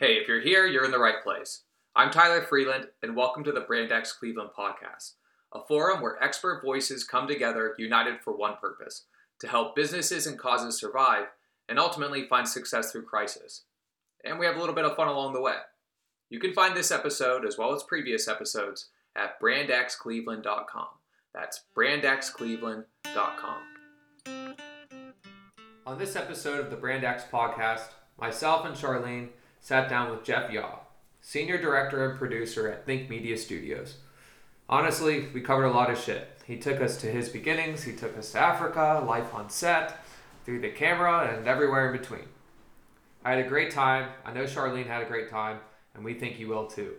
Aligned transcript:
Hey, 0.00 0.14
if 0.14 0.26
you're 0.26 0.40
here, 0.40 0.66
you're 0.66 0.86
in 0.86 0.92
the 0.92 0.98
right 0.98 1.22
place. 1.22 1.64
I'm 1.94 2.10
Tyler 2.10 2.40
Freeland, 2.40 2.86
and 3.02 3.14
welcome 3.14 3.44
to 3.44 3.52
the 3.52 3.60
Brand 3.60 3.92
X 3.92 4.14
Cleveland 4.14 4.48
podcast, 4.58 5.16
a 5.52 5.60
forum 5.68 6.00
where 6.00 6.16
expert 6.24 6.62
voices 6.64 7.04
come 7.04 7.28
together 7.28 7.74
united 7.78 8.22
for 8.22 8.34
one 8.34 8.54
purpose 8.58 9.04
to 9.40 9.46
help 9.46 9.76
businesses 9.76 10.26
and 10.26 10.38
causes 10.38 10.80
survive 10.80 11.26
and 11.68 11.78
ultimately 11.78 12.26
find 12.26 12.48
success 12.48 12.90
through 12.90 13.02
crisis. 13.02 13.64
And 14.24 14.38
we 14.38 14.46
have 14.46 14.56
a 14.56 14.58
little 14.58 14.74
bit 14.74 14.86
of 14.86 14.96
fun 14.96 15.08
along 15.08 15.34
the 15.34 15.42
way. 15.42 15.56
You 16.30 16.40
can 16.40 16.54
find 16.54 16.74
this 16.74 16.90
episode, 16.90 17.44
as 17.44 17.58
well 17.58 17.74
as 17.74 17.82
previous 17.82 18.26
episodes, 18.26 18.88
at 19.14 19.38
brandxcleveland.com. 19.38 20.88
That's 21.34 21.64
brandxcleveland.com. 21.76 24.56
On 25.84 25.98
this 25.98 26.16
episode 26.16 26.60
of 26.60 26.70
the 26.70 26.76
Brand 26.76 27.04
X 27.04 27.24
podcast, 27.30 27.88
myself 28.18 28.64
and 28.64 28.74
Charlene 28.74 29.28
sat 29.60 29.88
down 29.88 30.10
with 30.10 30.24
Geoff 30.24 30.50
Yaw, 30.50 30.78
Senior 31.20 31.60
Director 31.60 32.08
and 32.08 32.18
Producer 32.18 32.68
at 32.68 32.86
Think 32.86 33.08
Media 33.10 33.36
Studios. 33.36 33.96
Honestly, 34.68 35.28
we 35.34 35.40
covered 35.40 35.64
a 35.64 35.72
lot 35.72 35.90
of 35.90 35.98
shit. 35.98 36.28
He 36.46 36.56
took 36.56 36.80
us 36.80 36.96
to 36.98 37.06
his 37.06 37.28
beginnings, 37.28 37.84
he 37.84 37.94
took 37.94 38.16
us 38.16 38.32
to 38.32 38.38
Africa, 38.38 39.04
life 39.06 39.34
on 39.34 39.50
set, 39.50 39.98
through 40.44 40.60
the 40.60 40.70
camera, 40.70 41.32
and 41.32 41.46
everywhere 41.46 41.92
in 41.92 42.00
between. 42.00 42.26
I 43.24 43.32
had 43.32 43.44
a 43.44 43.48
great 43.48 43.70
time. 43.70 44.08
I 44.24 44.32
know 44.32 44.44
Charlene 44.44 44.86
had 44.86 45.02
a 45.02 45.06
great 45.06 45.28
time, 45.28 45.58
and 45.94 46.02
we 46.02 46.14
think 46.14 46.40
you 46.40 46.48
will 46.48 46.66
too. 46.66 46.94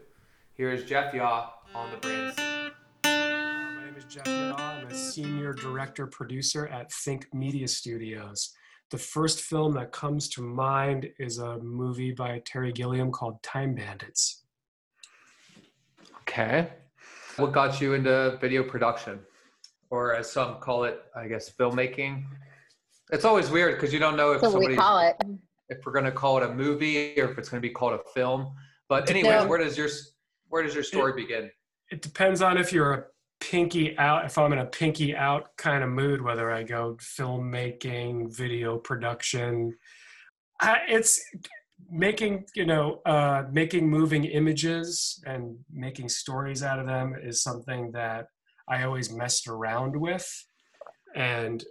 Here 0.54 0.72
is 0.72 0.84
Geoff 0.84 1.14
Yaw 1.14 1.50
on 1.74 1.90
the 1.92 1.98
brand. 1.98 2.72
My 3.04 3.86
name 3.86 3.96
is 3.98 4.04
Geoff 4.06 4.28
Yaw. 4.28 4.56
I'm 4.56 4.88
a 4.88 4.94
senior 4.94 5.54
director 5.54 6.06
producer 6.06 6.68
at 6.68 6.92
Think 6.92 7.34
Media 7.34 7.68
Studios. 7.68 8.54
The 8.92 8.98
first 8.98 9.42
film 9.42 9.74
that 9.76 9.94
comes 9.94 10.28
to 10.30 10.42
mind 10.42 11.10
is 11.18 11.38
a 11.38 11.58
movie 11.60 12.12
by 12.12 12.42
Terry 12.46 12.74
Gilliam 12.74 13.10
called 13.10 13.42
Time 13.42 13.74
Bandits. 13.74 14.44
Okay. 16.24 16.68
What 17.38 17.54
got 17.54 17.80
you 17.80 17.94
into 17.94 18.38
video 18.42 18.64
production? 18.64 19.20
Or 19.90 20.14
as 20.14 20.30
some 20.30 20.56
call 20.60 20.84
it, 20.84 21.02
I 21.16 21.30
guess, 21.30 21.50
filmmaking? 21.50 22.26
It's 23.14 23.24
always 23.24 23.50
weird 23.50 23.76
because 23.76 23.94
you 23.94 24.00
don't 24.00 24.18
know 24.18 24.34
if 24.34 24.42
So 24.42 24.48
we 24.50 24.54
somebody 24.54 24.76
call 24.76 25.00
it. 25.00 25.16
if 25.70 25.86
we're 25.86 25.94
going 25.94 26.06
to 26.06 26.12
call 26.12 26.38
it 26.40 26.44
a 26.44 26.54
movie 26.54 27.18
or 27.20 27.32
if 27.32 27.38
it's 27.38 27.48
going 27.48 27.62
to 27.62 27.68
be 27.68 27.74
called 27.74 27.94
a 27.94 28.02
film. 28.14 28.54
But 28.90 29.10
anyways, 29.10 29.44
No. 29.44 29.48
where 29.48 29.58
does 29.60 29.78
your 29.78 29.88
where 30.50 30.64
does 30.64 30.76
your 30.76 30.84
story 30.84 31.14
begin? 31.14 31.50
It 31.92 32.02
depends 32.02 32.42
on 32.42 32.58
if 32.58 32.74
you're 32.74 32.94
a 32.94 33.04
pinky 33.42 33.98
out, 33.98 34.26
if 34.26 34.38
I'm 34.38 34.54
in 34.54 34.60
a 34.60 34.66
pinky 34.66 35.16
out 35.16 35.50
kind 35.58 35.84
of 35.84 35.90
mood, 35.90 36.22
whether 36.22 36.52
I 36.52 36.64
go 36.64 36.98
filmmaking, 37.02 38.36
video 38.36 38.78
production. 38.78 39.76
I, 40.62 40.80
it's 40.88 41.20
making, 41.90 42.46
you 42.56 42.66
know, 42.66 43.02
uh, 43.06 43.44
making 43.52 43.90
moving 43.90 44.24
images 44.26 45.22
and 45.26 45.58
making 45.74 46.08
stories 46.08 46.64
out 46.64 46.80
of 46.80 46.86
them 46.86 47.16
is 47.22 47.44
something 47.44 47.92
that 47.92 48.28
I 48.70 48.84
always 48.84 49.12
messed 49.12 49.48
around 49.48 50.00
with. 50.00 50.46
And 51.16 51.64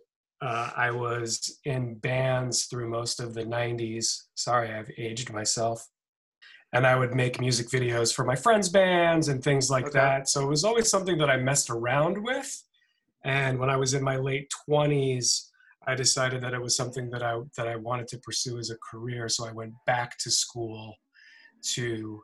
uh, 0.43 0.71
I 0.77 0.91
was 0.91 1.59
in 1.65 1.95
bands 1.95 2.65
through 2.65 2.91
most 2.91 3.21
of 3.21 3.33
the 3.33 3.45
90s. 3.45 4.25
Sorry, 4.35 4.73
I've 4.73 4.91
aged 4.99 5.33
myself. 5.33 5.87
And 6.73 6.87
I 6.87 6.97
would 6.97 7.15
make 7.15 7.41
music 7.41 7.69
videos 7.69 8.15
for 8.15 8.25
my 8.25 8.37
friends' 8.37 8.69
bands 8.69 9.29
and 9.29 9.43
things 9.43 9.71
like 9.71 9.87
Okay. 9.87 9.99
that. 9.99 10.29
So 10.29 10.43
it 10.43 10.49
was 10.49 10.65
always 10.65 10.89
something 10.89 11.19
that 11.19 11.29
I 11.29 11.37
messed 11.37 11.69
around 11.69 12.23
with. 12.23 12.63
And 13.25 13.59
when 13.59 13.69
I 13.69 13.77
was 13.77 13.93
in 13.95 14.03
my 14.03 14.17
late 14.17 14.51
20s, 14.69 15.51
I 15.87 15.95
decided 15.95 16.43
that 16.43 16.55
it 16.55 16.63
was 16.63 16.77
something 16.77 17.11
that 17.11 17.23
I 17.23 17.41
that 17.57 17.67
I 17.67 17.77
wanted 17.77 18.07
to 18.09 18.19
pursue 18.19 18.59
as 18.59 18.71
a 18.71 18.77
career. 18.91 19.29
So 19.29 19.47
I 19.47 19.53
went 19.53 19.73
back 19.87 20.17
to 20.19 20.31
school 20.31 20.95
to 21.75 22.23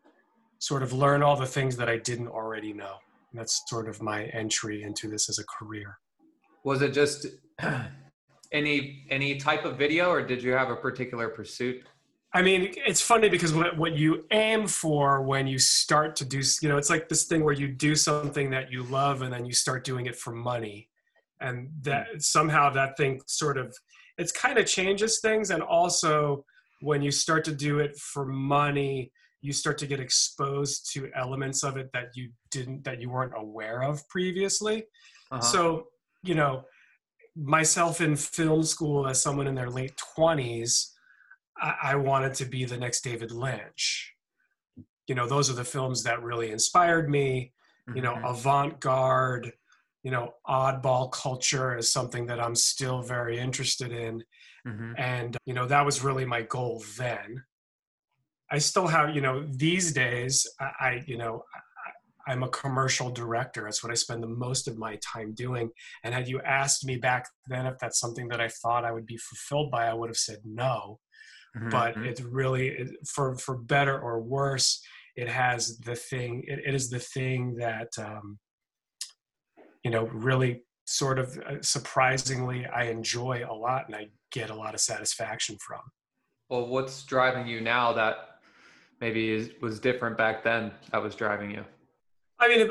sort 0.58 0.83
of 0.83 0.92
learn 0.92 1.22
all 1.22 1.36
the 1.36 1.47
things 1.47 1.77
that 1.77 1.88
I 1.88 1.98
didn't 1.98 2.28
already 2.28 2.72
know. 2.72 2.97
And 3.32 3.41
that's 3.41 3.62
sort 3.66 3.88
of 3.88 4.00
my 4.00 4.25
entry 4.26 4.82
into 4.82 5.09
this 5.09 5.28
as 5.28 5.38
a 5.38 5.44
career. 5.59 5.98
Was 6.65 6.82
it 6.82 6.92
just 6.92 7.26
any 8.53 9.06
any 9.10 9.37
type 9.37 9.65
of 9.65 9.76
video, 9.76 10.10
or 10.10 10.22
did 10.22 10.42
you 10.42 10.53
have 10.53 10.71
a 10.71 10.76
particular 10.76 11.28
pursuit? 11.28 11.84
I 12.36 12.42
mean, 12.42 12.74
it's 12.86 13.00
funny 13.00 13.30
because 13.30 13.54
what, 13.54 13.78
what 13.78 13.97
you 13.97 14.26
aim 14.30 14.66
for 14.66 15.22
when 15.22 15.47
you 15.47 15.58
start 15.58 16.14
to 16.16 16.24
do, 16.26 16.42
you 16.60 16.69
know, 16.69 16.76
it's 16.76 16.91
like 16.91 17.08
this 17.08 17.24
thing 17.24 17.42
where 17.42 17.54
you 17.54 17.66
do 17.66 17.97
something 17.97 18.50
that 18.50 18.70
you 18.70 18.82
love 18.82 19.22
and 19.22 19.32
then 19.32 19.47
you 19.47 19.54
start 19.54 19.84
doing 19.84 20.04
it 20.04 20.14
for 20.14 20.34
money. 20.34 20.91
And 21.41 21.70
that 21.80 22.08
somehow 22.19 22.69
that 22.74 22.98
thing 22.98 23.22
sort 23.26 23.56
of, 23.56 23.74
it's 24.19 24.32
kind 24.32 24.58
of 24.58 24.66
changes 24.66 25.20
things. 25.20 25.48
And 25.48 25.62
also 25.62 26.44
when 26.82 27.00
you 27.00 27.10
start 27.10 27.42
to 27.47 27.54
do 27.54 27.78
it 27.78 27.97
for 27.97 28.26
money, 28.26 29.12
you 29.41 29.54
start 29.54 29.78
to 29.78 29.86
get 29.86 29.98
exposed 29.98 30.92
to 30.92 31.10
elements 31.16 31.64
of 31.64 31.78
it 31.78 31.88
that 31.94 32.08
you 32.16 32.28
didn't, 32.50 32.84
that 32.84 33.00
you 33.00 33.08
weren't 33.08 33.32
aware 33.34 33.82
of 33.82 34.06
previously. 34.10 34.84
Uh-huh. 35.30 35.41
So, 35.41 35.86
you 36.22 36.34
know, 36.34 36.64
myself 37.34 38.03
in 38.03 38.14
film 38.14 38.62
school 38.62 39.08
as 39.08 39.22
someone 39.22 39.47
in 39.47 39.54
their 39.54 39.70
late 39.70 39.94
20s, 40.18 40.91
I, 41.61 41.75
I 41.83 41.94
wanted 41.97 42.34
to 42.34 42.44
be 42.44 42.65
the 42.65 42.77
next 42.77 43.03
David 43.03 43.31
Lynch. 43.33 44.15
You 45.06 45.15
know, 45.15 45.27
those 45.27 45.49
are 45.50 45.55
the 45.55 45.65
films 45.65 46.03
that 46.03 46.22
really 46.22 46.50
inspired 46.50 47.09
me. 47.09 47.53
You 47.94 48.03
know, 48.03 48.15
Mhm. 48.17 48.28
avant 48.31 48.81
garde, 48.81 49.53
you 50.03 50.11
know, 50.11 50.34
oddball 50.49 51.12
culture 51.12 51.77
is 51.77 51.93
something 51.93 52.27
that 52.27 52.41
I'm 52.41 52.56
still 52.56 53.00
very 53.03 53.39
interested 53.39 53.93
in. 53.93 54.25
Mhm. 54.66 54.99
And, 54.99 55.37
you 55.45 55.55
know, 55.55 55.66
that 55.66 55.84
was 55.84 56.03
really 56.03 56.25
my 56.25 56.43
goal 56.43 56.83
then. 56.97 57.45
I 58.50 58.59
still 58.59 58.89
have, 58.89 59.15
you 59.15 59.21
know, 59.21 59.47
these 59.47 59.93
days, 59.93 60.49
I, 60.59 60.65
I 60.81 61.05
you 61.06 61.16
know, 61.16 61.45
I, 61.55 62.33
I'm 62.33 62.43
a 62.43 62.49
commercial 62.49 63.09
director. 63.11 63.62
That's 63.65 63.84
what 63.84 63.93
I 63.93 63.95
spend 63.95 64.21
the 64.22 64.27
most 64.28 64.66
of 64.66 64.77
my 64.77 64.97
time 64.97 65.33
doing. 65.33 65.71
And 66.03 66.12
had 66.12 66.27
you 66.27 66.41
asked 66.43 66.84
me 66.84 66.97
back 66.97 67.28
then 67.47 67.66
if 67.66 67.78
that's 67.78 68.00
something 68.00 68.27
that 68.28 68.41
I 68.41 68.49
thought 68.49 68.84
I 68.84 68.91
would 68.91 69.06
be 69.06 69.16
fulfilled 69.16 69.71
by, 69.71 69.87
I 69.87 69.95
would 69.95 70.11
have 70.11 70.16
said 70.16 70.41
no. 70.45 70.99
But 71.71 71.97
Mhm. 71.97 72.06
it 72.06 72.21
really, 72.25 72.97
for 73.09 73.37
for 73.37 73.56
better 73.56 73.99
or 73.99 74.21
worse, 74.21 74.83
it 75.17 75.28
has 75.28 75.78
the 75.78 75.94
thing. 75.97 76.44
It, 76.47 76.61
it 76.67 76.75
is 76.75 76.91
the 76.91 76.99
thing 76.99 77.56
that, 77.56 77.89
um, 77.99 78.39
you 79.83 79.91
know, 79.91 80.05
really 80.09 80.62
sort 80.87 81.19
of 81.19 81.37
uh, 81.39 81.61
surprisingly, 81.62 82.66
I 82.66 82.84
enjoy 82.84 83.45
a 83.49 83.55
lot, 83.55 83.87
and 83.87 83.97
I 83.97 84.09
get 84.31 84.50
a 84.50 84.55
lot 84.55 84.75
of 84.75 84.81
satisfaction 84.81 85.56
from. 85.66 85.81
well, 86.49 86.66
what's 86.66 87.03
driving 87.05 87.47
you 87.47 87.61
now 87.61 87.93
that 87.93 88.39
maybe 89.00 89.31
is, 89.31 89.50
was 89.61 89.81
different 89.81 90.16
back 90.16 90.45
then? 90.45 90.72
That 90.93 91.03
was 91.03 91.15
driving 91.16 91.50
you. 91.50 91.65
I 92.39 92.49
mean, 92.49 92.69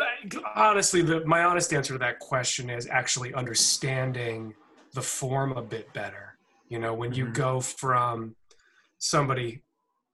honestly, 0.55 1.01
the, 1.01 1.25
my 1.25 1.43
honest 1.43 1.73
answer 1.73 1.93
to 1.93 1.99
that 1.99 2.19
question 2.19 2.69
is 2.69 2.87
actually 2.87 3.33
understanding 3.33 4.53
the 4.93 5.01
form 5.01 5.51
a 5.53 5.61
bit 5.61 5.91
better. 5.93 6.37
You 6.69 6.79
know, 6.79 6.93
when 6.93 7.13
you 7.13 7.25
Mhm. 7.25 7.33
go 7.33 7.59
from 7.59 8.35
somebody 9.05 9.61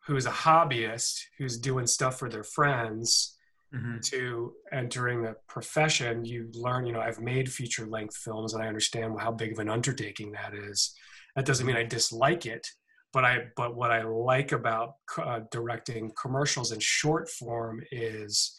who's 0.06 0.25
a 0.25 0.31
hobbyist 0.31 1.22
who's 1.38 1.57
doing 1.59 1.88
stuff 1.88 2.19
for 2.19 2.29
their 2.29 2.44
friends 2.44 3.38
Mhm. 3.74 4.03
to 4.09 4.53
entering 4.74 5.25
a 5.25 5.35
profession, 5.47 6.25
you 6.25 6.50
learn, 6.53 6.85
you 6.85 6.91
know, 6.91 7.00
I've 7.00 7.22
made 7.22 7.50
feature 7.51 7.85
length 7.85 8.18
films 8.18 8.53
and 8.53 8.62
I 8.62 8.68
understand 8.68 9.19
how 9.22 9.31
big 9.31 9.53
of 9.53 9.59
an 9.59 9.69
undertaking 9.69 10.34
that 10.34 10.53
is. 10.53 10.94
That 11.35 11.46
doesn't 11.46 11.66
mean 11.66 11.78
I 11.78 11.84
dislike 11.84 12.46
it, 12.46 12.68
but 13.13 13.24
I, 13.24 13.46
but 13.56 13.75
what 13.75 13.91
I 13.91 14.03
like 14.03 14.51
about 14.51 14.96
uh, 15.18 15.41
directing 15.51 16.12
commercials 16.22 16.74
in 16.74 16.80
short 16.81 17.30
form 17.30 17.81
is 17.91 18.57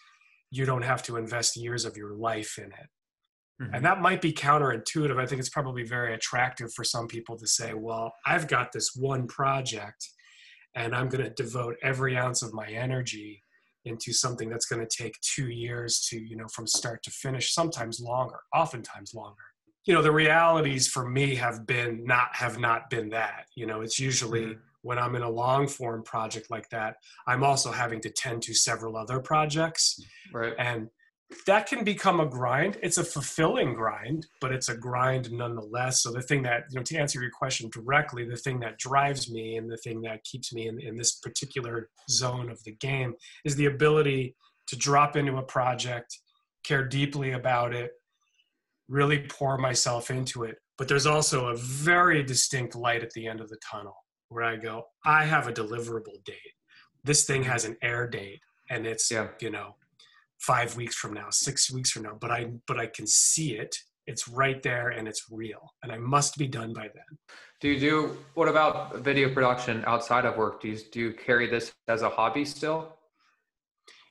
you 0.50 0.65
don't 0.65 0.82
have 0.92 1.03
to 1.03 1.16
invest 1.19 1.56
years 1.59 1.84
of 1.84 1.97
your 1.98 2.15
life 2.15 2.59
in 2.59 2.72
it. 2.72 2.88
Mhm. 3.60 3.75
And 3.75 3.84
that 3.84 4.00
might 4.00 4.22
be 4.22 4.32
counterintuitive. 4.32 5.21
I 5.21 5.26
think 5.26 5.41
it's 5.41 5.50
probably 5.50 5.82
very 5.82 6.15
attractive 6.15 6.72
for 6.72 6.84
some 6.84 7.06
people 7.06 7.37
to 7.38 7.47
say, 7.47 7.75
well, 7.75 8.15
I've 8.25 8.48
got 8.48 8.72
this 8.72 8.94
one 8.97 9.26
project 9.26 10.09
and 10.74 10.95
I'm 10.95 11.09
going 11.09 11.24
to 11.24 11.30
devote 11.30 11.77
every 11.83 12.16
ounce 12.16 12.42
of 12.42 12.53
my 12.54 12.66
energy 12.69 13.42
into 13.84 14.13
something 14.13 14.48
that's 14.48 14.66
going 14.66 14.84
to 14.86 14.97
take 15.03 15.19
two 15.21 15.48
years 15.48 16.07
to, 16.09 16.19
you 16.19 16.36
know, 16.36 16.47
from 16.48 16.66
start 16.66 17.03
to 17.03 17.10
finish, 17.10 17.53
sometimes 17.53 18.01
longer, 18.01 18.39
oftentimes 18.54 19.13
longer. 19.15 19.42
You 19.84 19.95
know, 19.95 20.03
the 20.03 20.13
realities 20.13 20.86
for 20.86 21.09
me 21.09 21.34
have 21.34 21.66
been 21.66 22.04
not, 22.04 22.28
have 22.36 22.59
not 22.59 22.89
been 22.91 23.09
that. 23.10 23.47
You 23.57 23.66
know, 23.66 23.80
it's 23.80 23.98
usually 23.98 24.42
Mhm. 24.47 24.60
when 24.83 24.98
I'm 24.98 25.16
in 25.16 25.22
a 25.22 25.30
long 25.30 25.66
form 25.66 26.04
project 26.04 26.48
like 26.51 26.69
that, 26.71 26.97
I'm 27.27 27.42
also 27.42 27.72
having 27.72 28.01
to 28.03 28.10
tend 28.10 28.42
to 28.45 28.54
several 28.54 28.97
other 28.97 29.19
projects 29.19 30.01
right. 30.33 30.54
and 30.59 30.89
that 31.47 31.67
can 31.67 31.84
become 31.84 32.21
a 32.21 32.27
grind. 32.27 32.79
It's 32.83 32.99
a 32.99 33.05
fulfilling 33.05 33.75
grind 33.75 34.27
but 34.41 34.53
it's 34.53 34.69
a 34.69 34.77
grind 34.77 35.31
nonetheless. 35.33 36.03
So 36.03 36.11
the 36.13 36.23
thing 36.23 36.43
that 36.43 36.65
you 36.71 36.77
know 36.79 36.83
to 36.84 36.97
answer 36.97 37.21
your 37.21 37.31
question 37.31 37.71
directly 37.71 38.25
the 38.25 38.37
thing 38.37 38.61
that 38.61 38.79
drives 38.79 39.31
me 39.31 39.57
and 39.57 39.71
the 39.71 39.77
thing 39.79 40.01
that 40.03 40.25
keeps 40.25 40.53
me 40.53 40.69
in, 40.69 40.81
in 40.81 40.97
this 40.97 41.17
particular 41.17 41.89
zone 42.11 42.51
of 42.51 42.63
the 42.65 42.73
game 42.73 43.15
is 43.45 43.57
the 43.57 43.67
ability 43.67 44.34
to 44.69 44.77
drop 44.77 45.17
into 45.17 45.37
a 45.37 45.43
project 45.43 46.19
care 46.65 46.84
deeply 46.84 47.33
about 47.33 47.75
it 47.75 47.91
really 48.89 49.21
pour 49.29 49.59
myself 49.59 50.11
into 50.11 50.45
it. 50.45 50.57
But 50.79 50.89
there's 50.89 51.07
also 51.07 51.47
a 51.49 51.57
very 51.57 52.23
distinct 52.23 52.75
light 52.75 53.03
at 53.03 53.11
the 53.13 53.27
end 53.27 53.41
of 53.41 53.49
the 53.49 53.59
tunnel 53.71 53.97
where 54.29 54.45
i 54.45 54.57
go 54.57 54.83
i 55.05 55.25
have 55.25 55.47
a 55.47 55.53
deliverable 55.53 56.25
date. 56.25 56.55
This 57.05 57.25
thing 57.25 57.43
has 57.45 57.65
an 57.65 57.77
air 57.83 58.07
date 58.09 58.41
and 58.71 58.87
it's 58.87 59.11
Yeah. 59.11 59.29
you 59.41 59.51
know 59.51 59.77
five 60.47 60.77
weeks 60.77 60.97
from 60.97 61.12
now 61.15 61.27
six 61.30 61.71
weeks 61.71 61.91
from 61.91 62.03
now 62.03 62.16
but 62.21 62.30
i 62.30 62.50
but 62.66 62.78
i 62.78 62.86
can 62.86 63.06
see 63.06 63.53
it. 63.56 63.77
It's 64.09 64.27
right 64.27 64.60
there 64.65 64.89
and 64.89 65.06
it's 65.06 65.27
real 65.30 65.74
and 65.83 65.92
i 65.92 65.98
must 65.98 66.36
be 66.36 66.48
done 66.48 66.72
by 66.72 66.89
then. 66.97 67.10
Do 67.60 67.68
you 67.68 67.78
do 67.78 68.16
what 68.34 68.48
about 68.48 68.97
video 68.98 69.33
production 69.33 69.84
outside 69.86 70.24
of 70.24 70.36
work? 70.36 70.60
Do 70.60 70.68
you 70.68 70.78
do 70.92 71.00
you 71.00 71.12
carry 71.12 71.47
this 71.48 71.72
as 71.86 72.03
a 72.03 72.09
hobby 72.09 72.44
still? 72.44 72.97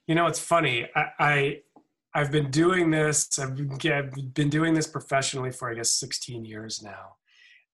you 0.08 0.16
know 0.16 0.28
it's 0.28 0.40
funny. 0.40 0.88
I, 0.96 1.06
I 1.20 1.58
i've 2.14 2.32
been 2.32 2.52
doing 2.52 2.92
this 2.92 3.40
I've 3.40 3.56
been, 3.56 3.72
I've 3.92 4.34
been 4.34 4.50
doing 4.50 4.74
this 4.74 4.88
professionally 4.88 5.52
for 5.52 5.72
i 5.72 5.74
guess 5.74 5.92
16 5.92 6.44
years 6.46 6.82
now. 6.82 7.16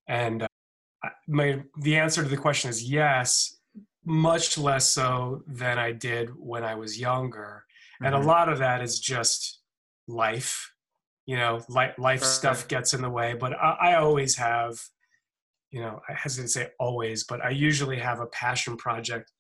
And 0.08 0.44
uh, 0.44 1.10
my 1.28 1.64
the 1.82 1.96
answer 1.98 2.24
to 2.24 2.30
the 2.30 2.38
question 2.38 2.70
is 2.70 2.84
yes 2.84 3.58
much 4.06 4.58
less 4.58 4.88
so 4.88 5.44
than 5.48 5.78
i 5.78 5.92
did 5.92 6.30
when 6.38 6.64
i 6.64 6.76
was 6.76 7.00
younger 7.00 7.66
and 8.02 8.14
a 8.16 8.18
Mhm. 8.20 8.26
lot 8.26 8.50
of 8.50 8.60
that 8.60 8.82
is 8.82 9.00
just 9.00 9.60
life 10.08 10.72
you 11.26 11.36
know 11.36 11.62
life, 11.70 11.94
life 11.98 12.22
Right. 12.22 12.28
stuff 12.28 12.68
gets 12.68 12.94
in 12.94 13.02
the 13.02 13.10
way 13.10 13.34
but 13.34 13.54
I, 13.54 13.72
I 13.82 13.96
always 13.96 14.36
have 14.38 14.80
you 15.72 15.82
know 15.82 16.02
i 16.10 16.14
hesitate 16.14 16.44
to 16.44 16.52
say 16.52 16.70
always 16.80 17.24
but 17.26 17.42
i 17.42 17.50
usually 17.50 17.98
have 18.00 18.20
a 18.22 18.28
passion 18.28 18.78
project 18.78 19.32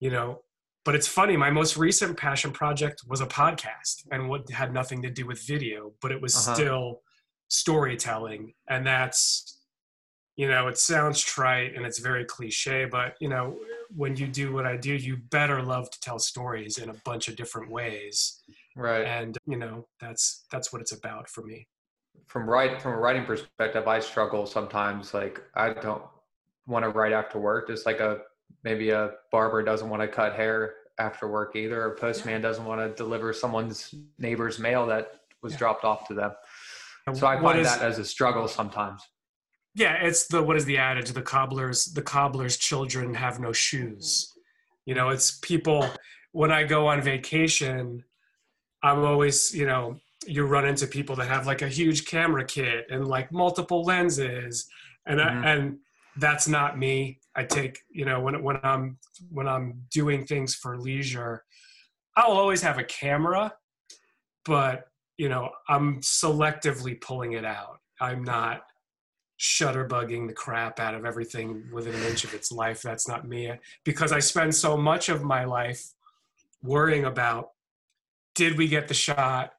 you 0.00 0.10
know 0.10 0.42
but 0.84 0.94
it's 0.94 1.06
funny 1.06 1.36
my 1.36 1.50
most 1.50 1.76
recent 1.76 2.16
passion 2.16 2.52
project 2.52 3.02
was 3.06 3.20
a 3.20 3.26
podcast 3.26 4.06
and 4.10 4.28
what 4.28 4.48
had 4.50 4.72
nothing 4.72 5.02
to 5.02 5.10
do 5.10 5.26
with 5.26 5.40
video 5.46 5.92
but 6.00 6.10
it 6.10 6.20
was 6.22 6.34
Uh-huh. 6.34 6.54
still 6.54 7.02
storytelling 7.48 8.54
and 8.68 8.86
that's 8.86 9.61
you 10.36 10.48
know 10.48 10.68
it 10.68 10.78
sounds 10.78 11.20
trite 11.20 11.74
and 11.76 11.84
it's 11.84 11.98
very 11.98 12.24
cliche 12.24 12.84
but 12.84 13.14
you 13.20 13.28
know 13.28 13.56
when 13.94 14.16
you 14.16 14.26
do 14.26 14.52
what 14.52 14.64
i 14.66 14.76
do 14.76 14.94
you 14.94 15.16
better 15.30 15.62
love 15.62 15.90
to 15.90 16.00
tell 16.00 16.18
stories 16.18 16.78
in 16.78 16.88
a 16.88 16.94
bunch 17.04 17.28
of 17.28 17.36
different 17.36 17.70
ways 17.70 18.42
Right. 18.74 19.04
and 19.04 19.36
you 19.46 19.58
know 19.58 19.86
that's 20.00 20.44
that's 20.50 20.72
what 20.72 20.80
it's 20.80 20.92
about 20.92 21.28
for 21.28 21.42
me 21.42 21.66
from 22.26 22.48
write 22.48 22.80
from 22.80 22.92
a 22.92 22.96
writing 22.96 23.24
perspective, 23.26 23.86
I 23.86 24.00
struggle 24.00 24.46
sometimes. 24.46 25.12
Like 25.12 25.42
I 25.54 25.74
don't 25.74 26.02
want 26.66 26.84
to 26.84 26.88
write 26.88 27.12
after 27.12 27.38
work. 27.38 27.66
Just 27.68 27.84
like 27.84 28.00
a 28.00 28.20
maybe 28.64 28.88
a 28.90 29.10
barber 29.30 29.62
doesn't 29.62 29.88
want 29.90 30.00
to 30.00 30.08
cut 30.08 30.34
hair 30.34 30.74
after 30.98 31.28
work 31.28 31.56
either. 31.56 31.82
Or 31.82 31.92
a 31.92 31.96
postman 31.96 32.40
doesn't 32.40 32.64
want 32.64 32.80
to 32.80 32.94
deliver 33.02 33.34
someone's 33.34 33.94
neighbor's 34.18 34.58
mail 34.58 34.86
that 34.86 35.20
was 35.42 35.52
Yeah. 35.52 35.58
dropped 35.58 35.84
off 35.84 36.08
to 36.08 36.14
them. 36.14 36.32
So 37.14 37.26
I 37.26 37.38
find 37.38 37.58
is- 37.58 37.66
that 37.66 37.82
as 37.82 37.98
a 37.98 38.04
struggle 38.04 38.48
sometimes. 38.48 39.02
Yeah 39.74 39.94
it's 40.02 40.26
the 40.26 40.42
what 40.42 40.56
is 40.56 40.64
the 40.64 40.78
adage? 40.78 41.10
The 41.10 41.22
cobbler's 41.22 41.86
the 41.86 42.02
cobbler's 42.02 42.56
children 42.56 43.14
have 43.14 43.40
no 43.40 43.52
shoes. 43.52 44.32
You 44.86 44.94
know 44.94 45.10
it's 45.10 45.38
people 45.38 45.88
when 46.32 46.50
i 46.50 46.64
go 46.64 46.86
on 46.86 47.02
vacation 47.02 48.02
i'm 48.82 49.04
always 49.04 49.54
you 49.54 49.66
know 49.66 49.96
you 50.26 50.44
run 50.46 50.66
into 50.66 50.86
people 50.86 51.14
that 51.16 51.28
have 51.28 51.46
like 51.46 51.62
a 51.62 51.68
huge 51.68 52.06
camera 52.06 52.44
kit 52.44 52.86
and 52.90 53.06
like 53.06 53.30
multiple 53.32 53.82
lenses. 53.84 54.66
And 55.06 55.18
Mhm. 55.20 55.44
I, 55.44 55.50
and 55.50 55.78
that's 56.16 56.46
not 56.48 56.78
me. 56.78 57.18
I 57.34 57.44
take 57.44 57.78
you 57.90 58.04
know 58.04 58.20
when 58.20 58.42
when 58.42 58.58
i'm 58.62 58.98
when 59.30 59.48
i'm 59.48 59.82
doing 59.90 60.26
things 60.26 60.54
for 60.54 60.78
leisure 60.78 61.44
i'll 62.16 62.32
always 62.32 62.60
have 62.62 62.78
a 62.78 62.84
camera 62.84 63.54
but 64.44 64.84
you 65.16 65.28
know 65.30 65.50
i'm 65.68 66.00
selectively 66.00 67.00
pulling 67.00 67.32
it 67.32 67.44
out. 67.44 67.78
I'm 68.00 68.22
not 68.24 68.62
shutterbugging 69.42 70.28
the 70.28 70.32
crap 70.32 70.78
out 70.78 70.94
of 70.94 71.04
everything 71.04 71.64
within 71.72 71.92
an 71.96 72.02
inch 72.04 72.22
of 72.22 72.32
its 72.32 72.52
life. 72.52 72.80
That's 72.80 73.08
not 73.08 73.26
me 73.26 73.52
because 73.84 74.12
I 74.12 74.20
spend 74.20 74.54
so 74.54 74.76
much 74.76 75.08
of 75.08 75.24
my 75.24 75.44
life 75.44 75.84
worrying 76.62 77.06
about 77.06 77.50
did 78.36 78.56
we 78.56 78.68
get 78.68 78.86
the 78.86 78.94
shot? 78.94 79.52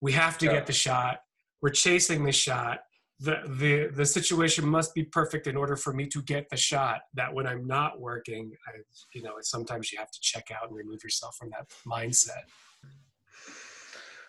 We 0.00 0.10
have 0.12 0.38
to 0.38 0.46
Yeah. 0.46 0.54
get 0.54 0.66
the 0.66 0.72
shot. 0.72 1.20
We're 1.62 1.70
chasing 1.70 2.24
the 2.24 2.32
shot. 2.32 2.80
The, 3.20 3.36
the 3.46 3.90
the 3.94 4.04
situation 4.06 4.68
must 4.68 4.92
be 4.92 5.04
perfect 5.04 5.46
in 5.46 5.56
order 5.56 5.76
for 5.76 5.92
me 5.92 6.08
to 6.08 6.20
get 6.22 6.50
the 6.50 6.56
shot. 6.56 7.02
That 7.14 7.32
when 7.32 7.46
I'm 7.46 7.64
not 7.66 8.00
working, 8.00 8.52
I 8.66 8.72
you 9.14 9.22
know 9.22 9.34
sometimes 9.40 9.92
you 9.92 9.98
have 10.00 10.10
to 10.10 10.20
check 10.20 10.50
out 10.50 10.68
and 10.68 10.76
remove 10.76 11.02
yourself 11.04 11.36
from 11.36 11.50
that 11.50 11.66
mindset. 11.86 12.42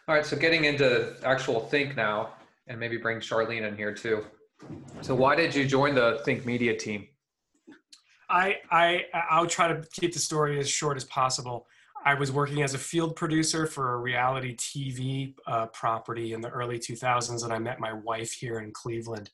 All 0.07 0.15
right, 0.15 0.25
so 0.25 0.35
getting 0.37 0.65
into 0.65 1.15
actual 1.23 1.59
Think 1.61 1.95
now, 1.95 2.33
and 2.67 2.79
maybe 2.79 2.97
bring 2.97 3.19
Charlene 3.19 3.67
in 3.67 3.75
here 3.75 3.93
too. 3.93 4.23
So 5.01 5.15
why 5.15 5.35
did 5.35 5.55
you 5.55 5.65
join 5.65 5.95
the 5.95 6.21
Think 6.25 6.45
Media 6.45 6.75
team? 6.75 7.07
I 8.29 8.57
I 8.69 9.05
I'll 9.29 9.47
try 9.47 9.67
to 9.69 9.83
keep 9.93 10.13
the 10.13 10.19
story 10.19 10.59
as 10.59 10.69
short 10.69 10.97
as 10.97 11.05
possible. 11.05 11.67
I 12.05 12.13
was 12.13 12.31
working 12.31 12.61
as 12.63 12.73
a 12.73 12.77
field 12.77 13.15
producer 13.17 13.65
for 13.67 13.93
a 13.93 13.97
reality 13.97 14.55
TV 14.55 15.35
uh, 15.47 15.65
property 15.67 16.31
in 16.33 16.39
the 16.39 16.47
early 16.49 16.79
2000s, 16.79 17.43
and 17.43 17.51
I 17.51 17.59
met 17.59 17.79
my 17.81 17.91
wife 17.91 18.31
here 18.31 18.59
in 18.59 18.71
Cleveland. 18.71 19.31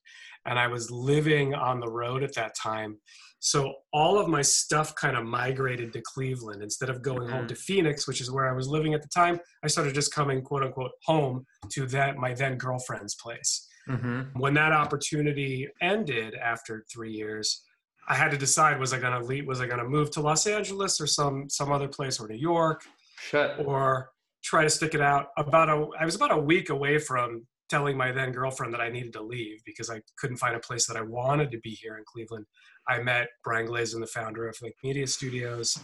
And 0.47 0.57
I 0.57 0.67
was 0.67 0.89
living 0.89 1.53
on 1.53 1.79
the 1.79 1.87
road 1.91 2.23
at 2.23 2.33
that 2.35 2.55
time. 2.55 2.97
So 3.39 3.75
all 3.93 4.17
of 4.17 4.27
my 4.27 4.41
stuff 4.41 4.95
kind 4.95 5.15
of 5.15 5.25
migrated 5.25 5.93
to 5.93 6.01
Cleveland. 6.01 6.63
Instead 6.63 6.89
of 6.89 7.03
going 7.03 7.27
home 7.27 7.45
Mhm. 7.45 7.49
to 7.49 7.55
Phoenix, 7.55 8.07
which 8.07 8.19
is 8.21 8.31
where 8.31 8.49
I 8.49 8.53
was 8.53 8.67
living 8.67 8.95
at 8.95 9.03
the 9.03 9.09
time, 9.09 9.39
I 9.63 9.67
started 9.67 9.93
just 9.93 10.11
coming, 10.13 10.41
quote 10.41 10.63
unquote, 10.63 10.91
home 11.03 11.45
to 11.69 11.85
that 11.87 12.17
my 12.17 12.33
then 12.33 12.57
girlfriend's 12.57 13.13
place 13.15 13.64
Mm-hmm. 13.87 14.39
when 14.39 14.55
that 14.55 14.71
opportunity 14.71 15.67
ended 15.79 16.33
after 16.33 16.83
three 16.91 17.11
years 17.11 17.61
i 18.07 18.15
had 18.15 18.31
to 18.31 18.37
decide 18.37 18.79
was 18.79 18.93
i 18.93 18.99
going 18.99 19.19
to 19.19 19.23
leave 19.23 19.45
was 19.45 19.61
i 19.61 19.67
going 19.67 19.79
to 19.79 19.87
move 19.87 20.09
to 20.11 20.21
los 20.21 20.47
angeles 20.47 20.99
or 20.99 21.05
some 21.05 21.47
some 21.49 21.71
other 21.71 21.87
place 21.87 22.19
or 22.19 22.27
new 22.27 22.35
york 22.35 22.81
Shut. 23.19 23.59
or 23.63 24.09
try 24.43 24.63
to 24.63 24.69
stick 24.71 24.95
it 24.95 25.01
out 25.01 25.27
about 25.37 25.69
a 25.69 25.87
i 25.99 26.05
was 26.05 26.15
about 26.15 26.31
a 26.31 26.37
week 26.37 26.69
away 26.69 26.97
from 26.97 27.45
telling 27.69 27.95
my 27.95 28.11
then 28.11 28.31
girlfriend 28.31 28.73
that 28.73 28.81
i 28.81 28.89
needed 28.89 29.13
to 29.13 29.21
leave 29.21 29.61
because 29.65 29.91
i 29.91 30.01
couldn't 30.17 30.37
find 30.37 30.55
a 30.55 30.59
place 30.59 30.87
that 30.87 30.97
i 30.97 31.01
wanted 31.01 31.51
to 31.51 31.59
be 31.59 31.69
here 31.69 31.97
in 31.97 32.03
cleveland 32.07 32.45
i 32.87 32.99
met 32.99 33.27
brian 33.43 33.67
glazen 33.67 33.99
the 33.99 34.07
founder 34.07 34.47
of 34.47 34.57
like 34.63 34.73
media 34.83 35.05
studios 35.05 35.77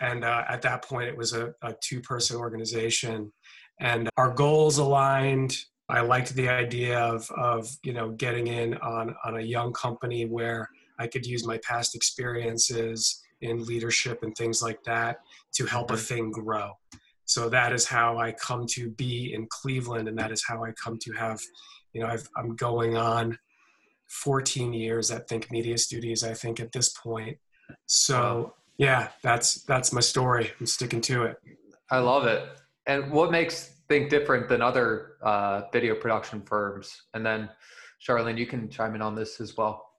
and 0.00 0.24
uh, 0.24 0.44
at 0.48 0.62
that 0.62 0.84
point 0.84 1.08
it 1.08 1.16
was 1.16 1.32
a, 1.32 1.52
a 1.62 1.74
two-person 1.82 2.36
organization 2.36 3.32
and 3.80 4.08
our 4.16 4.32
goals 4.32 4.78
aligned 4.78 5.56
i 5.88 6.00
liked 6.00 6.34
the 6.34 6.48
idea 6.48 6.98
of, 6.98 7.30
of 7.32 7.68
you 7.82 7.92
know 7.92 8.10
getting 8.12 8.46
in 8.48 8.74
on, 8.78 9.14
on 9.24 9.38
a 9.38 9.42
young 9.42 9.72
company 9.72 10.24
where 10.24 10.68
i 10.98 11.06
could 11.06 11.26
use 11.26 11.46
my 11.46 11.58
past 11.58 11.94
experiences 11.94 13.22
in 13.40 13.64
leadership 13.64 14.22
and 14.22 14.34
things 14.36 14.62
like 14.62 14.82
that 14.84 15.20
to 15.54 15.66
help 15.66 15.90
a 15.90 15.96
thing 15.96 16.30
grow. 16.30 16.72
So 17.24 17.48
that 17.48 17.72
is 17.72 17.86
how 17.86 18.18
i 18.18 18.32
come 18.32 18.66
to 18.68 18.90
be 18.90 19.34
in 19.34 19.46
cleveland 19.50 20.08
and 20.08 20.18
that 20.18 20.30
is 20.30 20.44
how 20.46 20.64
i 20.64 20.72
come 20.72 20.96
to 20.98 21.12
have 21.12 21.40
you 21.92 22.00
know 22.00 22.06
I've, 22.06 22.28
i'm 22.36 22.54
going 22.54 22.96
on 22.96 23.36
14 24.08 24.72
years 24.72 25.10
at 25.10 25.28
think 25.28 25.50
media 25.50 25.76
studios 25.76 26.22
i 26.22 26.32
think 26.32 26.60
at 26.60 26.72
this 26.72 26.90
point. 26.90 27.36
So 27.86 28.54
yeah 28.78 29.08
that's 29.22 29.62
that's 29.64 29.92
my 29.92 30.00
story. 30.00 30.52
I'm 30.60 30.66
sticking 30.66 31.00
to 31.02 31.24
it. 31.24 31.36
I 31.90 31.98
love 31.98 32.26
it. 32.26 32.48
And 32.86 33.10
what 33.10 33.32
makes 33.32 33.72
Think 33.88 34.10
different 34.10 34.48
than 34.48 34.62
other 34.62 35.16
uh, 35.22 35.62
video 35.72 35.94
production 35.94 36.42
firms? 36.42 37.02
And 37.14 37.24
then, 37.24 37.48
Charlene, 38.04 38.36
you 38.36 38.46
can 38.46 38.68
chime 38.68 38.94
in 38.94 39.02
on 39.02 39.14
this 39.14 39.40
as 39.40 39.56
well. 39.56 39.90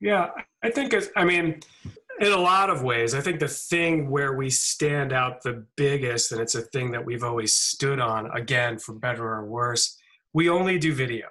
Yeah, 0.00 0.30
I 0.62 0.70
think 0.70 0.92
it's, 0.92 1.08
I 1.16 1.24
mean, 1.24 1.60
in 2.20 2.32
a 2.32 2.36
lot 2.36 2.70
of 2.70 2.82
ways, 2.82 3.14
I 3.14 3.20
think 3.20 3.38
the 3.40 3.48
thing 3.48 4.10
where 4.10 4.34
we 4.34 4.50
stand 4.50 5.12
out 5.12 5.42
the 5.42 5.64
biggest, 5.76 6.32
and 6.32 6.40
it's 6.40 6.54
a 6.54 6.62
thing 6.62 6.90
that 6.90 7.04
we've 7.04 7.22
always 7.22 7.54
stood 7.54 8.00
on, 8.00 8.30
again, 8.32 8.78
for 8.78 8.94
better 8.94 9.24
or 9.24 9.44
worse, 9.46 9.96
we 10.32 10.48
only 10.50 10.78
do 10.78 10.92
video. 10.92 11.28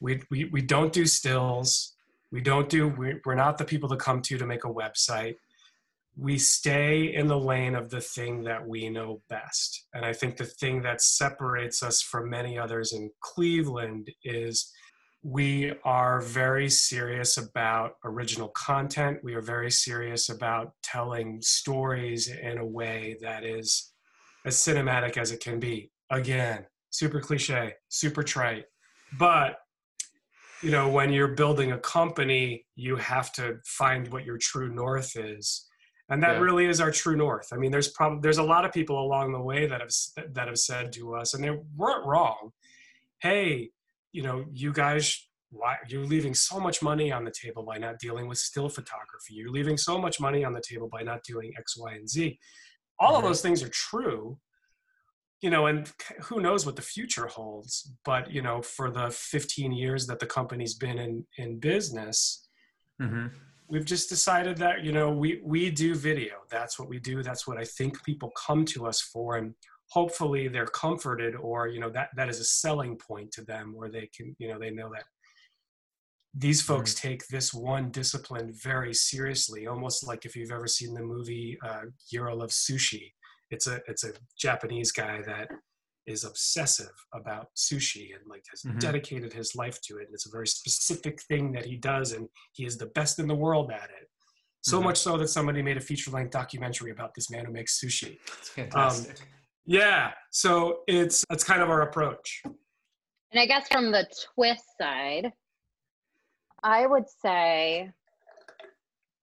We, 0.00 0.22
we, 0.30 0.44
we 0.46 0.62
don't 0.62 0.92
do 0.92 1.06
stills. 1.06 1.94
We 2.30 2.40
don't 2.40 2.68
do, 2.68 2.88
we- 2.88 3.20
we're 3.24 3.34
not 3.34 3.58
the 3.58 3.64
people 3.64 3.88
to 3.90 3.96
come 3.96 4.22
to 4.22 4.38
to 4.38 4.46
make 4.46 4.64
a 4.64 4.68
website. 4.72 5.36
We 6.16 6.38
stay 6.38 7.14
in 7.14 7.26
the 7.26 7.38
lane 7.38 7.74
of 7.74 7.90
the 7.90 8.00
thing 8.00 8.44
that 8.44 8.66
we 8.66 8.88
know 8.88 9.22
best. 9.28 9.86
And 9.94 10.04
I 10.04 10.12
think 10.12 10.36
the 10.36 10.44
thing 10.44 10.82
that 10.82 11.00
separates 11.00 11.82
us 11.82 12.00
from 12.00 12.30
many 12.30 12.58
others 12.58 12.92
in 12.92 13.10
Cleveland 13.20 14.10
is 14.22 14.72
we 15.24 15.72
are 15.84 16.20
very 16.20 16.68
serious 16.68 17.38
about 17.38 17.94
original 18.04 18.48
content. 18.48 19.18
We 19.24 19.34
are 19.34 19.40
very 19.40 19.70
serious 19.70 20.28
about 20.28 20.72
telling 20.82 21.40
stories 21.40 22.28
in 22.28 22.58
a 22.58 22.66
way 22.66 23.16
that 23.22 23.42
is 23.42 23.92
as 24.44 24.56
cinematic 24.56 25.16
as 25.16 25.32
it 25.32 25.40
can 25.40 25.58
be. 25.58 25.90
Again, 26.10 26.66
super 26.90 27.20
cliche, 27.20 27.72
super 27.88 28.22
trite. 28.22 28.66
But 29.18 29.56
you 30.62 30.70
know, 30.70 30.88
when 30.88 31.12
you're 31.12 31.28
building 31.28 31.72
a 31.72 31.78
company, 31.78 32.66
you 32.74 32.96
have 32.96 33.32
to 33.32 33.58
find 33.66 34.08
what 34.12 34.24
your 34.24 34.38
true 34.38 34.74
north 34.74 35.16
is. 35.16 35.66
And 36.14 36.22
that 36.22 36.34
Yeah. 36.36 36.42
really 36.42 36.66
is 36.66 36.80
our 36.80 36.92
true 36.92 37.16
north. 37.16 37.48
I 37.52 37.56
mean, 37.56 37.72
there's 37.72 37.88
probably 37.88 38.20
there's 38.20 38.38
a 38.38 38.42
lot 38.54 38.64
of 38.64 38.72
people 38.72 39.00
along 39.04 39.32
the 39.32 39.40
way 39.40 39.66
that 39.66 39.80
have 39.80 39.90
that 40.34 40.46
have 40.46 40.60
said 40.60 40.92
to 40.92 41.16
us, 41.16 41.34
and 41.34 41.42
they 41.42 41.50
weren't 41.76 42.06
wrong. 42.06 42.52
Hey, 43.20 43.70
you 44.12 44.22
know, 44.22 44.46
you 44.52 44.72
guys 44.72 45.28
why 45.50 45.76
you're 45.88 46.06
leaving 46.06 46.32
so 46.34 46.60
much 46.60 46.82
money 46.82 47.10
on 47.10 47.24
the 47.24 47.32
table 47.32 47.64
by 47.64 47.78
not 47.78 47.98
dealing 47.98 48.26
with 48.28 48.38
still 48.38 48.68
photography 48.68 49.34
you're 49.34 49.50
leaving 49.52 49.76
so 49.76 49.96
much 49.98 50.18
money 50.20 50.44
on 50.44 50.52
the 50.52 50.60
table 50.60 50.88
by 50.88 51.00
not 51.02 51.22
doing 51.22 51.52
x 51.56 51.76
y 51.76 51.92
and 51.92 52.08
z 52.08 52.38
all 52.98 53.14
of 53.16 53.22
Mhm. 53.22 53.28
those 53.28 53.40
things 53.42 53.62
are 53.62 53.68
true 53.68 54.36
you 55.40 55.50
know 55.50 55.66
and 55.66 55.92
who 56.26 56.40
knows 56.40 56.66
what 56.66 56.74
the 56.74 56.82
future 56.96 57.28
holds 57.28 57.92
but 58.04 58.32
you 58.32 58.42
know 58.42 58.62
for 58.62 58.90
the 58.90 59.10
15 59.12 59.70
years 59.70 60.08
that 60.08 60.18
the 60.18 60.26
company's 60.26 60.74
been 60.74 60.98
in 60.98 61.24
in 61.36 61.60
business 61.60 62.48
Mm-hmm. 63.00 63.26
We've 63.68 63.84
just 63.84 64.08
decided 64.08 64.56
that 64.58 64.84
you 64.84 64.92
know 64.92 65.10
we 65.10 65.40
we 65.44 65.70
do 65.70 65.94
video. 65.94 66.34
That's 66.50 66.78
what 66.78 66.88
we 66.88 66.98
do. 66.98 67.22
That's 67.22 67.46
what 67.46 67.58
i 67.58 67.64
think 67.64 68.02
people 68.04 68.30
come 68.46 68.64
to 68.66 68.86
us 68.86 69.00
for. 69.00 69.36
And 69.36 69.54
hopefully 69.90 70.48
they're 70.48 70.66
comforted 70.66 71.34
or 71.36 71.68
you 71.68 71.80
know 71.80 71.90
that 71.90 72.08
that 72.16 72.28
is 72.28 72.40
a 72.40 72.44
selling 72.44 72.96
point 72.96 73.30
to 73.32 73.42
them 73.42 73.74
where 73.74 73.90
they 73.90 74.08
can 74.16 74.34
you 74.38 74.48
know 74.48 74.58
they 74.58 74.70
know 74.70 74.90
that 74.92 75.04
these 76.36 76.60
folks 76.60 76.94
take 76.94 77.26
this 77.28 77.54
one 77.54 77.90
discipline 77.90 78.52
very 78.52 78.92
seriously 78.92 79.68
almost 79.68 80.04
like 80.06 80.24
if 80.24 80.34
you've 80.34 80.50
ever 80.50 80.66
seen 80.66 80.92
the 80.94 81.02
movie 81.02 81.56
uh, 81.64 81.82
Hero 82.10 82.40
of 82.40 82.50
Sushi. 82.50 83.12
It's 83.50 83.66
a 83.66 83.80
it's 83.86 84.04
a 84.04 84.12
Japanese 84.38 84.90
guy 84.90 85.22
that 85.26 85.48
is 86.06 86.24
obsessive 86.24 86.92
about 87.14 87.48
sushi 87.56 88.14
and 88.14 88.22
like 88.28 88.44
has 88.50 88.62
Mhm. 88.62 88.78
dedicated 88.80 89.32
his 89.32 89.54
life 89.54 89.80
to 89.82 89.98
it 89.98 90.06
and 90.06 90.14
it's 90.14 90.26
a 90.26 90.30
very 90.30 90.46
specific 90.46 91.20
thing 91.22 91.52
that 91.52 91.64
he 91.64 91.76
does 91.76 92.12
and 92.12 92.28
he 92.52 92.64
is 92.64 92.76
the 92.76 92.86
best 92.86 93.18
in 93.18 93.26
the 93.26 93.34
world 93.34 93.70
at 93.70 93.90
it 93.90 94.10
so 94.60 94.80
Mhm. 94.80 94.84
much 94.84 94.98
so 94.98 95.16
that 95.18 95.28
somebody 95.28 95.62
made 95.62 95.76
a 95.76 95.80
feature-length 95.80 96.30
documentary 96.30 96.90
about 96.90 97.14
this 97.14 97.30
man 97.30 97.44
who 97.44 97.52
makes 97.52 97.80
sushi 97.80 98.18
It's 98.38 98.50
fantastic. 98.50 99.16
yeah 99.64 100.12
so 100.30 100.82
it's 100.86 101.24
that's 101.28 101.44
kind 101.44 101.62
of 101.62 101.70
our 101.70 101.82
approach 101.82 102.42
And 103.30 103.40
I 103.40 103.46
guess 103.46 103.66
from 103.66 103.90
the 103.90 104.06
twist 104.34 104.64
side, 104.80 105.32
I 106.62 106.86
would 106.86 107.08
say, 107.08 107.90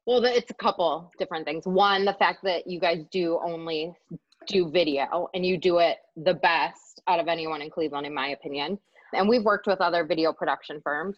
well, 0.05 0.25
it's 0.25 0.51
a 0.51 0.53
couple 0.55 1.09
different 1.17 1.45
things. 1.45 1.65
One, 1.65 2.03
the 2.03 2.13
fact 2.15 2.43
that 2.43 2.67
you 2.67 2.77
guys 2.77 3.05
do 3.09 3.39
only 3.41 3.95
do 4.47 4.69
video 4.69 5.29
and 5.33 5.45
you 5.45 5.57
do 5.57 5.79
it 5.79 5.97
the 6.15 6.33
best 6.33 7.01
out 7.07 7.19
of 7.19 7.27
anyone 7.27 7.61
in 7.61 7.69
Cleveland, 7.69 8.05
in 8.05 8.13
my 8.13 8.29
opinion. 8.29 8.77
And 9.13 9.27
we've 9.27 9.43
worked 9.43 9.67
with 9.67 9.81
other 9.81 10.05
video 10.05 10.31
production 10.33 10.81
firms. 10.83 11.17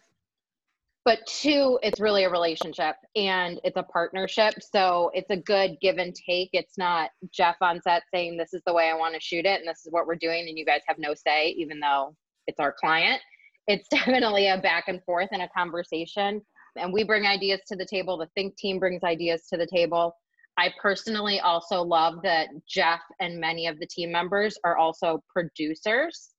But 1.04 1.18
two, 1.26 1.78
it's 1.82 2.00
really 2.00 2.24
a 2.24 2.30
relationship 2.30 2.96
and 3.14 3.60
it's 3.62 3.76
a 3.76 3.82
partnership. 3.82 4.54
So 4.62 5.10
it's 5.12 5.28
a 5.30 5.36
good 5.36 5.76
give 5.82 5.98
and 5.98 6.14
take. 6.14 6.48
It's 6.54 6.78
not 6.78 7.10
Geoff 7.30 7.56
on 7.60 7.82
set 7.82 8.04
saying, 8.12 8.38
This 8.38 8.54
is 8.54 8.62
the 8.66 8.72
way 8.72 8.88
I 8.88 8.96
want 8.96 9.14
to 9.14 9.20
shoot 9.20 9.44
it 9.44 9.60
and 9.60 9.68
this 9.68 9.84
is 9.84 9.92
what 9.92 10.06
we're 10.06 10.16
doing. 10.16 10.48
And 10.48 10.58
you 10.58 10.64
guys 10.64 10.80
have 10.86 10.98
no 10.98 11.12
say, 11.12 11.48
even 11.50 11.78
though 11.78 12.16
it's 12.46 12.58
our 12.58 12.72
client. 12.72 13.20
It's 13.66 13.86
definitely 13.90 14.48
a 14.48 14.58
back 14.58 14.84
and 14.88 15.02
forth 15.04 15.28
and 15.32 15.42
a 15.42 15.48
conversation. 15.48 16.40
And 16.76 16.92
we 16.92 17.04
bring 17.04 17.26
ideas 17.26 17.60
to 17.68 17.76
the 17.76 17.86
table. 17.86 18.16
The 18.16 18.28
Think 18.34 18.56
team 18.56 18.78
brings 18.78 19.04
ideas 19.04 19.46
to 19.50 19.58
the 19.58 19.66
table. 19.66 20.16
I 20.56 20.72
personally 20.80 21.40
also 21.40 21.82
love 21.82 22.22
that 22.22 22.48
Geoff 22.68 23.00
and 23.20 23.40
many 23.40 23.66
of 23.66 23.78
the 23.80 23.86
team 23.86 24.12
members 24.12 24.56
are 24.64 24.76
also 24.76 25.22
producers, 25.28 26.30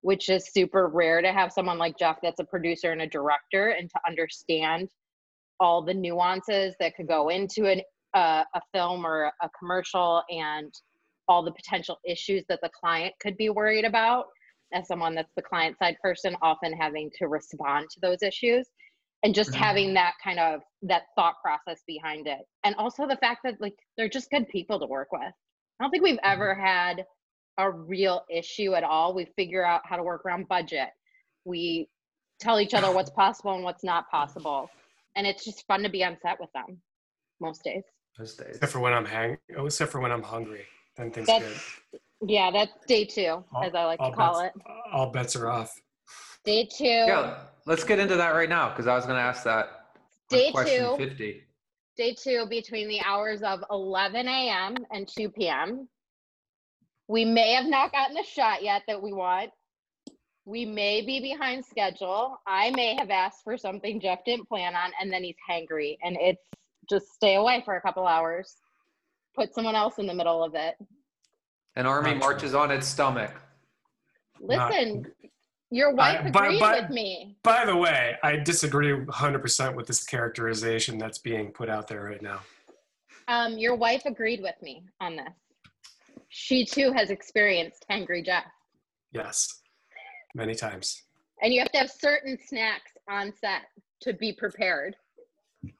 which 0.00 0.28
is 0.28 0.52
super 0.52 0.88
rare 0.88 1.22
to 1.22 1.32
have 1.32 1.52
someone 1.52 1.78
like 1.78 1.98
Geoff 1.98 2.18
that's 2.22 2.40
a 2.40 2.44
producer 2.44 2.90
and 2.90 3.02
a 3.02 3.06
director 3.06 3.70
and 3.70 3.88
to 3.90 4.00
understand 4.08 4.88
all 5.60 5.82
the 5.82 5.94
nuances 5.94 6.74
that 6.80 6.96
could 6.96 7.06
go 7.06 7.28
into 7.28 7.66
an, 7.66 7.80
uh, 8.14 8.42
a 8.54 8.60
film 8.72 9.06
or 9.06 9.30
a 9.40 9.48
commercial 9.58 10.22
and 10.30 10.72
all 11.28 11.44
the 11.44 11.52
potential 11.52 11.98
issues 12.04 12.44
that 12.48 12.58
the 12.62 12.70
client 12.70 13.14
could 13.20 13.36
be 13.36 13.50
worried 13.50 13.84
about. 13.84 14.26
As 14.72 14.86
someone 14.86 15.14
that's 15.14 15.32
the 15.36 15.42
client 15.42 15.76
side 15.78 15.96
person 16.02 16.36
often 16.42 16.72
having 16.72 17.10
to 17.18 17.26
respond 17.26 17.88
to 17.90 18.00
those 18.00 18.22
issues 18.22 18.66
and 19.22 19.34
just 19.34 19.50
Mhm. 19.52 19.56
having 19.56 19.94
that 19.94 20.14
kind 20.22 20.38
of 20.38 20.62
that 20.82 21.04
thought 21.14 21.36
process 21.42 21.82
behind 21.86 22.26
it. 22.26 22.40
And 22.64 22.74
also 22.76 23.06
the 23.06 23.16
fact 23.18 23.40
that 23.44 23.60
like 23.60 23.76
they're 23.96 24.08
just 24.08 24.30
good 24.30 24.48
people 24.48 24.78
to 24.80 24.86
work 24.86 25.12
with. 25.12 25.20
I 25.22 25.84
don't 25.84 25.90
think 25.90 26.02
we've 26.02 26.18
ever 26.22 26.54
had 26.54 27.06
a 27.58 27.70
real 27.70 28.24
issue 28.30 28.74
at 28.74 28.84
all. 28.84 29.12
We 29.14 29.26
figure 29.36 29.64
out 29.64 29.82
how 29.84 29.96
to 29.96 30.02
work 30.02 30.24
around 30.24 30.48
budget. 30.48 30.88
We 31.44 31.88
tell 32.38 32.60
each 32.60 32.72
other 32.74 32.90
what's 32.92 33.10
possible 33.10 33.52
and 33.54 33.64
what's 33.64 33.84
not 33.84 34.08
possible. 34.10 34.70
And 35.16 35.26
it's 35.26 35.44
just 35.44 35.66
fun 35.66 35.82
to 35.82 35.88
be 35.90 36.02
on 36.04 36.16
set 36.22 36.40
with 36.40 36.50
them 36.52 36.80
most 37.40 37.62
days. 37.64 37.84
Those 38.18 38.34
days. 38.34 38.56
except 38.56 38.72
for 38.72 38.80
when 38.80 38.92
i'm 38.92 39.04
hang 39.06 39.38
oh, 39.56 39.66
except 39.66 39.92
for 39.92 40.00
when 40.00 40.10
i'm 40.12 40.22
hungry 40.22 40.66
then 40.96 41.10
things 41.12 41.26
That's- 41.28 41.78
good 41.92 42.00
yeah 42.28 42.50
that's 42.50 42.72
day 42.86 43.04
two 43.04 43.42
All- 43.52 43.62
as 43.62 43.72
i 43.74 43.84
like 43.84 44.00
to 44.00 44.10
call 44.10 44.42
bets, 44.42 44.56
it. 44.56 44.62
all 44.92 45.10
bets 45.10 45.36
are 45.36 45.48
off 45.48 45.80
day 46.44 46.64
two 46.70 46.84
Yeah, 46.84 47.38
let's 47.66 47.84
get 47.84 47.98
into 47.98 48.16
that 48.16 48.30
right 48.30 48.48
now 48.48 48.70
because 48.70 48.86
I 48.86 48.94
was 48.94 49.04
going 49.04 49.16
to 49.16 49.22
ask 49.22 49.44
that. 49.44 49.66
on 50.32 50.38
Day 50.38 50.50
question 50.52 50.96
two. 50.96 50.96
50. 50.96 51.42
day 51.96 52.14
two 52.14 52.46
between 52.48 52.88
the 52.88 53.00
hours 53.00 53.42
of 53.42 53.60
11 53.70 54.26
a.m. 54.28 54.76
and 54.92 55.08
2 55.08 55.30
p.m. 55.30 55.88
We 57.08 57.24
may 57.24 57.52
have 57.54 57.66
not 57.66 57.92
gotten 57.92 58.14
the 58.14 58.22
shot 58.22 58.62
yet 58.62 58.82
that 58.86 59.02
we 59.02 59.12
want. 59.12 59.50
We 60.44 60.64
may 60.64 61.02
be 61.02 61.20
behind 61.20 61.64
schedule. 61.64 62.38
I 62.46 62.70
may 62.70 62.94
have 62.96 63.10
asked 63.10 63.42
for 63.44 63.56
something 63.56 64.00
Geoff 64.00 64.20
didn't 64.24 64.48
plan 64.48 64.74
on, 64.74 64.90
and 65.00 65.12
then 65.12 65.22
he's 65.22 65.36
hangry. 65.48 65.96
And 66.02 66.16
it's 66.20 66.40
just 66.88 67.12
stay 67.12 67.34
away 67.36 67.62
for 67.64 67.76
a 67.76 67.80
couple 67.80 68.06
hours. 68.06 68.56
Put 69.36 69.54
someone 69.54 69.74
else 69.74 69.98
in 69.98 70.06
the 70.06 70.14
middle 70.14 70.42
of 70.42 70.54
it. 70.54 70.74
An 71.76 71.86
army 71.86 72.14
marches 72.14 72.54
on 72.54 72.70
its 72.70 72.86
stomach. 72.88 73.32
Not- 74.40 74.70
Listen, 74.70 75.06
your 75.70 75.94
wife 75.94 76.20
I- 76.24 76.30
but- 76.30 76.44
agreed 76.44 76.60
but- 76.60 76.82
with 76.82 76.90
me. 76.90 77.36
by 77.42 77.64
the 77.64 77.76
way 77.76 78.16
i 78.22 78.36
disagree 78.36 78.92
100% 78.92 79.74
with 79.74 79.86
this 79.86 80.04
characterization 80.04 80.98
that's 80.98 81.18
being 81.18 81.52
put 81.52 81.68
out 81.68 81.88
there 81.88 82.02
right 82.04 82.22
now 82.22 82.40
Um, 83.28 83.56
your 83.58 83.76
wife 83.76 84.02
agreed 84.06 84.42
with 84.42 84.60
me 84.60 84.82
on 85.00 85.14
this. 85.14 85.28
She 86.30 86.64
too 86.64 86.90
has 86.92 87.10
experienced 87.10 87.84
hangry 87.90 88.24
Geoff. 88.24 88.44
yes 89.12 89.60
many 90.34 90.54
times 90.54 91.02
And 91.42 91.52
you 91.54 91.60
have 91.60 91.70
to 91.72 91.78
have 91.78 91.90
certain 91.90 92.36
snacks 92.44 92.92
on 93.08 93.32
set 93.40 93.62
to 94.02 94.12
be 94.12 94.32
prepared. 94.32 94.96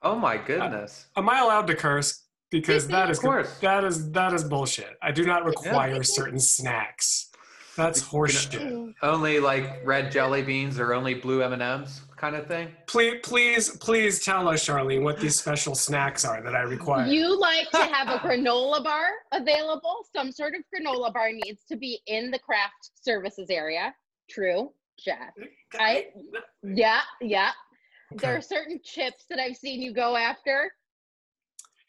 Oh 0.01 0.15
my 0.15 0.37
goodness. 0.37 1.07
am 1.17 1.27
i 1.29 1.39
allowed 1.41 1.67
to 1.67 1.75
curse 1.75 2.25
because 2.51 2.87
that 2.87 3.09
is 3.09 3.17
Of 3.17 3.23
course. 3.23 3.57
that 3.59 3.83
is 3.83 4.11
that 4.11 4.31
is 4.33 4.43
bullshit 4.45 4.97
i 5.01 5.11
do 5.11 5.25
not 5.25 5.43
require 5.45 6.03
certain 6.03 6.39
snacks 6.39 7.30
that's 7.77 8.01
horseshit 8.03 8.93
only 9.01 9.39
like 9.39 9.81
red 9.85 10.11
jelly 10.11 10.41
beans 10.41 10.79
or 10.79 10.93
only 10.93 11.13
blue 11.13 11.41
M&Ms 11.43 12.01
kind 12.17 12.35
of 12.35 12.45
thing. 12.47 12.67
please 12.87 13.15
please 13.23 13.77
please 13.77 14.23
tell 14.23 14.47
us 14.47 14.65
charlene 14.65 15.01
what 15.03 15.19
these 15.19 15.39
special 15.39 15.73
snacks 15.73 16.23
are 16.23 16.41
that 16.43 16.55
i 16.55 16.61
require 16.61 17.07
You 17.07 17.39
like 17.39 17.69
to 17.71 17.77
have 17.83 18.09
a 18.09 18.19
granola 18.19 18.83
bar 18.83 19.07
available. 19.31 20.05
Some 20.15 20.31
sort 20.31 20.53
of 20.53 20.61
granola 20.73 21.11
bar 21.13 21.31
needs 21.31 21.63
to 21.69 21.75
be 21.77 21.99
in 22.07 22.29
the 22.29 22.37
craft 22.39 22.91
services 23.01 23.49
area. 23.49 23.93
True, 24.29 24.71
Geoff. 25.03 25.17
I 25.79 26.07
yeah, 26.63 27.01
yeah. 27.21 27.51
There 28.11 28.35
are 28.35 28.41
certain 28.41 28.79
chips 28.83 29.25
that 29.29 29.39
I've 29.39 29.55
seen 29.55 29.81
you 29.81 29.93
go 29.93 30.15
after. 30.15 30.71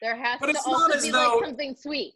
There 0.01 0.17
has 0.17 0.39
But 0.41 0.53
to 0.53 0.59
also 0.65 1.01
be 1.03 1.11
though- 1.11 1.37
like 1.37 1.45
something 1.47 1.75
sweet. 1.77 2.15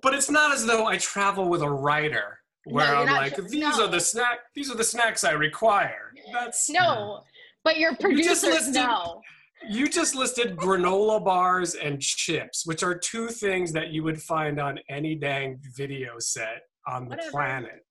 but 0.00 0.14
it's 0.14 0.30
not 0.30 0.52
as 0.54 0.64
though 0.64 0.86
I 0.86 0.98
travel 0.98 1.48
with 1.48 1.62
a 1.62 1.70
writer 1.70 2.38
where 2.64 2.86
No, 2.86 2.94
I'm 3.00 3.06
like, 3.06 3.34
tra- 3.34 3.44
these 3.44 3.60
no. 3.78 3.84
are 3.84 3.88
the 3.90 4.00
snack, 4.00 4.38
these 4.54 4.70
are 4.70 4.76
the 4.76 4.84
snacks 4.84 5.24
I 5.24 5.32
require. 5.32 6.12
That's 6.32 6.68
No, 6.70 7.22
but 7.64 7.78
your 7.78 7.92
You 7.92 7.96
just 8.22 8.42
producers 8.42 8.44
listed- 8.68 8.74
know. 8.74 9.20
You 9.68 9.88
just 9.88 10.16
listed 10.16 10.56
granola 10.56 11.24
bars 11.24 11.76
and 11.76 12.00
chips, 12.00 12.66
which 12.66 12.82
are 12.82 12.96
two 12.98 13.28
things 13.28 13.70
that 13.72 13.90
you 13.90 14.02
would 14.02 14.20
find 14.20 14.60
on 14.60 14.80
any 14.88 15.14
dang 15.14 15.60
video 15.76 16.18
set 16.18 16.62
on 16.88 17.04
the 17.04 17.10
Whatever. 17.10 17.30
planet. 17.30 17.86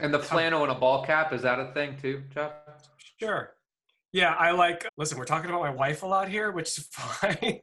And 0.00 0.12
the 0.12 0.18
flannel 0.18 0.62
and 0.62 0.70
a 0.70 0.74
ball 0.74 1.02
cap, 1.04 1.32
is 1.32 1.40
that 1.42 1.58
a 1.58 1.72
thing 1.72 1.96
too, 2.00 2.24
Geoff? 2.34 2.52
Sure. 3.18 3.54
Yeah, 4.12 4.34
I 4.38 4.50
like. 4.50 4.86
Listen, 4.98 5.16
we're 5.18 5.24
talking 5.24 5.48
about 5.48 5.62
my 5.62 5.70
wife 5.70 6.02
a 6.02 6.06
lot 6.06 6.28
here, 6.28 6.50
which 6.50 6.76
is 6.78 6.86
fine. 6.92 7.58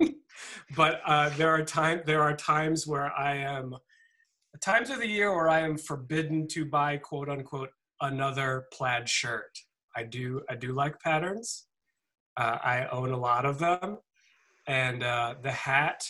but 0.75 1.01
uh, 1.06 1.30
there 1.38 1.50
are 1.51 1.62
time. 1.63 2.01
There 2.06 2.22
are 2.24 2.36
times 2.36 2.88
where 2.88 3.12
I 3.12 3.36
am. 3.38 3.75
Times 4.62 4.90
of 4.90 5.00
the 5.00 5.08
year 5.08 5.36
where 5.36 5.50
I 5.50 5.60
am 5.60 5.78
forbidden 5.78 6.48
to 6.50 6.66
buy 6.66 6.98
quote 6.98 7.30
unquote 7.30 7.70
another 8.02 8.66
plaid 8.72 9.10
shirt. 9.10 9.58
I 9.96 10.04
do. 10.04 10.42
I 10.50 10.56
do 10.56 10.74
like 10.74 11.00
patterns. 11.00 11.68
Uh, 12.38 12.58
I 12.64 12.88
own 12.92 13.12
a 13.12 13.18
lot 13.18 13.46
of 13.46 13.58
them, 13.60 13.98
and 14.68 15.04
uh, 15.04 15.36
the 15.42 15.52
hat 15.52 16.10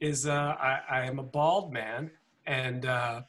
is. 0.00 0.26
Uh, 0.26 0.54
I, 0.58 0.80
I 0.90 1.00
am 1.04 1.18
a 1.18 1.22
bald 1.22 1.72
man, 1.72 2.10
and 2.46 2.86
uh, 2.86 3.20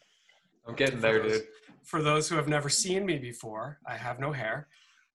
I'm 0.67 0.75
getting 0.75 1.01
there, 1.01 1.21
dude. 1.21 1.43
for 1.83 2.01
those 2.01 2.29
who 2.29 2.35
have 2.35 2.47
never 2.47 2.69
seen 2.69 3.05
me 3.05 3.17
before, 3.17 3.79
I 3.85 3.97
have 3.97 4.19
no 4.19 4.31
hair, 4.31 4.67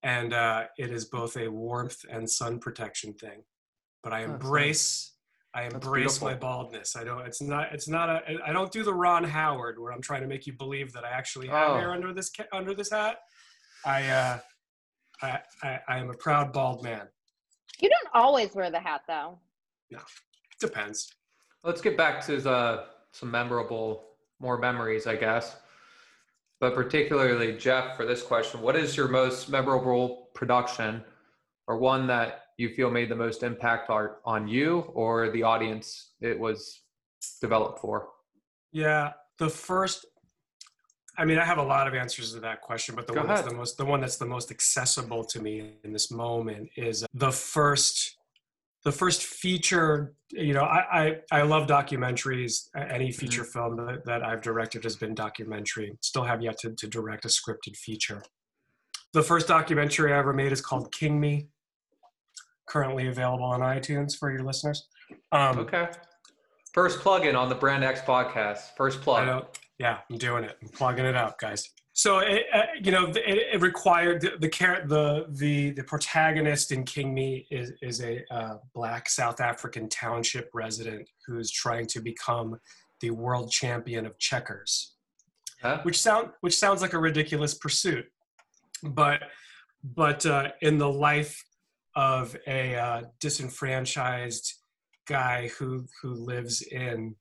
and 0.02 0.34
uh, 0.34 0.64
it 0.76 0.90
is 0.90 1.06
both 1.06 1.36
a 1.36 1.48
warmth 1.48 2.04
and 2.10 2.28
sun 2.28 2.58
protection 2.58 3.14
thing. 3.14 3.42
But 4.02 4.12
I 4.12 4.20
That's 4.20 4.32
embrace, 4.32 5.13
I 5.54 5.64
embrace 5.64 6.20
my 6.20 6.34
baldness. 6.34 6.96
I 6.96 7.04
don't. 7.04 7.20
It's 7.26 7.40
not. 7.40 7.72
It's 7.72 7.88
not 7.88 8.08
a. 8.10 8.22
I 8.44 8.52
don't 8.52 8.72
do 8.72 8.82
the 8.82 8.92
Ron 8.92 9.22
Howard 9.22 9.78
where 9.78 9.92
I'm 9.92 10.02
trying 10.02 10.22
to 10.22 10.26
make 10.26 10.46
you 10.46 10.52
believe 10.52 10.92
that 10.92 11.04
I 11.04 11.10
actually 11.10 11.46
have 11.46 11.70
Oh. 11.70 11.74
hair 11.76 11.92
under 11.92 12.12
this 12.12 12.32
under 12.52 12.74
this 12.74 12.90
hat. 12.90 13.18
I 13.86 14.06
uh, 14.08 14.38
I, 15.22 15.38
I, 15.62 15.78
I 15.88 15.98
am 15.98 16.10
a 16.10 16.14
proud 16.14 16.52
bald 16.52 16.82
man. 16.82 17.06
You 17.80 17.88
don't 17.88 18.08
always 18.14 18.52
wear 18.54 18.70
the 18.70 18.80
hat 18.80 19.02
though. 19.06 19.38
No, 19.92 19.98
it 19.98 20.58
depends. 20.60 21.12
Let's 21.62 21.80
get 21.80 21.96
back 21.96 22.24
to 22.26 22.40
the 22.40 22.86
some 23.12 23.30
memorable, 23.30 24.02
more 24.40 24.58
memories, 24.58 25.06
I 25.06 25.14
guess. 25.14 25.56
But 26.60 26.74
particularly, 26.74 27.56
Geoff, 27.56 27.96
for 27.96 28.04
this 28.06 28.22
question, 28.22 28.60
what 28.60 28.74
is 28.74 28.96
your 28.96 29.06
most 29.08 29.48
memorable 29.48 30.30
production, 30.34 31.04
or 31.68 31.78
one 31.78 32.06
that 32.08 32.43
you 32.56 32.68
feel 32.68 32.90
made 32.90 33.08
the 33.08 33.16
most 33.16 33.42
impact 33.42 33.90
on, 33.90 34.10
on 34.24 34.48
you 34.48 34.80
or 34.94 35.30
the 35.30 35.42
audience 35.42 36.12
it 36.20 36.38
was 36.38 36.82
developed 37.40 37.80
for? 37.80 38.08
Yeah, 38.72 39.12
the 39.38 39.48
first. 39.48 40.06
I 41.16 41.24
mean, 41.24 41.38
I 41.38 41.44
have 41.44 41.58
a 41.58 41.62
lot 41.62 41.86
of 41.86 41.94
answers 41.94 42.32
to 42.34 42.40
that 42.40 42.60
question, 42.60 42.96
but 42.96 43.06
the 43.06 43.12
Go 43.12 43.20
one 43.20 43.28
that's 43.28 43.48
the 43.48 43.54
most, 43.54 43.76
the 43.78 43.84
one 43.84 44.00
that's 44.00 44.16
the 44.16 44.26
most 44.26 44.50
accessible 44.50 45.24
to 45.24 45.40
me 45.40 45.74
in 45.84 45.92
this 45.92 46.10
moment 46.10 46.68
is 46.76 47.06
the 47.14 47.30
first, 47.30 48.16
the 48.84 48.90
first 48.90 49.22
feature. 49.22 50.14
You 50.32 50.54
know, 50.54 50.64
I 50.64 51.20
I, 51.30 51.38
I 51.38 51.42
love 51.42 51.68
documentaries. 51.68 52.68
Any 52.76 53.08
mm-hmm. 53.08 53.18
feature 53.18 53.44
film 53.44 53.76
that, 53.76 54.04
that 54.06 54.24
I've 54.24 54.42
directed 54.42 54.82
has 54.82 54.96
been 54.96 55.14
documentary. 55.14 55.96
Still 56.00 56.24
have 56.24 56.42
yet 56.42 56.58
to, 56.58 56.74
to 56.74 56.88
direct 56.88 57.24
a 57.24 57.28
scripted 57.28 57.76
feature. 57.76 58.22
The 59.12 59.22
first 59.22 59.46
documentary 59.46 60.12
I 60.12 60.18
ever 60.18 60.32
made 60.32 60.50
is 60.50 60.60
called 60.60 60.90
King 60.90 61.20
Me. 61.20 61.46
Currently 62.66 63.08
available 63.08 63.44
on 63.44 63.60
iTunes 63.60 64.16
for 64.16 64.30
your 64.30 64.42
listeners. 64.44 64.86
Um, 65.32 65.58
Okay. 65.58 65.88
First 66.72 66.98
plug 67.00 67.24
in 67.24 67.36
on 67.36 67.48
the 67.48 67.54
Brand 67.54 67.84
X 67.84 68.00
podcast. 68.00 68.70
First 68.76 69.00
plug. 69.00 69.46
Yeah, 69.78 69.98
I'm 70.10 70.18
doing 70.18 70.42
it. 70.44 70.56
I'm 70.60 70.68
plugging 70.70 71.04
it 71.04 71.14
out, 71.14 71.38
guys. 71.38 71.68
So 71.92 72.18
it, 72.18 72.46
uh, 72.52 72.62
you 72.82 72.90
know, 72.90 73.06
it, 73.10 73.16
it 73.54 73.60
required 73.62 74.20
the 74.22 74.32
the, 74.40 74.48
char- 74.48 74.84
the 74.86 75.26
the 75.28 75.70
the 75.70 75.84
protagonist 75.84 76.72
in 76.72 76.82
King 76.84 77.14
Me 77.14 77.46
is 77.52 77.72
is 77.80 78.02
a 78.02 78.24
uh, 78.32 78.56
black 78.74 79.08
South 79.08 79.40
African 79.40 79.88
township 79.88 80.50
resident 80.52 81.08
who's 81.26 81.52
trying 81.52 81.86
to 81.88 82.00
become 82.00 82.58
the 83.00 83.10
world 83.10 83.52
champion 83.52 84.04
of 84.06 84.18
checkers, 84.18 84.94
Huh? 85.62 85.78
which 85.84 86.00
sound 86.00 86.30
which 86.40 86.56
sounds 86.58 86.82
like 86.82 86.94
a 86.94 86.98
ridiculous 86.98 87.54
pursuit, 87.54 88.06
but 88.82 89.20
but 89.84 90.26
uh, 90.26 90.48
in 90.62 90.78
the 90.78 90.90
life 90.90 91.40
of 91.96 92.36
a 92.46 92.74
uh, 92.76 93.02
disenfranchised 93.20 94.52
guy 95.06 95.48
who 95.58 95.86
who 96.02 96.14
lives 96.14 96.62
in 96.62 97.14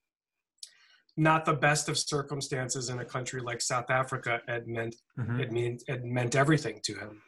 not 1.16 1.46
the 1.46 1.54
best 1.54 1.90
of 1.90 1.98
circumstances 1.98 2.90
in 2.90 3.00
a 3.00 3.06
country 3.06 3.40
like 3.42 3.62
South 3.62 3.90
Africa, 3.92 4.42
it 4.48 4.68
meant 4.68 4.96
Mhm. 5.18 5.40
it 5.40 5.52
meant 5.52 5.84
it 5.88 6.04
meant 6.04 6.36
everything 6.36 6.80
to 6.84 6.96
him, 6.96 7.22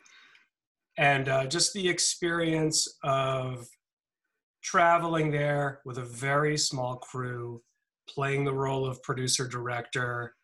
and 0.97 1.29
uh, 1.29 1.45
just 1.45 1.73
the 1.73 1.87
experience 1.87 2.87
of 3.03 3.67
traveling 4.63 5.29
there 5.29 5.81
with 5.85 5.99
a 5.99 6.05
very 6.05 6.57
small 6.57 6.97
crew, 6.97 7.61
playing 8.09 8.43
the 8.43 8.53
role 8.53 8.87
of 8.87 9.03
producer 9.03 9.47
director. 9.47 10.35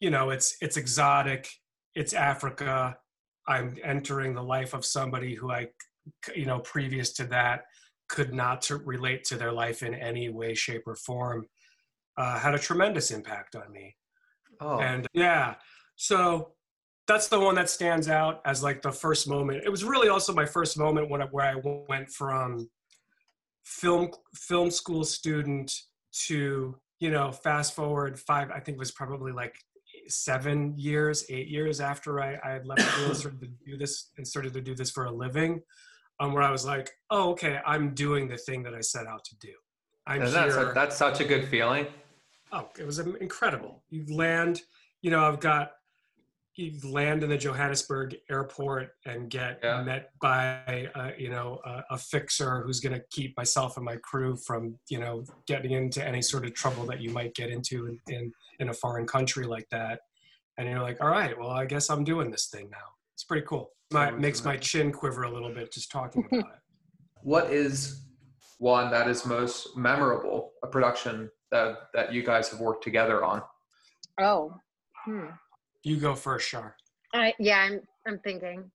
You 0.00 0.10
know, 0.10 0.28
it's 0.30 0.56
it's 0.60 0.76
exotic, 0.76 1.48
it's 1.94 2.12
Africa. 2.12 2.98
I'm 3.48 3.76
entering 3.82 4.34
the 4.34 4.42
life 4.42 4.74
of 4.74 4.84
somebody 4.84 5.34
who 5.34 5.50
I, 5.50 5.68
you 6.34 6.46
know, 6.46 6.60
previous 6.60 7.12
to 7.14 7.24
that, 7.26 7.62
could 8.08 8.34
not 8.34 8.62
to 8.62 8.76
relate 8.76 9.24
to 9.24 9.36
their 9.36 9.52
life 9.52 9.82
in 9.82 9.94
any 9.94 10.28
way, 10.28 10.54
shape, 10.54 10.82
or 10.86 10.96
form. 10.96 11.46
Uh, 12.16 12.38
had 12.38 12.54
a 12.54 12.58
tremendous 12.58 13.10
impact 13.10 13.56
on 13.56 13.72
me. 13.72 13.96
Oh, 14.60 14.78
And 14.80 15.06
yeah, 15.14 15.54
so 15.96 16.52
that's 17.08 17.28
the 17.28 17.40
one 17.40 17.54
that 17.56 17.70
stands 17.70 18.08
out 18.08 18.40
as 18.44 18.62
like 18.62 18.82
the 18.82 18.92
first 18.92 19.28
moment. 19.28 19.62
It 19.64 19.70
was 19.70 19.84
really 19.84 20.08
also 20.08 20.32
my 20.32 20.46
first 20.46 20.78
moment 20.78 21.10
when 21.10 21.20
where 21.22 21.46
I 21.46 21.84
went 21.88 22.10
from 22.10 22.68
film 23.64 24.10
film 24.34 24.70
school 24.70 25.04
student 25.04 25.72
to 26.26 26.76
you 27.00 27.10
know 27.10 27.32
fast 27.32 27.74
forward 27.74 28.18
five. 28.18 28.50
I 28.50 28.60
think 28.60 28.76
it 28.76 28.78
was 28.78 28.92
probably 28.92 29.32
like 29.32 29.56
seven 30.08 30.74
years, 30.76 31.24
eight 31.28 31.48
years 31.48 31.80
after 31.80 32.20
I, 32.20 32.38
I 32.44 32.50
had 32.50 32.66
left 32.66 32.82
school 32.82 33.14
started 33.14 33.40
to 33.40 33.48
do 33.64 33.76
this 33.76 34.10
and 34.16 34.26
started 34.26 34.52
to 34.54 34.60
do 34.60 34.74
this 34.74 34.90
for 34.90 35.04
a 35.04 35.10
living. 35.10 35.62
Um, 36.20 36.32
where 36.34 36.42
I 36.42 36.50
was 36.52 36.64
like, 36.64 36.90
oh, 37.10 37.30
okay, 37.30 37.58
I'm 37.66 37.94
doing 37.94 38.28
the 38.28 38.36
thing 38.36 38.62
that 38.62 38.74
I 38.74 38.80
set 38.80 39.06
out 39.06 39.24
to 39.24 39.36
do. 39.38 39.52
I'm 40.06 40.20
that's, 40.20 40.54
here. 40.54 40.72
that's 40.74 40.96
such 40.96 41.20
a 41.20 41.24
good 41.24 41.48
feeling. 41.48 41.86
Oh, 42.52 42.68
it 42.78 42.86
was 42.86 42.98
incredible. 42.98 43.82
You 43.90 44.04
land, 44.14 44.60
you 45.00 45.10
know, 45.10 45.24
I've 45.24 45.40
got, 45.40 45.72
you 46.54 46.78
land 46.84 47.24
in 47.24 47.30
the 47.30 47.38
Johannesburg 47.38 48.14
airport 48.30 48.90
and 49.06 49.30
get 49.30 49.58
Yeah. 49.64 49.82
met 49.82 50.10
by, 50.20 50.90
uh, 50.94 51.10
you 51.16 51.30
know, 51.30 51.60
a, 51.64 51.82
a 51.90 51.98
fixer 51.98 52.60
who's 52.62 52.78
going 52.78 52.92
to 52.92 53.02
keep 53.10 53.36
myself 53.36 53.76
and 53.78 53.84
my 53.86 53.96
crew 53.96 54.36
from, 54.36 54.78
you 54.90 55.00
know, 55.00 55.24
getting 55.46 55.72
into 55.72 56.06
any 56.06 56.20
sort 56.20 56.44
of 56.44 56.52
trouble 56.52 56.84
that 56.86 57.00
you 57.00 57.10
might 57.10 57.34
get 57.34 57.48
into 57.48 57.86
in, 57.86 57.98
in, 58.14 58.32
in 58.60 58.68
a 58.68 58.74
foreign 58.74 59.06
country 59.06 59.46
like 59.46 59.66
that. 59.70 60.00
And 60.58 60.68
you're 60.68 60.82
like, 60.82 61.00
all 61.00 61.08
right, 61.08 61.36
well, 61.38 61.50
I 61.50 61.64
guess 61.64 61.88
I'm 61.88 62.04
doing 62.04 62.30
this 62.30 62.48
thing 62.48 62.68
now. 62.70 62.86
It's 63.14 63.24
pretty 63.24 63.46
cool. 63.46 63.70
My, 63.92 64.10
makes 64.10 64.44
my 64.44 64.56
chin 64.56 64.92
quiver 64.92 65.24
a 65.24 65.30
little 65.30 65.52
bit 65.52 65.72
just 65.72 65.90
talking 65.90 66.26
about 66.32 66.50
it. 66.52 66.60
What 67.22 67.50
is 67.50 68.02
one 68.58 68.90
that 68.90 69.08
is 69.08 69.24
most 69.26 69.76
memorable, 69.76 70.52
a 70.62 70.66
production 70.66 71.30
that, 71.50 71.76
that 71.94 72.12
you 72.12 72.22
guys 72.22 72.48
have 72.50 72.60
worked 72.60 72.84
together 72.84 73.24
on? 73.24 73.42
Oh. 74.20 74.54
Hmm. 75.04 75.26
You 75.82 75.96
go 75.96 76.14
first, 76.14 76.48
Shar. 76.48 76.76
I 77.14 77.34
yeah, 77.38 77.58
I'm 77.58 77.80
I'm 78.06 78.18
thinking. 78.20 78.70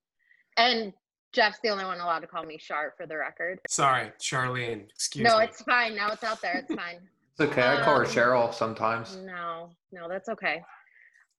And 0.57 0.93
Geoff's 1.33 1.59
the 1.63 1.69
only 1.69 1.85
one 1.85 1.99
allowed 1.99 2.19
to 2.19 2.27
call 2.27 2.43
me 2.43 2.57
Shar 2.59 2.93
for 2.97 3.05
the 3.05 3.17
record. 3.17 3.59
Sorry, 3.67 4.11
Charlene. 4.19 4.89
Excuse 4.89 5.23
no, 5.23 5.37
me. 5.37 5.37
No, 5.37 5.43
it's 5.43 5.61
fine. 5.61 5.95
Now 5.95 6.11
it's 6.11 6.23
out 6.23 6.41
there. 6.41 6.57
It's 6.57 6.73
fine. 6.73 6.99
It's 7.39 7.51
okay. 7.51 7.61
I 7.61 7.83
call 7.83 7.97
her 7.97 8.03
Um, 8.05 8.09
Cheryl 8.09 8.51
sometimes. 8.51 9.17
No, 9.17 9.69
no, 9.91 10.09
that's 10.09 10.27
okay. 10.27 10.63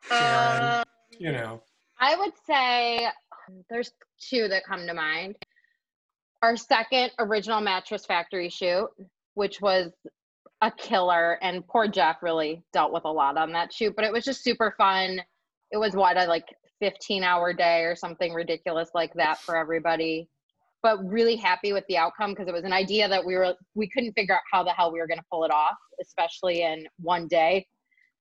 Sharon. 0.09 0.63
Uh, 0.63 0.85
you 1.19 1.33
know. 1.33 1.61
I 1.99 2.15
would 2.15 2.35
say 2.47 3.07
um, 3.07 3.13
there's 3.71 3.93
two 4.21 4.49
that 4.49 4.65
come 4.65 4.87
to 4.87 4.95
mind. 4.95 5.37
Our 6.43 6.57
second 6.57 7.11
original 7.19 7.61
Mattress 7.61 8.07
Factory 8.07 8.49
shoot, 8.49 8.89
which 9.35 9.61
was 9.61 9.91
a 10.61 10.71
killer, 10.71 11.39
and 11.43 11.67
poor 11.67 11.89
Geoff 11.89 12.23
really 12.23 12.63
dealt 12.73 12.93
with 12.93 13.05
a 13.05 13.11
lot 13.11 13.37
on 13.37 13.53
that 13.53 13.73
shoot, 13.73 13.95
but 13.95 14.05
it 14.05 14.13
was 14.13 14.25
just 14.25 14.43
super 14.43 14.75
fun. 14.77 15.21
It 15.71 15.79
was 15.79 15.95
what 15.95 16.17
a 16.17 16.27
like 16.27 16.47
15 16.81 17.25
hour 17.25 17.53
day 17.53 17.83
or 17.83 17.97
something 17.97 18.33
ridiculous 18.33 18.91
like 18.95 19.13
that 19.15 19.41
for 19.41 19.57
everybody. 19.57 20.29
But 20.81 21.05
really 21.05 21.35
happy 21.35 21.73
with 21.73 21.85
the 21.89 21.97
outcome 21.97 22.31
because 22.31 22.47
it 22.47 22.55
was 22.55 22.65
an 22.65 22.73
idea 22.73 23.09
that 23.09 23.25
we 23.25 23.35
were 23.35 23.55
we 23.75 23.89
couldn't 23.89 24.13
figure 24.13 24.37
out 24.37 24.43
how 24.51 24.63
the 24.63 24.71
hell 24.71 24.93
we 24.93 25.01
were 25.01 25.09
going 25.09 25.19
to 25.19 25.25
pull 25.31 25.45
it 25.45 25.51
off, 25.51 25.77
especially 26.01 26.63
in 26.63 26.87
one 27.01 27.27
day 27.27 27.67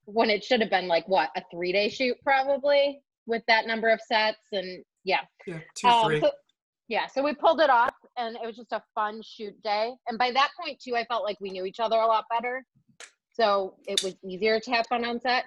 when 0.06 0.30
it 0.30 0.44
should 0.44 0.62
have 0.62 0.70
been 0.70 0.88
like 0.88 1.08
what 1.08 1.30
a 1.36 1.42
three 1.52 1.72
day 1.72 1.90
shoot 1.90 2.16
probably 2.24 3.00
with 3.28 3.44
that 3.48 3.68
number 3.68 3.90
of 3.90 4.00
sets 4.02 4.48
and 4.54 4.84
yeah. 5.08 5.22
Yeah, 5.48 5.60
two, 5.76 5.88
um, 5.88 6.20
so, 6.22 6.32
yeah 6.90 7.08
so 7.08 7.24
we 7.24 7.34
pulled 7.34 7.62
it 7.62 7.70
off 7.70 7.96
and 8.18 8.36
it 8.36 8.46
was 8.46 8.56
just 8.56 8.72
a 8.74 8.84
fun 8.94 9.22
shoot 9.24 9.56
day. 9.64 9.94
And 10.08 10.18
by 10.20 10.32
that 10.32 10.50
point 10.60 10.80
too 10.84 10.96
i 10.96 11.06
felt 11.06 11.24
like 11.24 11.38
we 11.42 11.50
knew 11.50 11.66
each 11.66 11.80
other 11.80 11.98
a 11.98 12.06
lot 12.06 12.26
better 12.30 12.64
so 13.32 13.76
it 13.88 14.02
was 14.04 14.16
easier 14.24 14.60
to 14.60 14.72
have 14.72 14.86
fun 14.88 15.06
on 15.06 15.20
set. 15.20 15.46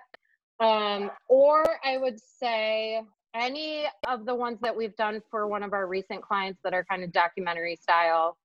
Um, 0.60 1.10
or 1.28 1.62
i 1.84 1.96
would 1.96 2.18
say 2.42 3.02
any 3.34 3.86
of 4.08 4.26
the 4.26 4.34
ones 4.34 4.58
that 4.62 4.76
we've 4.76 4.96
done 4.96 5.20
for 5.30 5.46
one 5.46 5.62
of 5.62 5.72
our 5.72 5.86
recent 5.86 6.20
clients 6.22 6.60
that 6.64 6.74
are 6.74 6.84
kind 6.90 7.04
of 7.04 7.12
documentary 7.12 7.76
style 7.76 8.36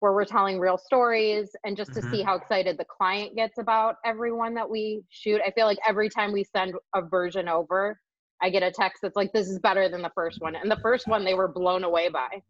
where 0.00 0.12
we're 0.12 0.24
telling 0.24 0.58
real 0.58 0.76
stories 0.76 1.54
and 1.64 1.76
just 1.76 1.94
to 1.94 2.00
Mhm. 2.00 2.10
see 2.10 2.22
how 2.22 2.34
excited 2.34 2.76
the 2.76 2.84
client 2.84 3.36
gets 3.36 3.58
about 3.58 3.96
everyone 4.04 4.52
that 4.54 4.68
we 4.68 5.02
shoot. 5.08 5.40
I 5.46 5.50
feel 5.52 5.66
like 5.66 5.78
every 5.86 6.08
time 6.10 6.32
we 6.32 6.44
send 6.44 6.74
a 6.94 7.00
version 7.00 7.48
over 7.48 7.98
I 8.44 8.50
get 8.50 8.62
a 8.62 8.70
text 8.70 9.00
that's 9.00 9.16
like, 9.16 9.32
this 9.32 9.48
is 9.48 9.58
better 9.58 9.88
than 9.88 10.02
the 10.02 10.12
first 10.14 10.42
one. 10.42 10.54
And 10.54 10.70
the 10.70 10.76
first 10.82 11.08
one 11.08 11.24
they 11.24 11.32
were 11.32 11.48
blown 11.48 11.82
away 11.82 12.10
by. 12.10 12.42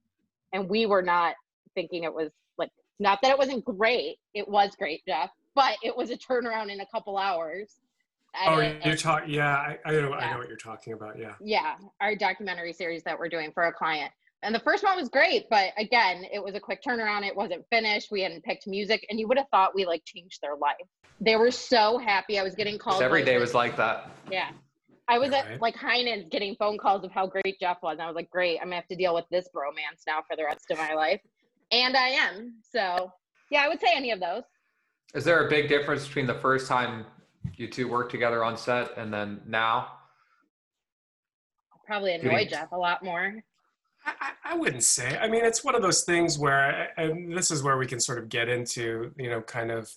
And 0.52 0.68
we 0.68 0.86
were 0.86 1.02
not 1.02 1.36
thinking 1.76 2.02
it 2.02 2.12
was 2.12 2.32
like, 2.58 2.70
not 2.98 3.20
that 3.22 3.30
it 3.30 3.38
wasn't 3.38 3.64
great. 3.64 4.16
It 4.34 4.48
was 4.48 4.74
great, 4.76 5.04
Geoff, 5.06 5.30
but 5.54 5.76
it 5.84 5.96
was 5.96 6.10
a 6.10 6.16
turnaround 6.16 6.72
in 6.72 6.80
a 6.80 6.86
couple 6.86 7.16
hours. 7.16 7.76
Oh, 8.44 8.58
And- 8.58 8.84
you're 8.84 8.96
talking. 8.96 9.30
Yeah, 9.32 9.54
I, 9.54 9.78
I 9.84 9.92
know. 9.92 10.12
I 10.14 10.32
know 10.32 10.38
what 10.38 10.48
you're 10.48 10.56
talking 10.56 10.94
about. 10.94 11.16
Yeah. 11.16 11.34
yeah, 11.40 11.76
our 12.00 12.16
documentary 12.16 12.72
series 12.72 13.04
that 13.04 13.16
we're 13.16 13.28
doing 13.28 13.52
for 13.52 13.62
a 13.62 13.72
client. 13.72 14.10
And 14.42 14.52
the 14.52 14.60
first 14.60 14.82
one 14.82 14.96
was 14.96 15.08
great, 15.08 15.44
but 15.48 15.70
again, 15.78 16.24
it 16.32 16.42
was 16.42 16.56
a 16.56 16.60
quick 16.60 16.82
turnaround. 16.82 17.24
It 17.24 17.36
wasn't 17.36 17.64
finished. 17.70 18.08
We 18.10 18.20
hadn't 18.22 18.42
picked 18.42 18.66
music, 18.66 19.06
and 19.08 19.20
you 19.20 19.28
would 19.28 19.38
have 19.38 19.46
thought 19.52 19.76
we 19.76 19.86
like 19.86 20.02
changed 20.04 20.40
their 20.42 20.56
life. 20.56 20.74
They 21.20 21.36
were 21.36 21.52
so 21.52 21.98
happy. 21.98 22.36
I 22.40 22.42
was 22.42 22.56
getting 22.56 22.78
calls. 22.78 23.00
Every 23.00 23.20
like 23.20 23.26
day 23.26 23.34
this- 23.34 23.40
was 23.42 23.54
like 23.54 23.76
that. 23.76 24.10
Yeah. 24.28 24.50
I 25.08 25.18
was 25.18 25.30
Right. 25.30 25.44
at 25.52 25.60
like 25.60 25.76
Heinen's 25.76 26.28
getting 26.30 26.56
phone 26.56 26.78
calls 26.78 27.04
of 27.04 27.10
how 27.10 27.26
great 27.26 27.58
Geoff 27.60 27.82
was. 27.82 27.94
And 27.94 28.02
I 28.02 28.06
was 28.06 28.14
like, 28.16 28.30
great, 28.30 28.58
I'm 28.58 28.64
gonna 28.66 28.76
have 28.76 28.88
to 28.88 28.96
deal 28.96 29.14
with 29.14 29.26
this 29.30 29.48
bromance 29.54 30.02
now 30.06 30.22
for 30.26 30.36
the 30.36 30.44
rest 30.44 30.70
of 30.70 30.78
my 30.78 30.94
life. 30.94 31.20
And 31.70 31.96
I 31.96 32.08
am. 32.08 32.54
So 32.62 33.12
yeah, 33.50 33.62
I 33.62 33.68
would 33.68 33.80
say 33.80 33.88
any 33.94 34.10
of 34.10 34.20
those. 34.20 34.42
Is 35.14 35.24
there 35.24 35.46
a 35.46 35.50
big 35.50 35.68
difference 35.68 36.06
between 36.06 36.26
the 36.26 36.34
first 36.34 36.66
time 36.66 37.04
you 37.56 37.68
two 37.68 37.88
worked 37.88 38.10
together 38.10 38.42
on 38.42 38.56
set 38.56 38.96
and 38.96 39.12
then 39.12 39.42
now? 39.46 39.92
Probably 41.86 42.14
annoy 42.14 42.36
we- 42.36 42.46
Geoff 42.46 42.72
a 42.72 42.76
lot 42.76 43.02
more. 43.02 43.42
I, 44.06 44.32
I 44.44 44.54
wouldn't 44.56 44.82
say. 44.82 45.16
I 45.16 45.28
mean, 45.28 45.46
it's 45.46 45.64
one 45.64 45.74
of 45.74 45.80
those 45.80 46.04
things 46.04 46.38
where, 46.38 46.90
and 46.98 47.34
this 47.34 47.50
is 47.50 47.62
where 47.62 47.78
we 47.78 47.86
can 47.86 47.98
sort 47.98 48.18
of 48.18 48.28
get 48.28 48.50
into, 48.50 49.10
you 49.16 49.30
know, 49.30 49.40
kind 49.40 49.70
of 49.70 49.90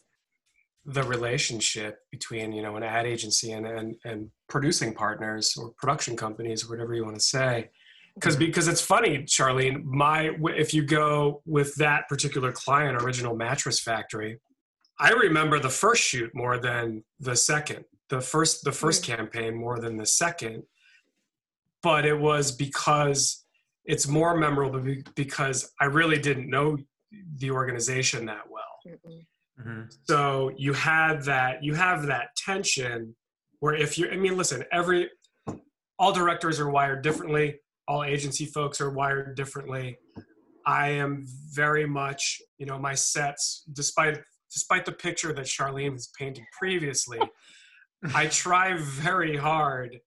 the 0.87 1.03
relationship 1.03 1.99
between, 2.11 2.53
you 2.53 2.61
know, 2.63 2.77
an 2.77 2.83
ad 2.83 3.05
agency 3.05 3.51
and 3.51 3.67
and, 3.67 3.95
and 4.05 4.29
producing 4.47 4.93
partners 4.93 5.55
or 5.57 5.71
production 5.77 6.15
companies, 6.15 6.63
or 6.63 6.69
whatever 6.69 6.93
you 6.93 7.03
want 7.03 7.15
to 7.15 7.21
say. 7.21 7.69
Because 8.15 8.35
Mm-hmm. 8.35 8.45
because 8.45 8.67
it's 8.67 8.81
funny, 8.81 9.19
Charlene. 9.23 9.83
My 9.83 10.31
if 10.55 10.73
you 10.73 10.83
go 10.83 11.41
with 11.45 11.75
that 11.75 12.07
particular 12.07 12.51
client, 12.51 13.01
Original 13.03 13.35
Mattress 13.35 13.79
Factory, 13.79 14.39
I 14.99 15.11
remember 15.11 15.59
the 15.59 15.69
first 15.69 16.01
shoot 16.01 16.31
more 16.33 16.57
than 16.57 17.03
the 17.19 17.35
second. 17.35 17.83
The 18.09 18.21
first 18.21 18.63
the 18.63 18.71
1st 18.71 19.03
campaign 19.03 19.53
more 19.55 19.79
than 19.79 19.97
the 19.97 20.05
second. 20.05 20.63
But 21.83 22.05
it 22.05 22.17
was 22.17 22.51
because 22.51 23.43
it's 23.85 24.07
more 24.07 24.35
memorable 24.35 24.83
because 25.15 25.71
I 25.79 25.85
really 25.85 26.17
didn't 26.17 26.49
know 26.49 26.77
the 27.37 27.51
organization 27.51 28.25
that 28.25 28.43
well. 28.49 28.63
Mm-mm. 28.87 29.25
Mm-hmm. 29.59 29.83
So 30.03 30.51
you 30.57 30.73
had 30.73 31.23
that 31.23 31.63
you 31.63 31.73
have 31.73 32.05
that 32.07 32.29
tension 32.35 33.15
where 33.59 33.75
if 33.75 33.97
you 33.97 34.09
I 34.09 34.17
mean 34.17 34.37
listen, 34.37 34.63
every 34.71 35.09
all 35.99 36.11
directors 36.11 36.59
are 36.59 36.69
wired 36.69 37.01
differently, 37.01 37.59
all 37.87 38.03
agency 38.03 38.45
folks 38.45 38.79
are 38.81 38.91
wired 38.91 39.35
differently. 39.35 39.97
I 40.65 40.89
am 40.89 41.25
very 41.53 41.87
much, 41.87 42.39
you 42.57 42.65
know, 42.65 42.77
my 42.77 42.93
sets 42.93 43.63
despite 43.73 44.19
despite 44.51 44.85
the 44.85 44.91
picture 44.91 45.33
that 45.33 45.45
Charlene 45.45 45.93
has 45.93 46.09
painted 46.17 46.43
previously, 46.57 47.19
I 48.13 48.27
try 48.27 48.77
very 48.77 49.35
hard 49.35 49.99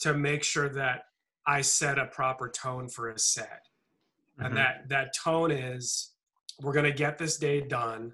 to 0.00 0.14
make 0.14 0.42
sure 0.42 0.68
that 0.70 1.02
I 1.46 1.62
set 1.62 1.98
a 1.98 2.06
proper 2.06 2.48
tone 2.48 2.88
for 2.88 3.08
a 3.10 3.18
set 3.18 3.60
Mm-hmm. 4.38 4.46
and 4.46 4.56
that 4.56 4.88
that 4.88 5.14
tone 5.14 5.50
is 5.50 6.12
we're 6.60 6.72
going 6.72 6.84
to 6.84 6.92
get 6.92 7.18
this 7.18 7.38
day 7.38 7.60
done 7.60 8.12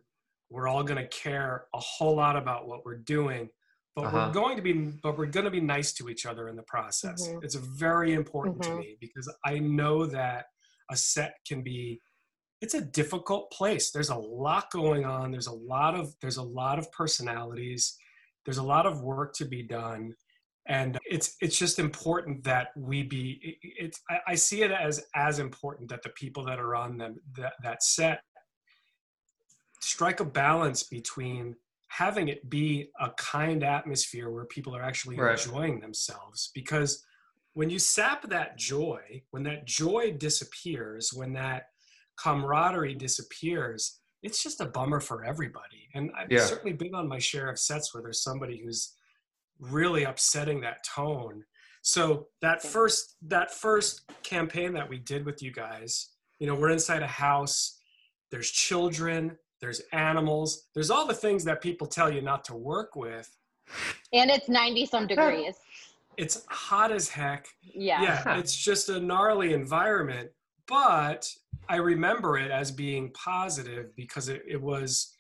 we're 0.55 0.69
all 0.69 0.85
going 0.85 1.03
to 1.03 1.09
care 1.09 1.67
a 1.75 1.81
whole 1.81 2.15
lot 2.17 2.37
about 2.37 2.67
what 2.69 2.85
we're 2.87 3.03
doing 3.17 3.49
but 3.97 4.07
Uh-huh. 4.07 4.17
we're 4.27 4.33
going 4.33 4.57
to 4.57 4.63
be 4.63 4.73
but 5.03 5.19
we're 5.19 5.27
going 5.37 5.45
to 5.45 5.51
be 5.51 5.61
nice 5.61 5.93
to 5.99 6.09
each 6.09 6.25
other 6.27 6.49
in 6.49 6.57
the 6.57 6.63
process 6.75 7.29
Mhm. 7.29 7.43
it's 7.45 7.57
very 7.57 8.13
important 8.15 8.63
to 8.63 8.71
Mhm. 8.71 8.79
me 8.79 8.97
because 9.01 9.27
i 9.45 9.59
know 9.59 10.07
that 10.07 10.47
a 10.91 10.97
set 10.97 11.33
can 11.49 11.63
be 11.63 12.01
it's 12.61 12.75
a 12.75 12.81
difficult 13.01 13.51
place 13.51 13.91
there's 13.91 14.11
a 14.11 14.23
lot 14.45 14.71
going 14.71 15.05
on 15.05 15.31
there's 15.33 15.49
a 15.57 15.59
lot 15.75 15.93
of 16.01 16.15
there's 16.21 16.39
a 16.47 16.49
lot 16.63 16.79
of 16.79 16.91
personalities 16.93 17.83
there's 18.45 18.59
a 18.59 18.63
lot 18.75 18.87
of 18.87 19.03
work 19.03 19.31
to 19.41 19.45
be 19.57 19.63
done 19.63 20.15
and 20.67 20.99
it's 21.05 21.29
it's 21.45 21.59
just 21.59 21.79
important 21.79 22.43
that 22.45 22.69
we 22.77 23.03
be 23.03 23.59
it's 23.85 24.01
I, 24.11 24.17
I 24.33 24.35
see 24.35 24.63
it 24.67 24.71
as 24.71 24.95
as 25.15 25.39
important 25.39 25.89
that 25.91 26.03
the 26.03 26.11
people 26.23 26.43
that 26.49 26.59
are 26.59 26.75
on 26.85 26.97
them 27.01 27.13
that, 27.39 27.55
that 27.63 27.83
set 27.83 28.19
strike 29.85 30.21
a 30.21 30.25
balance 30.25 30.83
between 30.83 31.55
having 31.89 32.29
it 32.29 32.49
be 32.51 32.91
a 33.01 33.11
kind 33.11 33.63
atmosphere 33.63 34.31
where 34.31 34.47
people 34.47 34.75
are 34.75 34.83
actually 34.83 35.17
Right. 35.17 35.39
enjoying 35.39 35.81
themselves 35.81 36.51
because 36.55 37.05
when 37.53 37.71
you 37.71 37.79
sap 37.79 38.29
that 38.31 38.57
joy 38.59 39.23
when 39.31 39.43
that 39.45 39.67
joy 39.67 40.13
disappears 40.13 41.13
when 41.13 41.33
that 41.35 41.67
camaraderie 42.17 42.95
disappears 42.95 44.01
it's 44.23 44.43
just 44.43 44.61
a 44.61 44.65
bummer 44.67 45.01
for 45.01 45.25
everybody 45.25 45.89
and 45.95 46.11
i've 46.17 46.33
Yeah. 46.33 46.47
certainly 46.47 46.73
been 46.73 46.95
on 46.95 47.07
my 47.07 47.19
share 47.19 47.49
of 47.51 47.59
sets 47.59 47.93
where 47.93 48.03
there's 48.03 48.23
somebody 48.23 48.59
who's 48.63 48.95
really 49.61 50.05
upsetting 50.05 50.61
that 50.63 50.83
tone 50.85 51.45
so 51.83 52.29
that 52.41 52.63
first 52.63 53.17
that 53.23 53.53
first 53.53 54.03
campaign 54.23 54.73
that 54.73 54.89
we 54.89 54.99
did 54.99 55.25
with 55.27 55.43
you 55.43 55.53
guys 55.53 56.11
you 56.39 56.47
know 56.47 56.55
we're 56.55 56.71
inside 56.71 57.03
a 57.03 57.07
house 57.07 57.79
there's 58.31 58.51
children 58.51 59.37
there's 59.65 59.81
animals 59.93 60.65
there's 60.75 60.91
all 60.91 61.07
the 61.07 61.15
things 61.15 61.43
that 61.43 61.63
people 61.63 61.87
tell 61.87 62.13
you 62.13 62.21
not 62.21 62.45
to 62.45 62.55
work 62.55 62.95
with 62.95 63.35
And 64.13 64.31
it's 64.31 64.47
90 64.47 64.85
some 64.87 65.07
degrees. 65.07 65.55
it's 66.19 66.45
hot 66.51 66.93
as 66.93 67.09
heck 67.09 67.47
Yeah. 67.63 68.03
yeah 68.03 68.39
it's 68.39 68.55
just 68.55 68.91
a 68.91 69.01
gnarly 69.01 69.55
environment 69.55 70.29
but 70.69 71.27
i 71.71 71.77
remember 71.77 72.37
it 72.37 72.51
as 72.51 72.71
being 72.71 73.11
positive 73.13 73.97
because 73.97 74.29
it, 74.29 74.43
it 74.47 74.61
was 74.61 75.15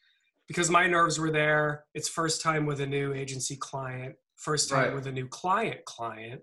because 0.46 0.68
my 0.68 0.86
nerves 0.86 1.18
were 1.18 1.30
there 1.30 1.84
it's 1.94 2.08
first 2.08 2.42
time 2.42 2.66
with 2.66 2.80
a 2.82 2.86
new 2.86 3.14
agency 3.14 3.56
client 3.56 4.14
first 4.36 4.68
time 4.68 4.78
Right. 4.88 4.94
with 4.94 5.06
a 5.06 5.12
new 5.12 5.26
client 5.26 5.82
client 5.86 6.42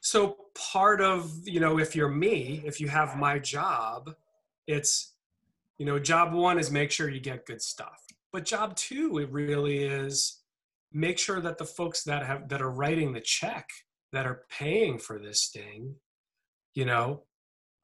so 0.00 0.36
part 0.72 1.00
of 1.00 1.30
you 1.44 1.58
know 1.60 1.78
if 1.80 1.96
you're 1.96 2.08
me 2.26 2.62
if 2.64 2.80
you 2.80 2.86
have 2.88 3.16
my 3.18 3.38
job 3.40 4.14
it's 4.68 5.14
you 5.80 5.86
know 5.86 5.98
job 5.98 6.32
one 6.32 6.60
is 6.60 6.70
make 6.70 6.92
sure 6.92 7.08
you 7.08 7.18
get 7.18 7.46
good 7.46 7.60
stuff 7.60 8.04
but 8.32 8.44
job 8.44 8.76
two 8.76 9.18
it 9.18 9.32
really 9.32 9.82
is 9.82 10.42
make 10.92 11.18
sure 11.18 11.40
that 11.40 11.58
the 11.58 11.64
folks 11.64 12.04
that 12.04 12.24
have 12.24 12.48
that 12.48 12.62
are 12.62 12.70
writing 12.70 13.12
the 13.12 13.20
check 13.20 13.68
that 14.12 14.26
are 14.26 14.42
paying 14.48 14.96
for 14.98 15.18
this 15.18 15.50
thing 15.52 15.96
you 16.74 16.84
know 16.84 17.24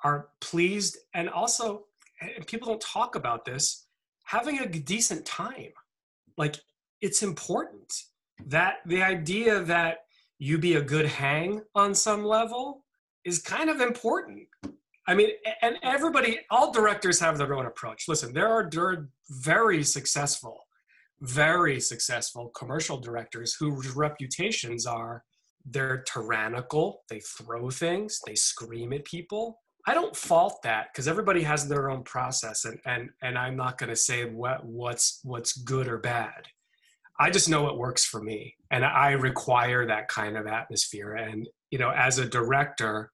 are 0.05 0.29
pleased 0.41 0.99
and 1.15 1.29
also 1.29 1.87
and 2.21 2.47
people 2.47 2.69
don't 2.69 2.81
talk 2.81 3.17
about 3.17 3.45
this 3.45 3.87
having 4.27 4.59
a 4.59 4.67
decent 4.67 5.25
time. 5.25 5.73
Like 6.37 6.57
it's 7.01 7.23
important 7.23 7.93
that 8.47 8.77
the 8.85 9.03
idea 9.03 9.63
that 9.63 9.99
you 10.39 10.59
be 10.59 10.75
a 10.75 10.83
good 10.83 11.07
hang 11.07 11.63
on 11.75 11.95
some 11.95 12.25
level 12.25 12.85
is 13.25 13.41
kind 13.41 13.71
of 13.71 13.81
important 13.81 14.47
i 15.07 15.15
mean 15.15 15.31
and 15.63 15.77
everybody 15.83 16.39
all 16.51 16.73
directors 16.73 17.21
have 17.21 17.39
their 17.39 17.55
own 17.55 17.67
approach. 17.67 18.05
Listen 18.09 18.33
there 18.33 18.53
are 18.53 19.09
very 19.31 19.83
successful 19.83 20.67
very 21.21 21.81
successful 21.81 22.51
commercial 22.51 22.99
directors 22.99 23.57
whose 23.59 23.97
reputations 23.97 24.87
are 24.87 25.25
they're 25.65 26.03
tyrannical 26.03 27.03
they 27.09 27.21
throw 27.21 27.71
things 27.71 28.21
they 28.27 28.35
scream 28.35 28.93
at 28.93 29.05
people. 29.05 29.61
I 29.89 29.95
don't 29.95 30.17
fault 30.17 30.63
that 30.65 30.89
because 30.93 31.07
everybody 31.07 31.43
has 31.43 31.69
their 31.69 31.91
own 31.91 32.03
process 32.03 32.65
and 32.65 32.79
and 32.87 33.11
and 33.23 33.39
i'm 33.39 33.57
not 33.57 33.79
going 33.79 33.91
to 33.91 33.97
say 33.97 34.25
what 34.25 34.65
what's 34.65 35.21
what's 35.23 35.57
good 35.57 35.89
or 35.89 35.99
bad. 35.99 36.47
I 37.19 37.31
just 37.31 37.49
know 37.49 37.63
what 37.63 37.79
works 37.79 38.05
for 38.05 38.23
me 38.23 38.55
and 38.71 38.85
i 38.85 39.13
require 39.13 39.87
that 39.87 40.09
kind 40.09 40.37
of 40.37 40.47
atmosphere. 40.47 41.15
And 41.15 41.49
you 41.71 41.79
know 41.79 41.91
as 41.91 42.19
a 42.19 42.29
director 42.29 43.11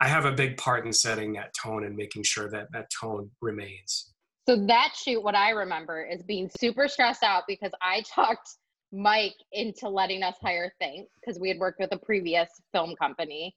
i 0.00 0.08
have 0.08 0.24
a 0.24 0.32
big 0.32 0.56
part 0.56 0.86
in 0.86 0.92
setting 0.92 1.32
that 1.32 1.52
tone 1.54 1.84
and 1.84 1.96
making 1.96 2.22
sure 2.22 2.50
that 2.50 2.70
that 2.72 2.86
tone 3.00 3.30
remains 3.40 4.12
So 4.46 4.56
that 4.66 4.94
shoot, 4.96 5.22
what 5.22 5.36
I 5.36 5.50
remember 5.50 6.04
is 6.04 6.22
being 6.24 6.50
super 6.58 6.88
stressed 6.88 7.22
out 7.22 7.44
because 7.46 7.70
I 7.80 8.02
talked 8.14 8.56
Mike 8.92 9.36
into 9.52 9.88
letting 9.88 10.22
us 10.22 10.34
hire 10.42 10.72
Think 10.80 11.08
because 11.20 11.38
we 11.38 11.48
had 11.48 11.58
worked 11.58 11.78
with 11.78 11.92
a 11.92 11.98
previous 11.98 12.48
film 12.72 12.96
company. 12.96 13.54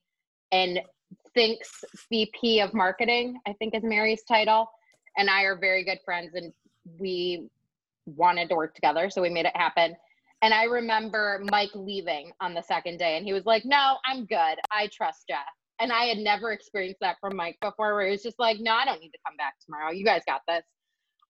And 0.51 0.82
Think's 1.34 1.84
VP 2.10 2.60
of 2.60 2.73
marketing, 2.73 3.39
I 3.47 3.53
think 3.53 3.73
is 3.73 3.84
Mary's 3.84 4.23
title, 4.23 4.69
and 5.17 5.29
I 5.29 5.43
are 5.43 5.58
very 5.58 5.84
good 5.84 5.99
friends 6.06 6.36
and 6.36 6.53
we 6.99 7.47
wanted 8.06 8.49
to 8.49 8.56
work 8.56 8.75
together. 8.75 9.10
So 9.10 9.21
we 9.21 9.29
made 9.29 9.45
it 9.45 9.58
happen. 9.58 9.95
And 10.43 10.53
I 10.53 10.65
remember 10.65 11.41
Mike 11.49 11.71
leaving 11.73 12.34
on 12.41 12.53
the 12.53 12.62
second 12.62 12.97
day 12.99 13.17
and 13.17 13.25
he 13.25 13.34
was 13.34 13.45
like, 13.45 13.65
No, 13.65 13.97
I'm 14.06 14.25
good. 14.25 14.60
I 14.69 14.89
trust 14.91 15.27
Geoff. 15.27 15.39
And 15.79 15.91
I 15.91 16.05
had 16.05 16.17
never 16.17 16.51
experienced 16.51 16.99
that 17.01 17.17
from 17.19 17.36
Mike 17.36 17.57
before, 17.62 17.95
where 17.95 18.05
he 18.05 18.12
was 18.12 18.23
just 18.23 18.39
like, 18.39 18.59
No, 18.59 18.73
I 18.73 18.86
don't 18.86 18.99
need 19.01 19.12
to 19.12 19.19
come 19.25 19.36
back 19.38 19.55
tomorrow. 19.63 19.91
You 19.91 20.05
guys 20.05 20.21
got 20.25 20.41
this. 20.47 20.63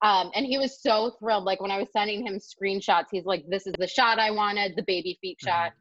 Um, 0.01 0.31
and 0.35 0.45
he 0.45 0.57
was 0.57 0.81
so 0.81 1.15
thrilled. 1.19 1.45
Like 1.45 1.61
when 1.61 1.71
I 1.71 1.77
was 1.79 1.87
sending 1.93 2.25
him 2.25 2.39
screenshots, 2.39 3.05
he's 3.11 3.25
like, 3.25 3.45
This 3.47 3.67
is 3.67 3.73
the 3.79 3.87
shot 3.87 4.19
I 4.19 4.31
wanted, 4.31 4.75
the 4.75 4.83
baby 4.83 5.17
feet 5.21 5.37
Mhm. 5.41 5.47
shot, 5.47 5.73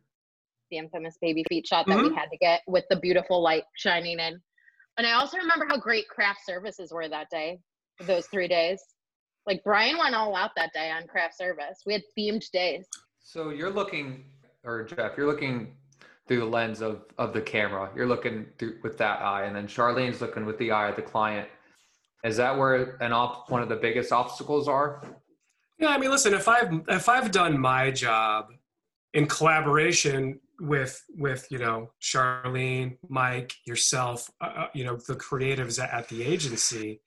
the 0.71 0.79
infamous 0.79 1.19
baby 1.21 1.45
feet 1.49 1.67
shot 1.67 1.87
that 1.89 1.99
we 2.01 2.15
had 2.15 2.31
to 2.31 2.37
get 2.39 2.63
with 2.67 2.85
the 2.89 2.97
beautiful 2.97 3.43
light 3.43 3.65
shining 3.77 4.19
in. 4.21 4.41
And 4.97 5.07
I 5.07 5.13
also 5.13 5.39
remember 5.39 5.67
how 5.69 5.77
great 5.79 6.09
craft 6.09 6.41
services 6.47 6.93
were 6.93 7.09
that 7.09 7.29
day, 7.31 7.59
those 8.07 8.27
three 8.29 8.49
days. 8.49 8.81
Like 9.47 9.65
Brian 9.65 9.99
went 9.99 10.15
all 10.15 10.37
out 10.37 10.53
that 10.57 10.73
day 10.73 10.91
on 10.91 11.07
craft 11.09 11.37
service. 11.37 11.81
We 11.85 11.95
had 11.95 12.03
themed 12.17 12.49
days. 12.53 12.87
So 13.19 13.51
you're 13.51 13.71
looking, 13.71 14.25
or 14.65 14.85
Geoff, 14.85 15.17
you're 15.17 15.27
looking 15.27 15.77
through 16.29 16.41
the 16.41 16.47
lens 16.47 16.81
of 16.81 17.05
of 17.19 17.33
the 17.33 17.41
camera. 17.41 17.91
You're 17.95 18.07
looking 18.07 18.47
through 18.59 18.79
with 18.83 18.99
that 18.99 19.21
eye, 19.21 19.45
and 19.45 19.55
then 19.55 19.67
Charlene's 19.67 20.21
looking 20.21 20.47
with 20.47 20.59
the 20.59 20.71
eye 20.71 20.89
of 20.89 20.97
the 20.97 21.03
client. 21.03 21.49
Is 22.25 22.37
that 22.37 22.57
where 22.57 22.97
an 23.01 23.13
op, 23.13 23.51
one 23.51 23.63
of 23.63 23.69
the 23.69 23.77
biggest 23.77 24.13
obstacles 24.13 24.69
are? 24.69 25.03
Yeah, 25.79 25.89
I 25.89 25.99
mean, 25.99 26.11
listen, 26.11 26.35
if 26.35 26.47
I've 26.47 26.81
if 26.89 27.09
I've 27.09 27.31
done 27.33 27.59
my 27.59 27.91
job 27.91 28.47
in 29.15 29.27
collaboration 29.27 30.39
with 30.61 31.03
with 31.17 31.47
you 31.51 31.59
know 31.59 31.91
Charlene, 32.01 32.97
Mike, 33.09 33.53
yourself, 33.67 34.31
uh, 34.41 34.53
uh, 34.57 34.67
you 34.75 34.85
know 34.85 34.97
the 34.97 35.17
creatives 35.17 35.83
at, 35.83 35.91
at 35.91 36.09
the 36.09 36.23
agency, 36.23 37.01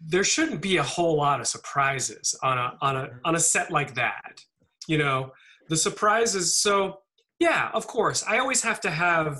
there 0.00 0.24
shouldn't 0.24 0.62
be 0.62 0.78
a 0.78 0.82
whole 0.82 1.16
lot 1.16 1.40
of 1.40 1.46
surprises 1.46 2.34
on 2.42 2.56
a 2.56 2.78
on 2.80 2.96
a 2.96 3.10
on 3.24 3.34
a 3.34 3.40
set 3.40 3.70
like 3.70 3.94
that. 3.94 4.40
You 4.86 4.96
know, 4.96 5.32
the 5.68 5.76
surprises. 5.76 6.56
So 6.56 7.00
yeah, 7.38 7.70
of 7.72 7.86
course, 7.86 8.24
I 8.26 8.38
always 8.38 8.62
have 8.62 8.80
to 8.82 8.90
have 8.90 9.38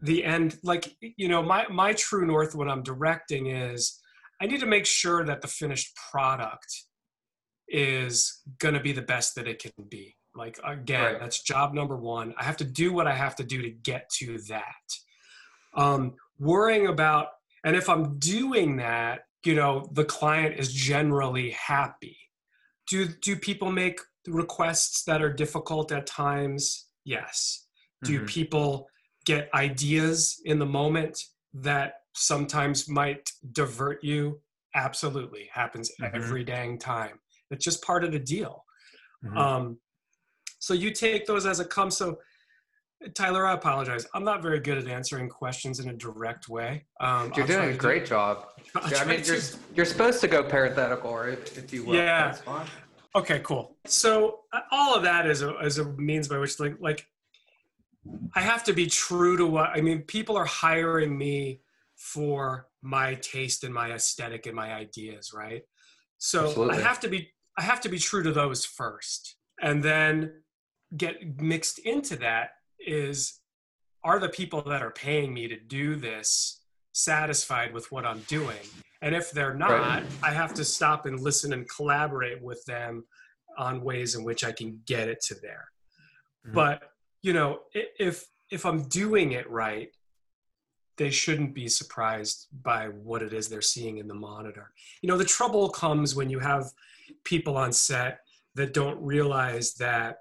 the 0.00 0.24
end 0.24 0.58
like 0.64 0.96
you 1.00 1.28
know 1.28 1.42
my 1.42 1.64
my 1.68 1.92
true 1.92 2.26
north 2.26 2.56
when 2.56 2.68
i'm 2.68 2.82
directing 2.82 3.46
is 3.46 4.00
i 4.40 4.46
need 4.46 4.58
to 4.58 4.66
make 4.66 4.84
sure 4.84 5.24
that 5.24 5.40
the 5.40 5.46
finished 5.46 5.96
product 6.10 6.66
is 7.68 8.42
going 8.58 8.74
to 8.74 8.80
be 8.80 8.92
the 8.92 9.02
best 9.02 9.34
that 9.34 9.48
it 9.48 9.58
can 9.58 9.72
be. 9.88 10.14
Like 10.34 10.58
again 10.64 11.04
Right. 11.04 11.20
that's 11.20 11.42
job 11.42 11.74
number 11.74 11.96
one. 11.96 12.34
I 12.38 12.44
have 12.44 12.56
to 12.58 12.64
do 12.64 12.92
what 12.92 13.06
i 13.06 13.14
have 13.14 13.36
to 13.36 13.44
do 13.44 13.62
to 13.62 13.70
get 13.70 14.08
to 14.18 14.38
that. 14.48 14.86
Um 15.74 16.14
worrying 16.38 16.86
about 16.86 17.28
and 17.64 17.76
if 17.76 17.88
i'm 17.88 18.18
doing 18.18 18.76
that 18.76 19.20
you 19.44 19.54
know 19.54 19.88
the 19.92 20.04
client 20.04 20.58
is 20.58 20.72
generally 20.72 21.50
happy. 21.50 22.16
Do 22.88 23.06
do 23.06 23.36
people 23.36 23.70
make 23.70 24.00
requests 24.26 25.04
that 25.04 25.22
are 25.22 25.32
difficult 25.32 25.92
at 25.92 26.06
times 26.06 26.86
yes 27.04 27.66
do 28.04 28.20
Mhm. 28.20 28.26
people 28.28 28.88
get 29.24 29.48
ideas 29.54 30.40
in 30.44 30.58
the 30.58 30.66
moment 30.66 31.18
that 31.54 32.00
sometimes 32.14 32.88
might 32.88 33.30
divert 33.52 34.02
you 34.02 34.40
absolutely 34.74 35.48
happens 35.52 35.90
Mhm. 36.00 36.14
every 36.14 36.44
dang 36.44 36.78
time 36.78 37.20
it's 37.50 37.64
just 37.64 37.82
part 37.82 38.04
of 38.04 38.12
the 38.12 38.18
deal 38.18 38.64
Mhm. 39.24 39.36
um, 39.36 39.80
so 40.58 40.74
you 40.74 40.92
take 40.92 41.26
those 41.26 41.44
as 41.44 41.58
it 41.58 41.70
comes. 41.70 41.96
So, 41.96 42.20
Tyler, 43.14 43.44
I 43.46 43.52
apologize. 43.54 44.06
I'm 44.14 44.22
not 44.22 44.42
very 44.42 44.60
good 44.60 44.78
at 44.78 44.86
answering 44.86 45.28
questions 45.28 45.80
in 45.80 45.88
a 45.88 45.92
direct 45.92 46.48
way. 46.48 46.86
Um, 47.00 47.32
You're 47.34 47.42
I'll 47.42 47.46
doing 47.48 47.68
a 47.70 47.72
do- 47.72 47.78
great 47.78 48.06
job. 48.06 48.46
I'll 48.76 48.88
Yeah, 48.88 48.98
I 48.98 49.04
mean, 49.04 49.22
to- 49.22 49.32
you're, 49.32 49.42
you're 49.74 49.86
supposed 49.86 50.20
to 50.20 50.28
go 50.28 50.44
parenthetical, 50.44 51.10
or 51.10 51.28
if, 51.28 51.58
if 51.58 51.72
you 51.72 51.84
will. 51.84 51.96
Yeah. 51.96 52.36
Okay, 53.14 53.40
cool. 53.40 53.76
So 53.86 54.40
uh, 54.52 54.60
all 54.70 54.94
of 54.94 55.02
that 55.02 55.26
is 55.26 55.42
a, 55.42 55.58
is 55.58 55.78
a 55.78 55.84
means 55.84 56.28
by 56.28 56.38
which 56.38 56.58
like 56.58 56.76
like 56.80 57.06
I 58.34 58.40
have 58.40 58.64
to 58.64 58.72
be 58.72 58.86
true 58.86 59.36
to 59.36 59.46
what 59.46 59.70
I 59.70 59.80
mean. 59.80 60.02
People 60.02 60.36
are 60.36 60.44
hiring 60.44 61.16
me 61.16 61.60
for 61.96 62.68
my 62.80 63.14
taste 63.16 63.64
and 63.64 63.72
my 63.72 63.92
aesthetic 63.92 64.46
and 64.46 64.56
my 64.56 64.72
ideas, 64.74 65.32
right? 65.32 65.62
So 66.18 66.46
Absolutely. 66.46 66.78
I 66.78 66.80
have 66.80 67.00
to 67.00 67.08
be 67.08 67.30
I 67.58 67.62
have 67.62 67.80
to 67.82 67.88
be 67.88 67.98
true 67.98 68.22
to 68.22 68.32
those 68.32 68.64
first, 68.64 69.36
and 69.60 69.82
then 69.82 70.42
get 70.96 71.40
mixed 71.40 71.78
into 71.80 72.16
that 72.16 72.50
is 72.78 73.40
are 74.04 74.18
the 74.18 74.28
people 74.28 74.62
that 74.62 74.82
are 74.82 74.90
paying 74.90 75.32
me 75.32 75.48
to 75.48 75.58
do 75.58 75.96
this 75.96 76.60
satisfied 76.92 77.72
with 77.72 77.90
what 77.92 78.04
I'm 78.04 78.20
doing? 78.20 78.58
And 79.02 79.14
if 79.14 79.32
they're 79.32 79.54
not, 79.54 79.70
Right. 79.70 80.06
I 80.22 80.30
have 80.30 80.54
to 80.54 80.64
stop 80.64 81.06
and 81.06 81.20
listen 81.20 81.52
and 81.52 81.68
collaborate 81.68 82.40
with 82.40 82.64
them 82.64 83.04
on 83.58 83.82
ways 83.82 84.14
in 84.14 84.24
which 84.24 84.44
I 84.44 84.52
can 84.52 84.80
get 84.86 85.08
it 85.08 85.20
to 85.22 85.34
there. 85.34 85.70
Mhm. 86.46 86.54
But, 86.54 86.94
you 87.20 87.32
know, 87.32 87.64
if 87.74 88.26
if 88.50 88.66
I'm 88.66 88.86
doing 88.88 89.32
it 89.32 89.48
right, 89.48 89.96
they 90.98 91.10
shouldn't 91.10 91.54
be 91.54 91.68
surprised 91.68 92.48
by 92.62 92.88
what 92.88 93.22
it 93.22 93.32
is 93.32 93.48
they're 93.48 93.62
seeing 93.62 93.96
in 93.96 94.06
the 94.08 94.14
monitor. 94.14 94.74
You 95.00 95.08
know, 95.08 95.16
the 95.16 95.24
trouble 95.24 95.70
comes 95.70 96.14
when 96.14 96.28
you 96.28 96.38
have 96.38 96.70
people 97.24 97.56
on 97.56 97.72
set 97.72 98.20
that 98.54 98.74
don't 98.74 99.02
realize 99.02 99.72
that 99.74 100.18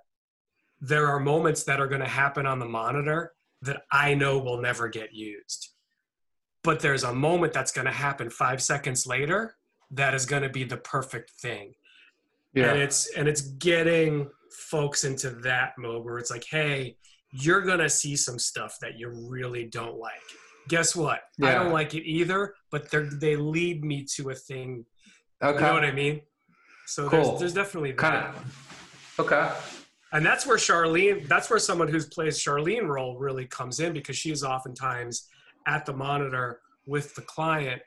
there 0.80 1.08
are 1.08 1.20
moments 1.20 1.64
that 1.66 1.82
are 1.82 1.88
going 1.88 2.00
to 2.02 2.08
happen 2.08 2.46
on 2.46 2.58
the 2.60 2.66
monitor 2.66 3.36
that 3.62 3.84
I 3.92 4.14
know 4.14 4.40
will 4.40 4.62
never 4.62 4.88
get 4.88 5.14
used. 5.14 5.71
But 6.64 6.80
there's 6.80 7.04
a 7.04 7.14
moment 7.14 7.54
that's 7.54 7.72
going 7.72 7.86
to 7.88 7.92
happen 7.94 8.30
5 8.30 8.62
seconds 8.62 9.08
later 9.08 9.56
that 9.92 10.14
is 10.14 10.26
going 10.26 10.44
to 10.44 10.50
be 10.50 10.64
the 10.64 10.78
perfect 10.78 11.32
thing 11.42 11.74
Yeah. 12.54 12.72
and 12.72 12.82
it's 12.82 13.10
and 13.18 13.28
it's 13.28 13.42
getting 13.42 14.30
folks 14.70 15.04
into 15.04 15.30
that 15.44 15.74
mode 15.78 16.06
where 16.06 16.18
it's 16.18 16.32
like 16.32 16.46
hey 16.50 16.96
you're 17.34 17.62
gonna 17.62 17.90
see 17.90 18.16
some 18.16 18.38
stuff 18.40 18.76
that 18.82 18.98
you 19.00 19.10
really 19.30 19.66
don't 19.66 19.98
like 19.98 20.22
guess 20.68 20.96
what 20.96 21.22
i 21.44 21.54
don't 21.54 21.72
like 21.72 21.94
it 21.94 22.04
either 22.06 22.54
but 22.72 22.90
they 22.92 23.04
they 23.20 23.36
lead 23.38 23.84
me 23.84 24.06
to 24.16 24.30
a 24.30 24.36
thing 24.36 24.86
okay. 25.42 25.56
you 25.60 25.66
know 25.66 25.74
what 25.74 25.84
i 25.86 25.92
mean 25.92 26.22
so 26.88 27.08
Cool. 27.10 27.24
there's, 27.24 27.40
there's 27.40 27.54
definitely 27.54 27.92
that 27.92 27.98
kind 27.98 28.16
of. 28.36 29.16
Okay. 29.20 29.50
and 30.14 30.26
that's 30.26 30.46
where 30.46 30.58
charlene 30.58 31.28
that's 31.28 31.50
where 31.50 31.60
someone 31.60 31.88
who's 31.88 32.08
plays 32.08 32.38
charlene 32.44 32.88
role 32.88 33.18
really 33.18 33.46
comes 33.46 33.80
in 33.80 33.92
because 33.94 34.16
she 34.18 34.32
is 34.32 34.44
oftentimes 34.44 35.28
at 35.66 35.86
the 35.86 35.94
monitor 35.94 36.62
with 36.86 37.16
the 37.16 37.22
client 37.22 37.82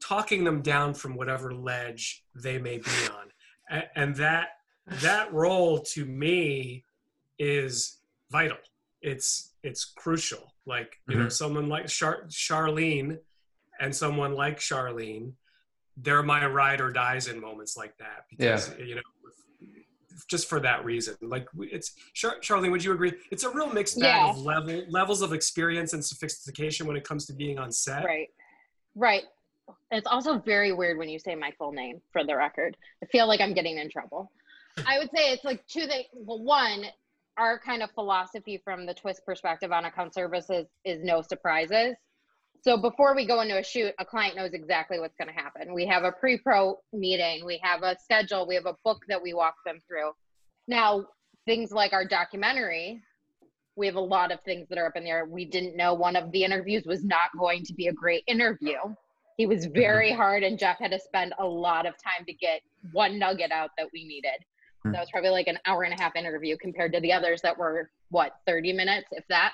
talking 0.00 0.44
them 0.44 0.60
down 0.62 0.92
from 0.94 1.14
whatever 1.16 1.54
ledge 1.54 2.24
they 2.34 2.58
may 2.58 2.78
be 2.78 2.90
on. 3.12 3.26
And, 3.70 3.84
and 3.96 4.16
that 4.16 4.48
that 5.02 5.32
role 5.32 5.80
to 5.94 6.04
me 6.04 6.84
is 7.38 7.98
vital. 8.30 8.58
It's 9.00 9.52
it's 9.62 9.84
crucial. 9.84 10.52
Like 10.66 11.00
you 11.08 11.16
know 11.16 11.26
Mhm. 11.26 11.32
someone 11.32 11.68
like 11.68 11.86
Char- 11.88 12.24
charlene 12.28 13.18
and 13.80 13.94
someone 13.94 14.34
like 14.34 14.58
charlene 14.58 15.32
they're 15.96 16.22
my 16.24 16.44
ride 16.46 16.80
or 16.80 16.90
dies 16.90 17.28
in 17.28 17.40
moments 17.40 17.76
like 17.76 17.96
that 17.98 18.26
because 18.28 18.74
you 18.78 18.96
know 18.96 19.02
just 20.28 20.48
for 20.48 20.60
that 20.60 20.84
reason 20.84 21.14
like 21.22 21.46
it's 21.60 21.92
Char- 22.14 22.38
charlene 22.40 22.70
would 22.70 22.84
you 22.84 22.92
agree 22.92 23.12
it's 23.30 23.44
a 23.44 23.50
real 23.50 23.68
mixed 23.72 23.98
bag 23.98 24.24
Yeah. 24.24 24.30
of 24.30 24.38
level 24.38 24.82
levels 24.88 25.22
of 25.22 25.32
experience 25.32 25.92
and 25.92 26.04
sophistication 26.04 26.86
when 26.86 26.96
it 26.96 27.04
comes 27.04 27.26
to 27.26 27.32
being 27.32 27.58
on 27.58 27.72
set 27.72 28.04
Right. 28.04 28.28
Right. 28.94 29.24
It's 29.90 30.06
also 30.06 30.38
very 30.38 30.72
weird 30.72 30.98
when 30.98 31.08
you 31.08 31.18
say 31.18 31.34
my 31.34 31.50
full 31.58 31.72
name 31.72 32.00
for 32.12 32.22
the 32.22 32.36
record. 32.36 32.76
I 33.02 33.06
feel 33.06 33.26
like 33.26 33.40
I'm 33.40 33.54
getting 33.54 33.78
in 33.78 33.90
trouble. 33.90 34.30
I 34.86 34.98
would 34.98 35.08
say 35.14 35.32
it's 35.32 35.44
like 35.44 35.66
two 35.66 35.86
things. 35.86 36.04
Well, 36.12 36.42
one, 36.42 36.84
our 37.38 37.58
kind 37.58 37.82
of 37.82 37.90
philosophy 37.92 38.60
from 38.62 38.86
the 38.86 38.94
twist 38.94 39.24
perspective 39.26 39.72
on 39.72 39.84
account 39.86 40.14
services 40.14 40.66
is 40.84 41.02
no 41.02 41.22
surprises. 41.22 41.96
So 42.64 42.78
before 42.78 43.14
we 43.14 43.26
go 43.26 43.42
into 43.42 43.58
a 43.58 43.62
shoot, 43.62 43.92
a 43.98 44.06
client 44.06 44.36
knows 44.36 44.54
exactly 44.54 44.98
what's 44.98 45.14
going 45.16 45.28
to 45.28 45.34
happen. 45.34 45.74
We 45.74 45.84
have 45.84 46.02
a 46.02 46.12
pre-pro 46.12 46.78
meeting, 46.94 47.44
we 47.44 47.60
have 47.62 47.82
a 47.82 47.94
schedule, 48.02 48.46
we 48.46 48.54
have 48.54 48.64
a 48.64 48.74
book 48.82 49.02
that 49.06 49.22
we 49.22 49.34
walk 49.34 49.56
them 49.66 49.80
through. 49.86 50.12
Now, 50.66 51.04
things 51.44 51.72
like 51.72 51.92
our 51.92 52.06
documentary, 52.06 53.02
we 53.76 53.84
have 53.84 53.96
a 53.96 54.00
lot 54.00 54.32
of 54.32 54.40
things 54.46 54.66
that 54.70 54.78
are 54.78 54.86
up 54.86 54.96
in 54.96 55.04
there. 55.04 55.26
We 55.26 55.44
didn't 55.44 55.76
know 55.76 55.92
one 55.92 56.16
of 56.16 56.32
the 56.32 56.42
interviews 56.42 56.84
was 56.86 57.04
not 57.04 57.36
going 57.38 57.64
to 57.64 57.74
be 57.74 57.88
a 57.88 57.92
great 57.92 58.24
interview. 58.26 58.78
He 59.36 59.44
was 59.44 59.66
very 59.66 60.10
hard, 60.10 60.42
and 60.42 60.58
Geoff 60.58 60.78
had 60.78 60.92
to 60.92 61.00
spend 61.00 61.34
a 61.38 61.44
lot 61.44 61.84
of 61.84 61.94
time 62.02 62.24
to 62.24 62.32
get 62.32 62.62
one 62.92 63.18
nugget 63.18 63.52
out 63.52 63.72
that 63.76 63.88
we 63.92 64.04
needed. 64.04 64.42
Hmm. 64.84 64.92
That 64.92 65.00
was 65.00 65.10
probably 65.10 65.30
like 65.30 65.48
an 65.48 65.58
hour 65.66 65.82
and 65.82 65.92
a 65.92 66.02
half 66.02 66.16
interview 66.16 66.56
compared 66.56 66.94
to 66.94 67.00
the 67.00 67.12
others 67.12 67.42
that 67.42 67.58
were 67.58 67.90
what 68.08 68.36
30 68.46 68.72
minutes, 68.72 69.08
if 69.10 69.26
that. 69.28 69.52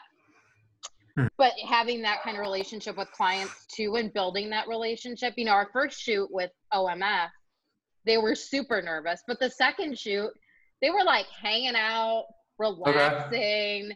Hmm. 1.20 1.26
But 1.37 1.52
having 1.68 2.02
that 2.02 2.22
kind 2.22 2.37
of 2.37 2.40
relationship 2.40 2.96
with 2.96 3.11
clients 3.12 3.66
too, 3.66 3.96
and 3.96 4.12
building 4.12 4.50
that 4.50 4.68
relationship. 4.68 5.35
You 5.37 5.46
know, 5.46 5.52
our 5.52 5.68
first 5.72 6.00
shoot 6.00 6.28
with 6.30 6.50
OMF, 6.72 7.28
they 8.06 8.18
were 8.18 8.35
super 8.35 8.80
nervous, 8.80 9.22
but 9.26 9.38
the 9.40 9.50
second 9.50 9.98
shoot, 9.98 10.30
they 10.80 10.90
were 10.90 11.04
like 11.04 11.26
hanging 11.26 11.76
out, 11.76 12.24
relaxing, 12.59 13.92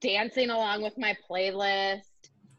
dancing 0.00 0.50
along 0.50 0.82
with 0.82 0.96
my 0.98 1.16
playlist, 1.28 2.02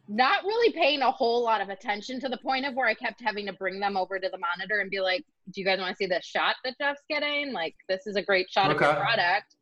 not 0.08 0.44
really 0.44 0.74
paying 0.74 1.02
a 1.02 1.12
whole 1.12 1.44
lot 1.44 1.62
of 1.62 1.70
attention 1.70 2.20
to 2.20 2.30
the 2.30 2.38
point 2.38 2.66
of 2.66 2.74
where 2.76 2.88
I 2.88 2.94
kept 2.94 3.22
having 3.22 3.46
to 3.48 3.54
bring 3.54 3.80
them 3.80 3.96
over 3.98 4.20
to 4.20 4.30
the 4.30 4.38
monitor 4.38 4.80
and 4.82 4.90
be 4.90 5.00
like, 5.00 5.24
"Do 5.52 5.62
you 5.62 5.66
guys 5.66 5.80
want 5.80 5.92
to 5.92 5.96
see 5.96 6.06
this 6.06 6.26
shot 6.26 6.58
that 6.64 6.78
Geoff's 6.80 7.02
getting? 7.10 7.54
Like, 7.54 7.76
this 7.88 8.06
is 8.06 8.16
a 8.16 8.22
great 8.22 8.50
shot 8.50 8.72
of 8.72 8.80
your 8.80 8.94
product." 8.94 9.56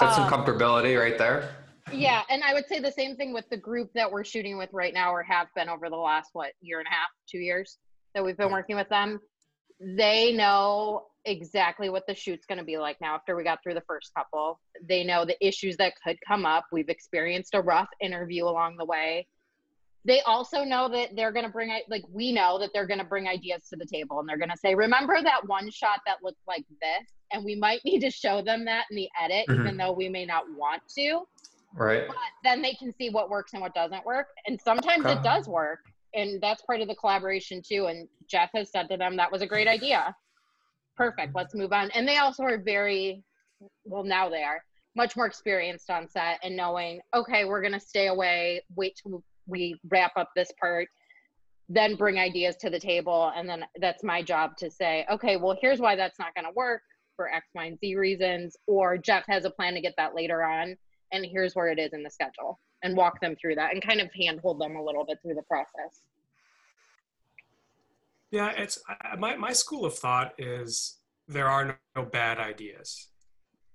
That's 0.00 0.16
some 0.16 0.24
Um, 0.24 0.32
comfortability 0.32 0.98
right 0.98 1.18
there. 1.18 1.56
Yeah, 1.92 2.22
and 2.30 2.42
I 2.42 2.54
would 2.54 2.66
say 2.66 2.80
the 2.80 2.92
same 2.92 3.16
thing 3.16 3.32
with 3.32 3.48
the 3.50 3.56
group 3.56 3.90
that 3.94 4.10
we're 4.10 4.24
shooting 4.24 4.58
with 4.58 4.70
right 4.72 4.94
now, 4.94 5.12
or 5.12 5.22
have 5.22 5.48
been 5.54 5.68
over 5.68 5.88
the 5.90 5.96
last 5.96 6.30
what 6.32 6.52
year 6.60 6.78
and 6.78 6.86
a 6.86 6.90
half, 6.90 7.08
two 7.30 7.38
years 7.38 7.78
that 8.14 8.24
we've 8.24 8.36
been 8.36 8.52
working 8.52 8.76
with 8.76 8.88
them. 8.88 9.20
They 9.80 10.32
know 10.32 11.06
exactly 11.24 11.88
what 11.88 12.06
the 12.06 12.14
shoot's 12.14 12.46
going 12.46 12.58
to 12.58 12.64
be 12.64 12.78
like 12.78 13.00
now. 13.00 13.14
After 13.14 13.36
we 13.36 13.44
got 13.44 13.62
through 13.62 13.74
the 13.74 13.82
first 13.82 14.12
couple, 14.16 14.60
they 14.82 15.04
know 15.04 15.24
the 15.24 15.36
issues 15.44 15.76
that 15.78 15.94
could 16.04 16.16
come 16.26 16.46
up. 16.46 16.64
We've 16.72 16.88
experienced 16.88 17.54
a 17.54 17.60
rough 17.60 17.88
interview 18.00 18.44
along 18.44 18.76
the 18.76 18.84
way. 18.84 19.26
They 20.04 20.20
also 20.22 20.64
know 20.64 20.88
that 20.88 21.10
they're 21.14 21.30
going 21.30 21.44
to 21.44 21.50
bring 21.50 21.70
like 21.88 22.02
we 22.10 22.32
know 22.32 22.58
that 22.58 22.70
they're 22.74 22.88
going 22.88 22.98
to 22.98 23.04
bring 23.04 23.28
ideas 23.28 23.68
to 23.70 23.76
the 23.76 23.86
table, 23.86 24.18
and 24.18 24.28
they're 24.28 24.38
going 24.38 24.50
to 24.50 24.56
say, 24.56 24.74
"Remember 24.74 25.22
that 25.22 25.46
one 25.46 25.70
shot 25.70 26.00
that 26.06 26.16
looked 26.24 26.40
like 26.48 26.64
this?" 26.80 27.08
And 27.32 27.44
we 27.44 27.54
might 27.54 27.80
need 27.84 28.00
to 28.00 28.10
show 28.10 28.42
them 28.42 28.64
that 28.64 28.86
in 28.90 28.96
the 28.96 29.08
edit, 29.20 29.46
Mhm. 29.48 29.60
even 29.60 29.76
though 29.76 29.92
we 29.92 30.08
may 30.08 30.24
not 30.24 30.44
want 30.56 30.82
to 30.96 31.22
Right. 31.74 32.06
but 32.06 32.16
then 32.44 32.60
they 32.62 32.74
can 32.74 32.92
see 32.92 33.10
what 33.10 33.30
works 33.30 33.52
and 33.52 33.62
what 33.62 33.74
doesn't 33.74 34.04
work. 34.04 34.28
And 34.46 34.60
sometimes 34.60 35.06
Okay. 35.06 35.14
it 35.14 35.22
does 35.22 35.48
work. 35.48 35.80
And 36.14 36.40
that's 36.42 36.62
part 36.62 36.80
of 36.80 36.88
the 36.88 36.94
collaboration 36.94 37.62
too. 37.66 37.86
And 37.86 38.06
Geoff 38.28 38.50
has 38.54 38.70
said 38.70 38.88
to 38.90 38.96
them, 38.96 39.16
that 39.16 39.32
was 39.32 39.40
a 39.42 39.46
great 39.46 39.68
idea. 39.68 40.14
Perfect. 40.96 41.28
Mm-hmm. 41.28 41.38
Let's 41.38 41.54
move 41.54 41.72
on. 41.72 41.90
And 41.92 42.06
they 42.06 42.18
also 42.18 42.42
are 42.42 42.58
very, 42.58 43.22
well, 43.84 44.04
now 44.04 44.28
they 44.28 44.42
are 44.42 44.62
much 44.94 45.16
more 45.16 45.26
experienced 45.26 45.88
on 45.88 46.06
set 46.08 46.38
and 46.42 46.54
knowing, 46.54 47.00
okay, 47.14 47.46
we're 47.46 47.62
going 47.62 47.72
to 47.72 47.80
stay 47.80 48.08
away, 48.08 48.62
wait 48.76 49.00
till 49.02 49.24
we 49.46 49.74
wrap 49.90 50.12
up 50.16 50.28
this 50.36 50.52
part, 50.60 50.86
then 51.70 51.96
bring 51.96 52.18
ideas 52.18 52.56
to 52.56 52.68
the 52.68 52.78
table. 52.78 53.32
And 53.34 53.48
then 53.48 53.64
that's 53.80 54.04
my 54.04 54.22
job 54.22 54.56
to 54.58 54.70
say, 54.70 55.06
okay, 55.10 55.38
well, 55.38 55.56
here's 55.58 55.80
why 55.80 55.96
that's 55.96 56.18
not 56.18 56.34
going 56.34 56.44
to 56.44 56.52
work 56.54 56.82
for 57.16 57.32
X, 57.32 57.46
Y, 57.54 57.64
and 57.64 57.78
Z 57.78 57.94
reasons. 57.96 58.54
Or 58.66 58.98
Geoff 58.98 59.24
has 59.28 59.46
a 59.46 59.50
plan 59.50 59.72
to 59.72 59.80
get 59.80 59.94
that 59.96 60.14
later 60.14 60.42
on 60.44 60.76
and 61.12 61.24
here's 61.24 61.54
where 61.54 61.68
it 61.68 61.78
is 61.78 61.92
in 61.92 62.02
the 62.02 62.10
schedule. 62.10 62.58
and 62.84 62.96
walk 62.96 63.20
them 63.20 63.36
through 63.40 63.54
that 63.54 63.72
and 63.72 63.80
kind 63.80 64.00
of 64.00 64.10
handhold 64.12 64.60
them 64.60 64.74
a 64.74 64.82
little 64.82 65.04
bit 65.04 65.16
through 65.22 65.34
the 65.34 65.42
process. 65.42 66.02
Yeah, 68.32 68.50
it's 68.50 68.82
I- 68.88 69.14
my 69.16 69.36
my 69.36 69.52
school 69.52 69.84
of 69.84 69.94
thought 69.96 70.32
is 70.38 70.98
there 71.28 71.48
are 71.48 71.64
no, 71.64 71.74
no 71.94 72.04
bad 72.04 72.38
ideas. 72.38 73.08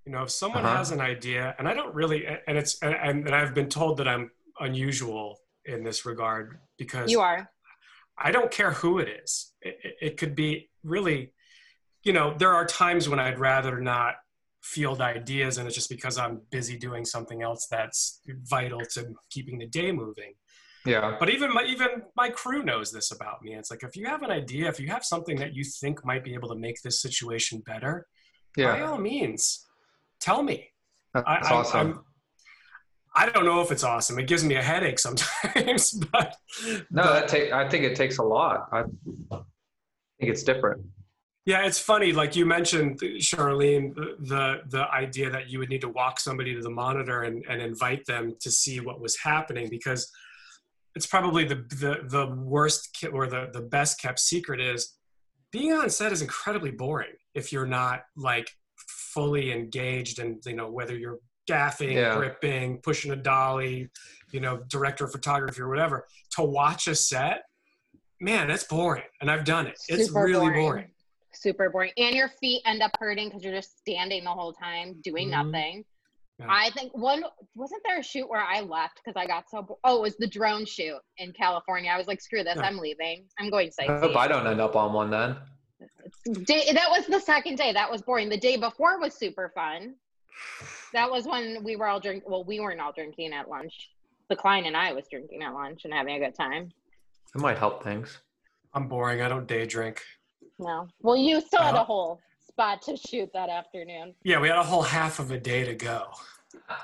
You 0.06 0.12
know, 0.12 0.24
if 0.24 0.32
someone 0.32 0.66
Uh-huh. 0.66 0.78
has 0.78 0.92
an 0.92 1.00
idea, 1.00 1.56
and 1.60 1.68
I 1.70 1.74
don't 1.74 1.94
really, 1.94 2.26
and 2.26 2.58
it's 2.58 2.82
and, 2.82 2.94
and 3.28 3.34
I've 3.36 3.54
been 3.54 3.70
told 3.70 3.98
that 3.98 4.08
I'm 4.08 4.32
unusual 4.60 5.40
in 5.66 5.84
this 5.84 6.06
regard 6.06 6.60
because 6.78 7.12
You 7.12 7.22
are. 7.22 7.50
I 8.18 8.32
don't 8.32 8.52
care 8.52 8.72
who 8.72 8.98
it 9.00 9.08
is. 9.24 9.54
It, 9.62 9.78
it, 9.84 9.96
it 10.02 10.18
could 10.18 10.34
be 10.36 10.70
really, 10.84 11.34
you 12.04 12.14
know, 12.14 12.34
there 12.38 12.54
are 12.54 12.66
times 12.66 13.08
when 13.08 13.20
I'd 13.20 13.38
rather 13.40 13.80
not 13.80 14.16
field 14.68 15.00
ideas, 15.02 15.58
and 15.58 15.66
it's 15.66 15.76
just 15.76 15.90
because 15.90 16.18
I'm 16.18 16.42
busy 16.52 16.78
doing 16.78 17.06
something 17.06 17.42
else 17.42 17.68
that's 17.72 18.22
vital 18.44 18.82
to 18.94 19.16
keeping 19.30 19.58
the 19.60 19.68
day 19.68 19.92
moving. 19.92 20.34
Yeah. 20.86 21.16
But 21.20 21.30
even 21.30 21.54
my 21.54 21.64
even 21.64 22.04
my 22.16 22.30
crew 22.30 22.64
knows 22.64 22.92
this 22.92 23.12
about 23.12 23.42
me. 23.42 23.56
It's 23.56 23.72
like 23.72 23.84
if 23.84 23.96
you 23.96 24.06
have 24.06 24.24
an 24.24 24.32
idea, 24.32 24.68
if 24.68 24.80
you 24.80 24.88
have 24.90 25.04
something 25.04 25.38
that 25.38 25.54
you 25.54 25.64
think 25.64 26.06
might 26.06 26.24
be 26.24 26.34
able 26.34 26.50
to 26.50 26.56
make 26.56 26.82
this 26.82 27.02
situation 27.02 27.64
better, 27.66 28.08
yeah. 28.58 28.74
by 28.74 28.82
all 28.82 28.98
means, 28.98 29.66
tell 30.20 30.44
me. 30.44 30.70
That's 31.14 31.28
I, 31.28 31.54
awesome. 31.54 31.80
I'm, 31.80 32.00
I 33.16 33.30
don't 33.30 33.46
know 33.46 33.62
if 33.62 33.72
it's 33.72 33.84
awesome. 33.84 34.20
It 34.20 34.28
gives 34.28 34.44
me 34.44 34.56
a 34.56 34.62
headache 34.62 35.00
sometimes, 35.08 35.92
but 36.12 36.36
no, 36.92 37.04
but- 37.04 37.14
that 37.14 37.28
take. 37.30 37.52
I 37.54 37.68
think 37.70 37.86
it 37.86 37.96
takes 37.96 38.18
a 38.18 38.24
lot. 38.24 38.68
I 38.72 38.84
think 38.84 40.32
it's 40.34 40.44
different. 40.44 40.86
Yeah, 41.48 41.66
it's 41.66 41.80
funny. 41.80 42.12
Like 42.12 42.36
you 42.36 42.46
mentioned, 42.46 43.00
Charlene, 43.00 43.96
the 43.96 44.60
the 44.68 44.86
idea 44.94 45.30
that 45.30 45.50
you 45.50 45.60
would 45.60 45.70
need 45.70 45.80
to 45.82 45.88
walk 45.90 46.20
somebody 46.20 46.54
to 46.54 46.62
the 46.62 46.70
monitor 46.70 47.22
and, 47.24 47.44
and 47.50 47.62
invite 47.62 48.06
them 48.06 48.36
to 48.42 48.52
see 48.52 48.82
what 48.82 49.00
was 49.00 49.18
happening 49.18 49.70
because 49.70 50.12
it's 50.94 51.08
probably 51.08 51.46
the 51.46 51.56
the, 51.84 52.00
the 52.10 52.36
worst 52.36 52.94
ki- 52.94 53.08
or 53.08 53.28
the, 53.28 53.50
the 53.54 53.62
best 53.62 54.02
kept 54.02 54.20
secret 54.20 54.60
is 54.60 54.98
being 55.54 55.72
on 55.72 55.90
set 55.90 56.12
is 56.12 56.22
incredibly 56.22 56.72
boring 56.72 57.14
if 57.34 57.54
you're 57.54 57.66
not 57.66 58.02
like 58.18 58.50
fully 59.14 59.54
engaged 59.54 60.20
and 60.20 60.44
you 60.46 60.54
know 60.54 60.70
whether 60.70 60.98
you're 60.98 61.20
gaffing, 61.50 61.94
Yeah. 61.94 62.18
gripping, 62.18 62.80
pushing 62.80 63.12
a 63.12 63.16
dolly, 63.16 63.90
you 64.34 64.42
know, 64.42 64.58
director 64.68 65.06
of 65.06 65.14
photography 65.14 65.62
or 65.62 65.70
whatever. 65.70 66.06
To 66.32 66.42
watch 66.44 66.90
a 66.90 66.96
set, 66.96 67.44
man, 68.20 68.50
that's 68.50 68.66
boring, 68.66 69.04
and 69.22 69.32
I've 69.32 69.46
done 69.46 69.66
it. 69.68 69.80
It's 69.88 70.08
Super 70.08 70.26
really 70.26 70.50
boring. 70.50 70.62
boring. 70.62 70.88
Super 71.38 71.70
boring. 71.70 71.92
And 71.98 72.16
your 72.16 72.30
feet 72.42 72.62
end 72.66 72.82
up 72.82 72.92
hurting 73.00 73.30
because 73.30 73.44
you're 73.44 73.54
just 73.54 73.78
standing 73.78 74.24
the 74.24 74.30
whole 74.32 74.54
time 74.54 74.96
doing 75.04 75.28
Mhm. 75.30 75.52
nothing. 75.52 75.86
Yeah. 76.40 76.48
I 76.50 76.70
think 76.72 76.96
one 76.96 77.24
wasn't 77.56 77.82
there 77.84 78.00
a 78.00 78.04
shoot 78.04 78.28
where 78.30 78.42
I 78.42 78.62
left 78.62 79.00
because 79.04 79.16
I 79.20 79.26
got 79.26 79.50
so 79.50 79.64
bo- 79.64 79.80
oh 79.84 79.98
it 79.98 80.02
was 80.02 80.18
the 80.18 80.28
drone 80.28 80.66
shoot 80.66 81.00
in 81.18 81.34
California. 81.34 81.90
I 81.92 81.98
was 81.98 82.08
like, 82.08 82.22
screw 82.22 82.44
this, 82.44 82.58
Yeah. 82.58 82.64
I'm 82.64 82.78
leaving. 82.78 83.28
I'm 83.40 83.50
going 83.50 83.72
I 83.80 83.86
hope 83.86 84.16
I 84.16 84.28
don't 84.28 84.46
end 84.48 84.62
up 84.62 84.76
on 84.76 84.94
one 84.94 85.10
then. 85.10 85.38
Day, 86.46 86.72
that 86.74 86.90
was 86.90 87.06
the 87.08 87.20
second 87.20 87.58
day. 87.58 87.72
That 87.74 87.90
was 87.90 88.02
boring. 88.02 88.30
The 88.30 88.38
day 88.38 88.58
before 88.58 89.00
was 89.00 89.14
super 89.16 89.50
fun. 89.56 89.96
That 90.94 91.10
was 91.10 91.26
when 91.28 91.64
we 91.64 91.76
were 91.76 91.88
all 91.88 92.00
drink. 92.00 92.24
Well, 92.28 92.44
we 92.44 92.60
weren't 92.60 92.80
all 92.82 92.92
drinking 92.94 93.34
at 93.34 93.50
lunch. 93.50 93.92
The 94.30 94.36
client 94.36 94.68
and 94.68 94.76
I 94.78 94.94
was 94.94 95.08
drinking 95.08 95.42
at 95.44 95.54
lunch 95.54 95.86
and 95.86 95.94
having 95.94 96.16
a 96.16 96.20
good 96.20 96.36
time. 96.36 96.72
It 97.36 97.42
might 97.42 97.58
help 97.58 97.84
things. 97.84 98.20
I'm 98.74 98.88
boring. 98.88 99.22
I 99.22 99.28
don't 99.30 99.48
day 99.48 99.66
drink. 99.66 100.04
No. 100.60 100.88
Well, 101.02 101.16
you 101.18 101.42
still 101.42 101.62
had 101.62 101.76
a 101.76 101.84
whole 101.84 102.20
spot 102.48 102.82
to 102.84 102.98
shoot 102.98 103.30
that 103.34 103.50
afternoon. 103.50 104.14
Yeah, 104.24 104.40
we 104.40 104.48
had 104.48 104.58
a 104.58 104.64
whole 104.64 104.82
half 104.82 105.20
of 105.20 105.32
a 105.32 105.40
day 105.40 105.64
to 105.64 105.76
go. 105.76 106.08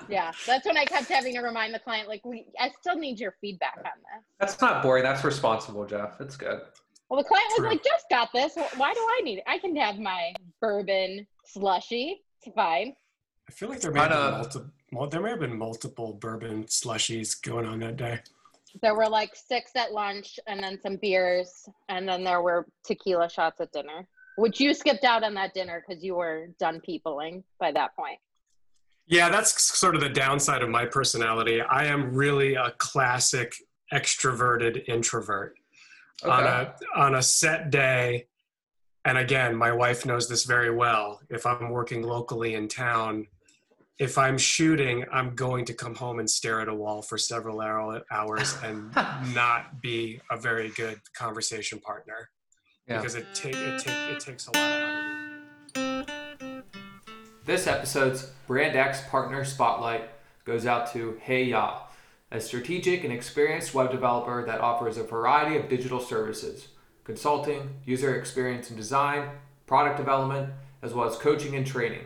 Yeah, 0.08 0.32
that's 0.46 0.66
when 0.66 0.78
I 0.78 0.86
kept 0.86 1.10
having 1.10 1.34
to 1.34 1.42
remind 1.42 1.74
the 1.74 1.80
client, 1.80 2.08
like, 2.08 2.24
we, 2.24 2.46
I 2.60 2.70
still 2.80 2.96
need 2.96 3.20
your 3.20 3.34
feedback 3.42 3.78
on 3.78 3.84
this. 3.84 4.24
That's 4.40 4.62
not 4.62 4.84
boring. 4.84 5.04
That's 5.04 5.24
responsible, 5.24 5.86
Geoff. 5.86 6.22
It's 6.22 6.38
good. 6.38 6.62
Well, 7.10 7.22
the 7.22 7.28
client 7.28 7.46
was 7.52 7.58
True. 7.60 7.70
like, 7.70 7.84
Geoff's 7.84 8.06
got 8.10 8.30
this. 8.34 8.56
Why 8.78 8.94
do 8.94 9.00
I 9.00 9.22
need 9.24 9.40
it? 9.40 9.44
I 9.48 9.58
can 9.58 9.76
have 9.76 9.98
my 9.98 10.34
bourbon 10.62 11.26
slushy. 11.46 12.24
It's 12.44 12.54
fine. 12.56 12.94
I 13.50 13.52
feel 13.52 13.70
like 13.70 13.82
there 13.82 13.92
may 13.92 14.02
have 14.02 14.10
been 14.10 14.18
Kinda- 14.20 14.38
multiple. 14.38 15.08
There 15.10 15.22
may 15.22 15.30
have 15.32 15.40
been 15.40 15.58
multiple 15.58 16.14
bourbon 16.14 16.66
slushies 16.66 17.42
going 17.42 17.66
on 17.66 17.80
that 17.80 17.98
day. 17.98 18.20
There 18.82 18.96
were 18.96 19.08
like 19.08 19.36
six 19.36 19.72
at 19.76 19.92
lunch 19.92 20.40
and 20.48 20.62
then 20.64 20.80
some 20.82 20.98
beers, 20.98 21.68
and 21.90 22.08
then 22.08 22.24
there 22.24 22.42
were 22.42 22.68
tequila 22.84 23.30
shots 23.30 23.62
at 23.62 23.72
dinner, 23.72 24.08
which 24.38 24.60
you 24.60 24.74
skipped 24.74 25.04
out 25.04 25.24
on 25.24 25.34
that 25.36 25.54
dinner 25.54 25.84
because 25.88 26.04
you 26.04 26.16
were 26.16 26.48
done 26.60 26.82
peopling 26.82 27.44
by 27.60 27.72
that 27.72 27.96
point. 27.96 28.20
Yeah, 29.06 29.30
that's 29.30 29.78
sort 29.78 29.96
of 29.96 30.02
the 30.02 30.10
downside 30.10 30.62
of 30.62 30.70
my 30.70 30.86
personality. 30.86 31.62
I 31.62 31.86
am 31.86 32.14
really 32.14 32.56
a 32.56 32.72
classic 32.78 33.54
extroverted 33.94 34.88
introvert. 34.88 35.56
Okay. 36.24 36.32
On 36.32 36.44
a 36.46 36.74
on 36.96 37.16
a 37.16 37.22
set 37.22 37.70
day, 37.70 38.28
and 39.06 39.18
again, 39.18 39.56
my 39.56 39.72
wife 39.72 40.06
knows 40.06 40.30
this 40.30 40.46
very 40.46 40.74
well. 40.74 41.20
If 41.30 41.46
I'm 41.46 41.70
working 41.70 42.02
locally 42.02 42.54
in 42.54 42.68
town, 42.70 43.28
if 44.00 44.18
I'm 44.18 44.38
shooting, 44.38 45.06
I'm 45.12 45.36
going 45.36 45.66
to 45.66 45.74
come 45.74 45.96
home 45.96 46.20
and 46.20 46.30
stare 46.30 46.60
at 46.62 46.68
a 46.68 46.74
wall 46.74 47.02
for 47.02 47.18
several 47.18 47.62
hours 47.62 48.58
and 48.64 48.94
not 49.36 49.82
be 49.82 50.20
a 50.32 50.38
very 50.38 50.70
good 50.70 51.00
conversation 51.16 51.80
partner 51.80 52.30
Yeah. 52.88 52.98
because 52.98 53.16
it 53.16 53.26
take 53.34 53.56
it 53.56 53.80
take 53.80 53.96
it 54.12 54.20
takes 54.20 54.48
a 54.48 54.52
lot 54.58 54.72
out 54.72 54.90
of 55.76 56.08
me. 56.08 56.14
This 57.46 57.68
episode's 57.68 58.32
Brand 58.48 58.76
X 58.76 59.02
Partner 59.10 59.44
Spotlight 59.44 60.10
goes 60.46 60.66
out 60.66 60.92
to 60.94 61.18
Hey 61.22 61.44
Ya, 61.46 61.82
a 62.32 62.40
strategic 62.40 63.04
and 63.04 63.14
experienced 63.14 63.74
web 63.74 63.92
developer 63.92 64.44
that 64.46 64.62
offers 64.62 64.98
a 64.98 65.04
variety 65.04 65.56
of 65.58 65.70
digital 65.70 66.00
services, 66.00 66.70
consulting, 67.04 67.76
user 67.86 68.16
experience 68.16 68.70
and 68.70 68.78
design, 68.78 69.30
product 69.68 69.98
development, 69.98 70.52
as 70.82 70.94
well 70.94 71.08
as 71.08 71.16
coaching 71.18 71.56
and 71.56 71.66
training. 71.68 72.06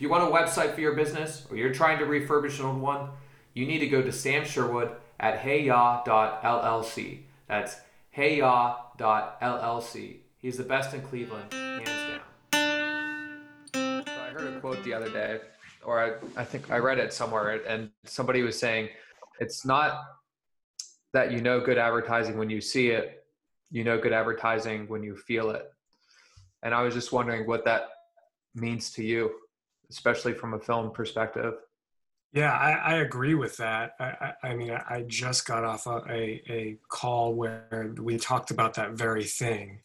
If 0.00 0.04
you 0.04 0.08
want 0.08 0.24
a 0.24 0.28
website 0.34 0.74
for 0.74 0.80
your 0.80 0.94
business 0.94 1.46
or 1.50 1.58
you're 1.58 1.74
trying 1.74 1.98
to 1.98 2.06
refurbish 2.06 2.58
an 2.58 2.64
old 2.64 2.80
one, 2.80 3.10
you 3.52 3.66
need 3.66 3.80
to 3.80 3.86
go 3.86 4.00
to 4.00 4.10
Sam 4.10 4.46
Sherwood 4.46 4.92
at 5.20 5.42
heyya.llc. 5.42 7.18
That's 7.46 7.76
heyya.llc. 8.16 8.96
He's 10.38 10.56
the 10.56 10.64
best 10.64 10.94
in 10.94 11.02
Cleveland, 11.02 11.52
hands 11.52 12.22
down. 12.54 13.42
So 13.74 14.02
I 14.08 14.30
heard 14.32 14.54
a 14.54 14.60
quote 14.60 14.82
the 14.84 14.94
other 14.94 15.10
day, 15.10 15.40
or 15.84 16.02
I, 16.02 16.14
I 16.34 16.44
think 16.44 16.70
I 16.70 16.78
read 16.78 16.96
it 16.96 17.12
somewhere, 17.12 17.60
and 17.68 17.90
somebody 18.04 18.40
was 18.40 18.58
saying, 18.58 18.88
it's 19.38 19.66
not 19.66 20.02
that 21.12 21.30
you 21.30 21.42
know 21.42 21.60
good 21.60 21.76
advertising 21.76 22.38
when 22.38 22.48
you 22.48 22.62
see 22.62 22.88
it, 22.88 23.22
you 23.70 23.84
know 23.84 24.00
good 24.00 24.14
advertising 24.14 24.88
when 24.88 25.02
you 25.02 25.14
feel 25.14 25.50
it. 25.50 25.70
And 26.62 26.74
I 26.74 26.84
was 26.84 26.94
just 26.94 27.12
wondering 27.12 27.46
what 27.46 27.66
that 27.66 27.90
means 28.54 28.92
to 28.92 29.04
you, 29.04 29.30
especially 29.90 30.32
from 30.32 30.54
a 30.54 30.58
film 30.58 30.90
perspective. 30.92 31.54
Yeah, 32.32 32.52
I, 32.52 32.72
I 32.72 32.94
agree 32.98 33.34
with 33.34 33.56
that. 33.56 33.92
I, 33.98 34.04
I, 34.04 34.48
I 34.50 34.54
mean, 34.54 34.70
I, 34.70 35.02
just 35.08 35.46
got 35.46 35.64
off 35.64 35.86
a, 35.86 36.00
a, 36.08 36.42
a 36.48 36.78
call 36.88 37.34
where 37.34 37.92
we 38.00 38.18
talked 38.18 38.52
about 38.52 38.74
that 38.74 38.92
very 38.92 39.24
thing, 39.24 39.80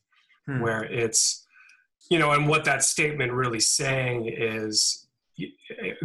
Hmm. 0.46 0.62
where 0.62 0.84
it's, 0.84 1.44
you 2.12 2.20
know, 2.20 2.34
and 2.34 2.48
what 2.48 2.66
that 2.66 2.84
statement 2.84 3.34
really 3.34 3.60
saying 3.60 4.28
is 4.32 5.06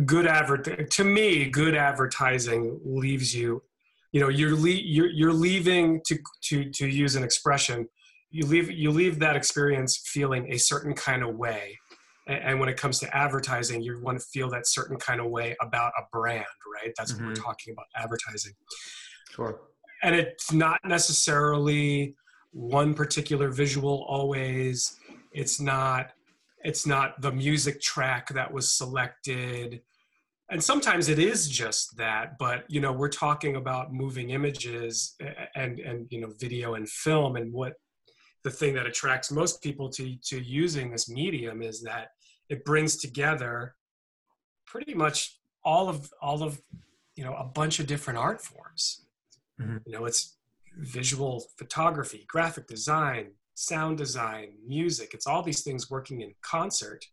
good 0.05 0.27
advert 0.27 0.91
to 0.91 1.05
me 1.05 1.49
good 1.49 1.75
advertising 1.75 2.81
leaves 2.85 3.35
you 3.35 3.63
you 4.13 4.21
know 4.21 4.29
you're 4.29 4.57
le- 4.57 4.69
you're, 4.71 5.11
you're 5.11 5.33
leaving 5.33 6.01
to 6.05 6.19
to 6.43 6.69
to 6.71 6.89
use 6.89 7.15
an 7.17 7.23
expression 7.23 7.89
you 8.31 8.45
leave 8.47 8.71
you 8.71 8.91
leave 8.91 9.19
that 9.19 9.37
experience 9.37 9.97
feeling 10.05 10.53
a 10.53 10.59
certain 10.59 10.95
kind 10.95 11.23
of 11.23 11.37
way 11.37 11.79
and, 12.31 12.43
and 12.45 12.61
when 12.61 12.69
it 12.69 12.77
comes 12.77 12.99
to 13.01 13.17
advertising 13.17 13.83
you 13.83 14.01
want 14.01 14.19
to 14.19 14.25
feel 14.27 14.49
that 14.51 14.67
certain 14.67 14.97
kind 14.97 15.21
of 15.21 15.27
way 15.27 15.57
about 15.61 15.93
a 15.99 16.03
brand 16.13 16.45
right 16.75 16.93
that's 16.97 17.13
what 17.15 17.23
we're 17.27 17.33
Mhm. 17.33 17.43
talking 17.43 17.73
about 17.73 17.87
advertising 17.97 18.53
Sure. 19.31 19.61
and 20.03 20.15
it's 20.15 20.53
not 20.53 20.81
necessarily 20.85 22.15
one 22.53 22.95
particular 22.95 23.51
visual 23.51 24.05
always 24.09 24.97
it's 25.33 25.61
not 25.61 26.11
it's 26.63 26.87
not 26.87 27.21
the 27.23 27.33
music 27.33 27.81
track 27.81 28.29
that 28.31 28.53
was 28.53 28.71
selected 28.73 29.81
and 30.51 30.63
sometimes 30.63 31.09
it 31.09 31.19
is 31.21 31.49
just 31.49 31.97
that 31.97 32.37
but 32.39 32.65
you 32.69 32.81
know 32.81 32.93
we're 32.93 33.09
talking 33.27 33.55
about 33.57 33.93
moving 33.93 34.31
images 34.31 35.15
and 35.55 35.79
and 35.79 36.07
you 36.11 36.21
know 36.21 36.33
video 36.39 36.75
and 36.75 36.89
film 36.89 37.37
and 37.37 37.53
what 37.53 37.75
the 38.43 38.51
thing 38.51 38.75
that 38.75 38.87
attracts 38.87 39.31
most 39.31 39.63
people 39.63 39.89
to 39.91 40.17
to 40.25 40.41
using 40.41 40.91
this 40.91 41.09
medium 41.09 41.63
is 41.63 41.83
that 41.83 42.11
it 42.49 42.65
brings 42.65 42.97
together 42.97 43.75
pretty 44.67 44.95
much 44.95 45.39
all 45.65 45.89
of 45.89 46.11
all 46.23 46.43
of 46.43 46.61
you 47.17 47.25
know 47.25 47.35
a 47.35 47.45
bunch 47.45 47.79
of 47.81 47.87
different 47.87 48.19
art 48.19 48.41
forms 48.41 49.07
Mhm. 49.61 49.83
you 49.87 49.93
know 49.93 50.05
it's 50.07 50.39
visual 50.79 51.45
photography 51.59 52.25
graphic 52.29 52.67
design 52.67 53.33
sound 53.55 53.99
design 53.99 54.55
music 54.67 55.13
it's 55.13 55.27
all 55.27 55.43
these 55.43 55.63
things 55.63 55.91
working 55.91 56.23
in 56.23 56.35
concert 56.41 57.05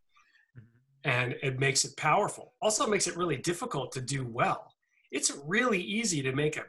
and 1.03 1.35
it 1.43 1.59
makes 1.59 1.83
it 1.83 1.97
powerful 1.97 2.53
also 2.61 2.85
it 2.85 2.89
makes 2.89 3.07
it 3.07 3.17
really 3.17 3.37
difficult 3.37 3.91
to 3.91 4.01
do 4.01 4.25
well 4.25 4.73
it's 5.11 5.31
really 5.45 5.81
easy 5.81 6.21
to 6.21 6.31
make 6.33 6.57
a 6.57 6.65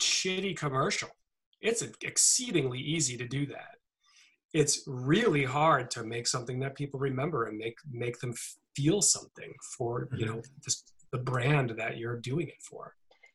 shitty 0.00 0.56
commercial. 0.56 1.10
It's 1.60 1.82
exceedingly 2.02 2.78
easy 2.78 3.16
to 3.16 3.26
do 3.28 3.46
that. 3.46 3.76
It's 4.54 4.84
really 4.86 5.44
hard 5.44 5.90
to 5.92 6.04
make 6.04 6.26
something 6.26 6.58
that 6.60 6.74
people 6.74 6.98
remember 6.98 7.46
and 7.46 7.58
make 7.58 7.76
make 7.90 8.18
them 8.20 8.34
feel 8.74 9.02
something 9.02 9.52
for 9.76 10.08
you 10.16 10.26
know 10.26 10.36
mm-hmm. 10.36 10.60
this, 10.64 10.84
the 11.12 11.18
brand 11.18 11.74
that 11.76 11.98
you're 11.98 12.20
doing 12.20 12.48
it 12.48 12.62
for. 12.62 12.94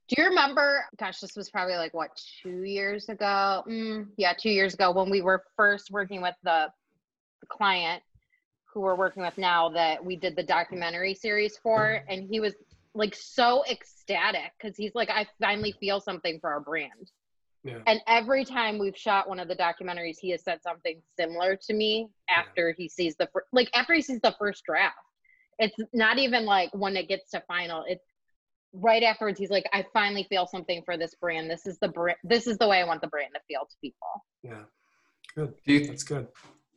Do 0.09 0.15
you 0.21 0.27
remember? 0.27 0.85
Gosh, 0.97 1.19
this 1.19 1.35
was 1.35 1.51
probably 1.51 1.75
like 1.75 1.93
what 1.93 2.09
two 2.41 2.63
years 2.63 3.09
ago? 3.09 3.63
Mm, 3.69 4.07
yeah, 4.17 4.33
two 4.33 4.49
years 4.49 4.73
ago 4.73 4.91
when 4.91 5.11
we 5.11 5.21
were 5.21 5.43
first 5.55 5.91
working 5.91 6.19
with 6.21 6.33
the, 6.43 6.67
the 7.41 7.47
client 7.47 8.01
who 8.73 8.81
we're 8.81 8.95
working 8.95 9.21
with 9.21 9.37
now 9.37 9.69
that 9.69 10.03
we 10.03 10.15
did 10.15 10.35
the 10.35 10.43
documentary 10.43 11.13
series 11.13 11.57
for, 11.57 12.03
and 12.09 12.27
he 12.27 12.39
was 12.39 12.55
like 12.95 13.15
so 13.15 13.63
ecstatic 13.69 14.51
because 14.59 14.75
he's 14.75 14.95
like, 14.95 15.11
I 15.11 15.27
finally 15.39 15.75
feel 15.79 15.99
something 15.99 16.39
for 16.39 16.49
our 16.49 16.59
brand. 16.59 17.11
Yeah. 17.63 17.79
And 17.87 17.99
every 18.07 18.45
time 18.45 18.79
we've 18.79 18.95
shot 18.95 19.27
one 19.27 19.39
of 19.39 19.47
the 19.47 19.55
documentaries, 19.55 20.17
he 20.19 20.29
has 20.31 20.43
said 20.43 20.61
something 20.63 21.01
similar 21.17 21.57
to 21.67 21.73
me 21.73 22.07
after 22.29 22.69
yeah. 22.69 22.75
he 22.77 22.89
sees 22.89 23.15
the 23.17 23.27
fir- 23.33 23.45
like 23.51 23.69
after 23.73 23.93
he 23.93 24.01
sees 24.01 24.21
the 24.21 24.35
first 24.39 24.63
draft. 24.65 24.95
It's 25.57 25.75
not 25.93 26.19
even 26.19 26.45
like 26.45 26.69
when 26.73 26.95
it 26.95 27.09
gets 27.09 27.31
to 27.31 27.43
final. 27.47 27.83
It's 27.87 28.03
right 28.73 29.03
afterwards 29.03 29.39
he's 29.39 29.49
like 29.49 29.67
i 29.73 29.83
finally 29.93 30.25
feel 30.29 30.45
something 30.45 30.81
for 30.85 30.97
this 30.97 31.15
brand 31.15 31.49
this 31.49 31.65
is 31.65 31.79
the 31.79 31.87
brand 31.87 32.17
this 32.23 32.45
is 32.45 32.57
the 32.57 32.67
way 32.67 32.79
i 32.79 32.83
want 32.83 33.01
the 33.01 33.07
brand 33.07 33.31
to 33.33 33.39
feel 33.47 33.61
to 33.61 33.75
people 33.81 34.23
yeah 34.43 34.61
good 35.35 35.53
do 35.65 35.73
you, 35.73 35.87
that's 35.87 36.03
good 36.03 36.27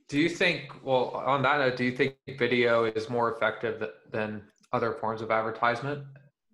do 0.08 0.18
you 0.18 0.28
think 0.28 0.72
well 0.82 1.10
on 1.26 1.42
that 1.42 1.58
note 1.58 1.76
do 1.76 1.84
you 1.84 1.92
think 1.92 2.16
video 2.38 2.84
is 2.84 3.10
more 3.10 3.34
effective 3.34 3.90
than 4.10 4.42
other 4.72 4.92
forms 4.92 5.20
of 5.20 5.30
advertisement 5.30 6.02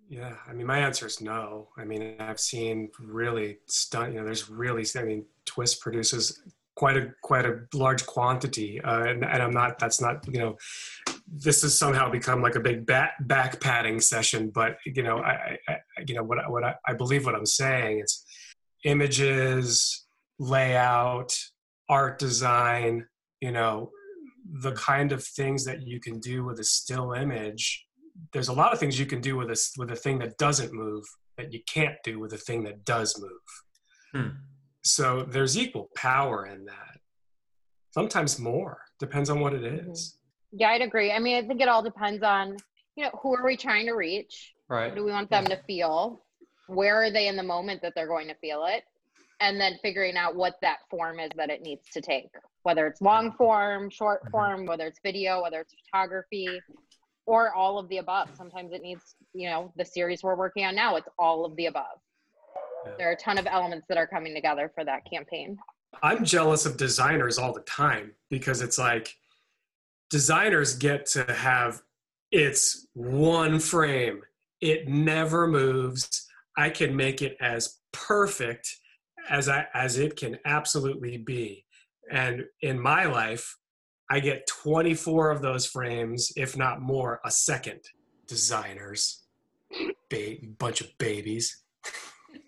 yeah 0.09 0.33
i 0.47 0.53
mean 0.53 0.65
my 0.65 0.79
answer 0.79 1.05
is 1.05 1.21
no. 1.21 1.69
I 1.77 1.85
mean 1.85 2.15
i've 2.19 2.39
seen 2.39 2.89
really 2.99 3.59
stunt 3.67 4.13
you 4.13 4.19
know 4.19 4.25
there's 4.25 4.49
really 4.49 4.85
i 4.97 5.03
mean 5.03 5.23
twist 5.45 5.79
produces 5.79 6.41
quite 6.75 6.97
a 6.97 7.13
quite 7.21 7.45
a 7.45 7.59
large 7.73 8.05
quantity 8.05 8.81
uh, 8.81 9.03
and, 9.03 9.23
and 9.23 9.43
i'm 9.43 9.51
not 9.51 9.77
that's 9.79 10.01
not 10.01 10.25
you 10.27 10.39
know 10.39 10.57
this 11.27 11.61
has 11.61 11.77
somehow 11.77 12.09
become 12.09 12.41
like 12.41 12.55
a 12.55 12.59
big 12.59 12.85
back, 12.85 13.13
back 13.21 13.59
padding 13.61 13.99
session 13.99 14.49
but 14.49 14.77
you 14.85 15.03
know 15.03 15.19
i, 15.19 15.57
I 15.67 15.77
you 16.07 16.15
know 16.15 16.23
what, 16.23 16.37
what 16.49 16.63
I, 16.63 16.75
I 16.87 16.93
believe 16.93 17.25
what 17.25 17.35
i'm 17.35 17.45
saying 17.45 17.99
is 17.99 18.25
images 18.85 20.05
layout 20.39 21.37
art 21.87 22.17
design 22.17 23.05
you 23.41 23.51
know 23.51 23.91
the 24.61 24.71
kind 24.71 25.11
of 25.11 25.23
things 25.23 25.65
that 25.65 25.85
you 25.85 25.99
can 25.99 26.19
do 26.19 26.43
with 26.43 26.59
a 26.59 26.63
still 26.63 27.11
image 27.11 27.85
there's 28.33 28.49
a 28.49 28.53
lot 28.53 28.73
of 28.73 28.79
things 28.79 28.99
you 28.99 29.05
can 29.05 29.21
do 29.21 29.35
with 29.35 29.49
a 29.49 29.71
with 29.77 29.91
a 29.91 29.95
thing 29.95 30.19
that 30.19 30.37
doesn't 30.37 30.73
move 30.73 31.03
that 31.37 31.53
you 31.53 31.59
can't 31.71 31.95
do 32.03 32.19
with 32.19 32.33
a 32.33 32.37
thing 32.37 32.63
that 32.63 32.83
does 32.85 33.19
move 33.19 34.23
hmm. 34.23 34.29
so 34.83 35.23
there's 35.23 35.57
equal 35.57 35.89
power 35.95 36.45
in 36.45 36.65
that 36.65 36.97
sometimes 37.91 38.39
more 38.39 38.79
depends 38.99 39.29
on 39.29 39.39
what 39.39 39.53
it 39.53 39.61
mm-hmm. 39.61 39.91
Yeah, 40.51 40.69
I'd 40.69 40.81
agree. 40.81 41.11
I 41.11 41.19
mean, 41.19 41.43
I 41.43 41.47
think 41.47 41.61
it 41.61 41.67
all 41.67 41.83
depends 41.83 42.23
on, 42.23 42.57
you 42.95 43.03
know, 43.03 43.11
who 43.21 43.35
are 43.35 43.45
we 43.45 43.55
trying 43.55 43.85
to 43.85 43.93
reach? 43.93 44.53
Right. 44.67 44.87
What 44.87 44.95
do 44.95 45.05
we 45.05 45.11
want 45.11 45.29
them 45.29 45.45
to 45.45 45.59
feel? 45.67 46.21
Where 46.67 47.01
are 47.03 47.11
they 47.11 47.27
in 47.27 47.35
the 47.35 47.43
moment 47.43 47.81
that 47.81 47.93
they're 47.95 48.07
going 48.07 48.27
to 48.27 48.35
feel 48.35 48.65
it? 48.65 48.83
And 49.41 49.59
then 49.59 49.77
figuring 49.81 50.17
out 50.17 50.35
what 50.35 50.55
that 50.61 50.79
form 50.89 51.19
is 51.19 51.29
that 51.37 51.49
it 51.49 51.61
needs 51.61 51.89
to 51.93 52.01
take, 52.01 52.29
whether 52.63 52.87
it's 52.87 53.01
long 53.01 53.31
form, 53.33 53.89
short 53.89 54.21
mm-hmm. 54.21 54.31
form, 54.31 54.65
whether 54.65 54.85
it's 54.85 54.99
video, 55.03 55.41
whether 55.41 55.61
it's 55.61 55.73
photography, 55.85 56.59
or 57.29 57.53
all 57.53 57.77
of 57.77 57.87
the 57.89 57.97
above. 57.97 58.27
Sometimes 58.35 58.73
it 58.73 58.81
needs, 58.81 59.13
you 59.35 59.47
know, 59.47 59.71
the 59.75 59.85
series 59.85 60.23
we're 60.23 60.33
working 60.33 60.65
on 60.65 60.73
now, 60.73 60.95
it's 60.95 61.07
all 61.19 61.45
of 61.45 61.55
the 61.57 61.67
above. 61.67 61.99
Yeah. 62.87 62.93
There 62.97 63.09
are 63.09 63.11
a 63.11 63.17
ton 63.17 63.37
of 63.37 63.45
elements 63.45 63.85
that 63.87 63.99
are 63.99 64.07
coming 64.07 64.33
together 64.33 64.71
for 64.73 64.83
that 64.83 65.03
campaign. 65.07 65.59
I'm 66.01 66.25
jealous 66.25 66.65
of 66.65 66.75
designers 66.75 67.37
all 67.37 67.53
the 67.53 67.61
time 67.61 68.13
because 68.31 68.63
it's 68.63 68.79
like 68.79 69.15
designers 70.09 70.75
get 70.75 71.05
to 71.07 71.23
have 71.31 71.83
it's 72.31 72.87
one 72.93 73.59
frame. 73.59 74.21
It 74.59 74.87
never 74.87 75.47
moves. 75.47 76.27
I 76.57 76.71
can 76.71 76.95
make 76.95 77.21
it 77.21 77.37
as 77.39 77.77
perfect 77.91 78.75
as 79.29 79.47
I 79.47 79.67
as 79.75 79.99
it 79.99 80.15
can 80.15 80.39
absolutely 80.45 81.17
be. 81.17 81.65
And 82.09 82.45
in 82.63 82.79
my 82.79 83.05
life, 83.05 83.55
I 84.09 84.19
get 84.19 84.47
24 84.47 85.31
of 85.31 85.41
those 85.41 85.65
frames, 85.65 86.33
if 86.35 86.57
not 86.57 86.81
more, 86.81 87.19
a 87.23 87.31
second. 87.31 87.79
Designers, 88.27 89.23
ba- 90.09 90.37
bunch 90.57 90.81
of 90.81 90.87
babies. 90.97 91.63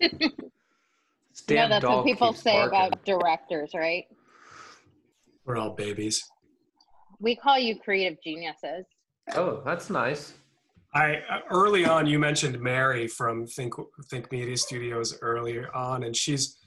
yeah, 0.00 1.68
that's 1.68 1.84
what 1.84 2.04
people 2.04 2.32
say 2.32 2.52
barking. 2.52 2.68
about 2.68 3.04
directors, 3.04 3.72
right? 3.74 4.04
We're 5.44 5.56
all 5.56 5.74
babies. 5.74 6.24
We 7.20 7.36
call 7.36 7.58
you 7.58 7.78
creative 7.78 8.22
geniuses. 8.22 8.86
Oh, 9.34 9.62
that's 9.64 9.90
nice. 9.90 10.34
I 10.94 11.16
uh, 11.30 11.40
early 11.50 11.84
on 11.84 12.06
you 12.06 12.18
mentioned 12.18 12.60
Mary 12.60 13.08
from 13.08 13.46
Think 13.46 13.74
Think 14.10 14.30
Media 14.30 14.56
Studios 14.56 15.18
earlier 15.22 15.74
on, 15.74 16.04
and 16.04 16.14
she's 16.14 16.58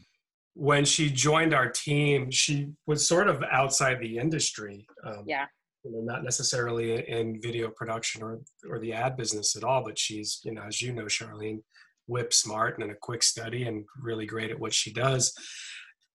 when 0.55 0.85
she 0.85 1.09
joined 1.09 1.53
our 1.53 1.69
team, 1.69 2.31
she 2.31 2.69
was 2.87 3.07
sort 3.07 3.27
of 3.27 3.43
outside 3.51 3.99
the 3.99 4.17
industry. 4.17 4.87
Um, 5.05 5.23
yeah. 5.27 5.45
You 5.83 5.91
know, 5.91 6.01
not 6.01 6.23
necessarily 6.23 7.07
in 7.07 7.39
video 7.39 7.69
production 7.69 8.23
or 8.23 8.39
or 8.67 8.79
the 8.79 8.93
ad 8.93 9.15
business 9.15 9.55
at 9.55 9.63
all, 9.63 9.83
but 9.83 9.99
she's 9.99 10.39
you 10.43 10.51
know 10.51 10.63
as 10.63 10.81
you 10.81 10.91
know, 10.91 11.05
Charlene, 11.05 11.61
whip 12.07 12.33
smart 12.33 12.79
and 12.79 12.91
a 12.91 12.95
quick 12.95 13.21
study 13.21 13.63
and 13.63 13.85
really 14.01 14.25
great 14.25 14.49
at 14.49 14.59
what 14.59 14.73
she 14.73 14.91
does 14.91 15.33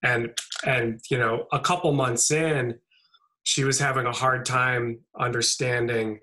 and 0.03 0.29
and 0.65 0.99
you 1.09 1.17
know 1.17 1.45
a 1.51 1.59
couple 1.59 1.91
months 1.91 2.31
in 2.31 2.75
she 3.43 3.63
was 3.63 3.79
having 3.79 4.05
a 4.05 4.11
hard 4.11 4.45
time 4.45 4.99
understanding 5.19 6.19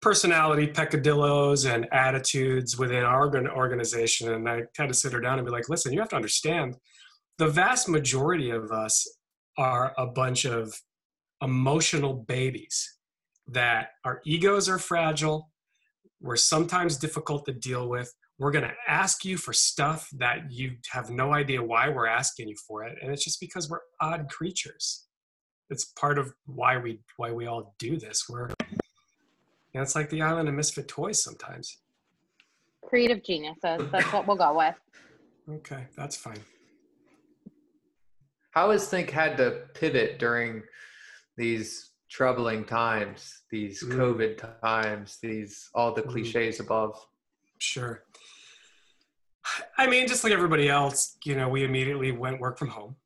personality 0.00 0.66
peccadillos 0.66 1.64
and 1.64 1.86
attitudes 1.92 2.78
within 2.78 3.04
our 3.04 3.30
organization 3.50 4.32
and 4.32 4.48
i 4.48 4.62
had 4.76 4.88
to 4.88 4.94
sit 4.94 5.12
her 5.12 5.20
down 5.20 5.38
and 5.38 5.46
be 5.46 5.52
like 5.52 5.68
listen 5.68 5.92
you 5.92 6.00
have 6.00 6.08
to 6.08 6.16
understand 6.16 6.76
the 7.38 7.48
vast 7.48 7.88
majority 7.88 8.50
of 8.50 8.70
us 8.70 9.06
are 9.58 9.92
a 9.98 10.06
bunch 10.06 10.44
of 10.44 10.74
emotional 11.42 12.14
babies 12.14 12.98
that 13.48 13.88
our 14.04 14.20
egos 14.24 14.68
are 14.68 14.78
fragile. 14.78 15.50
We're 16.20 16.36
sometimes 16.36 16.96
difficult 16.96 17.44
to 17.46 17.52
deal 17.52 17.88
with. 17.88 18.12
We're 18.38 18.52
going 18.52 18.64
to 18.64 18.74
ask 18.88 19.24
you 19.24 19.36
for 19.36 19.52
stuff 19.52 20.08
that 20.18 20.50
you 20.50 20.76
have 20.90 21.10
no 21.10 21.32
idea 21.32 21.62
why 21.62 21.88
we're 21.88 22.06
asking 22.06 22.48
you 22.48 22.56
for 22.66 22.84
it 22.84 22.96
and 23.02 23.12
it's 23.12 23.24
just 23.24 23.40
because 23.40 23.68
we're 23.68 23.80
odd 24.00 24.28
creatures. 24.28 25.06
It's 25.70 25.86
part 25.86 26.18
of 26.18 26.32
why 26.46 26.76
we 26.76 27.00
why 27.16 27.32
we 27.32 27.46
all 27.46 27.74
do 27.78 27.96
this. 27.96 28.24
We're 28.28 28.48
you 28.70 28.78
know, 29.74 29.82
it's 29.82 29.94
like 29.94 30.10
the 30.10 30.22
island 30.22 30.48
of 30.48 30.54
misfit 30.54 30.86
toys 30.86 31.22
sometimes. 31.22 31.78
Creative 32.84 33.22
geniuses 33.22 33.90
that's 33.90 34.12
what 34.12 34.26
we'll 34.26 34.36
go 34.36 34.56
with. 34.56 34.74
Okay 35.48 35.86
that's 35.96 36.16
fine 36.16 36.40
how 38.52 38.70
has 38.70 38.88
think 38.88 39.10
had 39.10 39.36
to 39.36 39.62
pivot 39.74 40.18
during 40.18 40.62
these 41.36 41.90
troubling 42.08 42.64
times 42.64 43.42
these 43.50 43.82
mm. 43.82 43.92
covid 43.92 44.60
times 44.60 45.18
these 45.22 45.68
all 45.74 45.92
the 45.92 46.02
mm. 46.02 46.08
cliches 46.08 46.60
above 46.60 46.94
Sure. 47.62 48.02
I 49.78 49.86
mean, 49.86 50.08
just 50.08 50.24
like 50.24 50.32
everybody 50.32 50.68
else, 50.68 51.16
you 51.24 51.36
know, 51.36 51.48
we 51.48 51.62
immediately 51.62 52.10
went 52.10 52.40
work 52.40 52.58
from 52.58 52.68
home. 52.68 52.96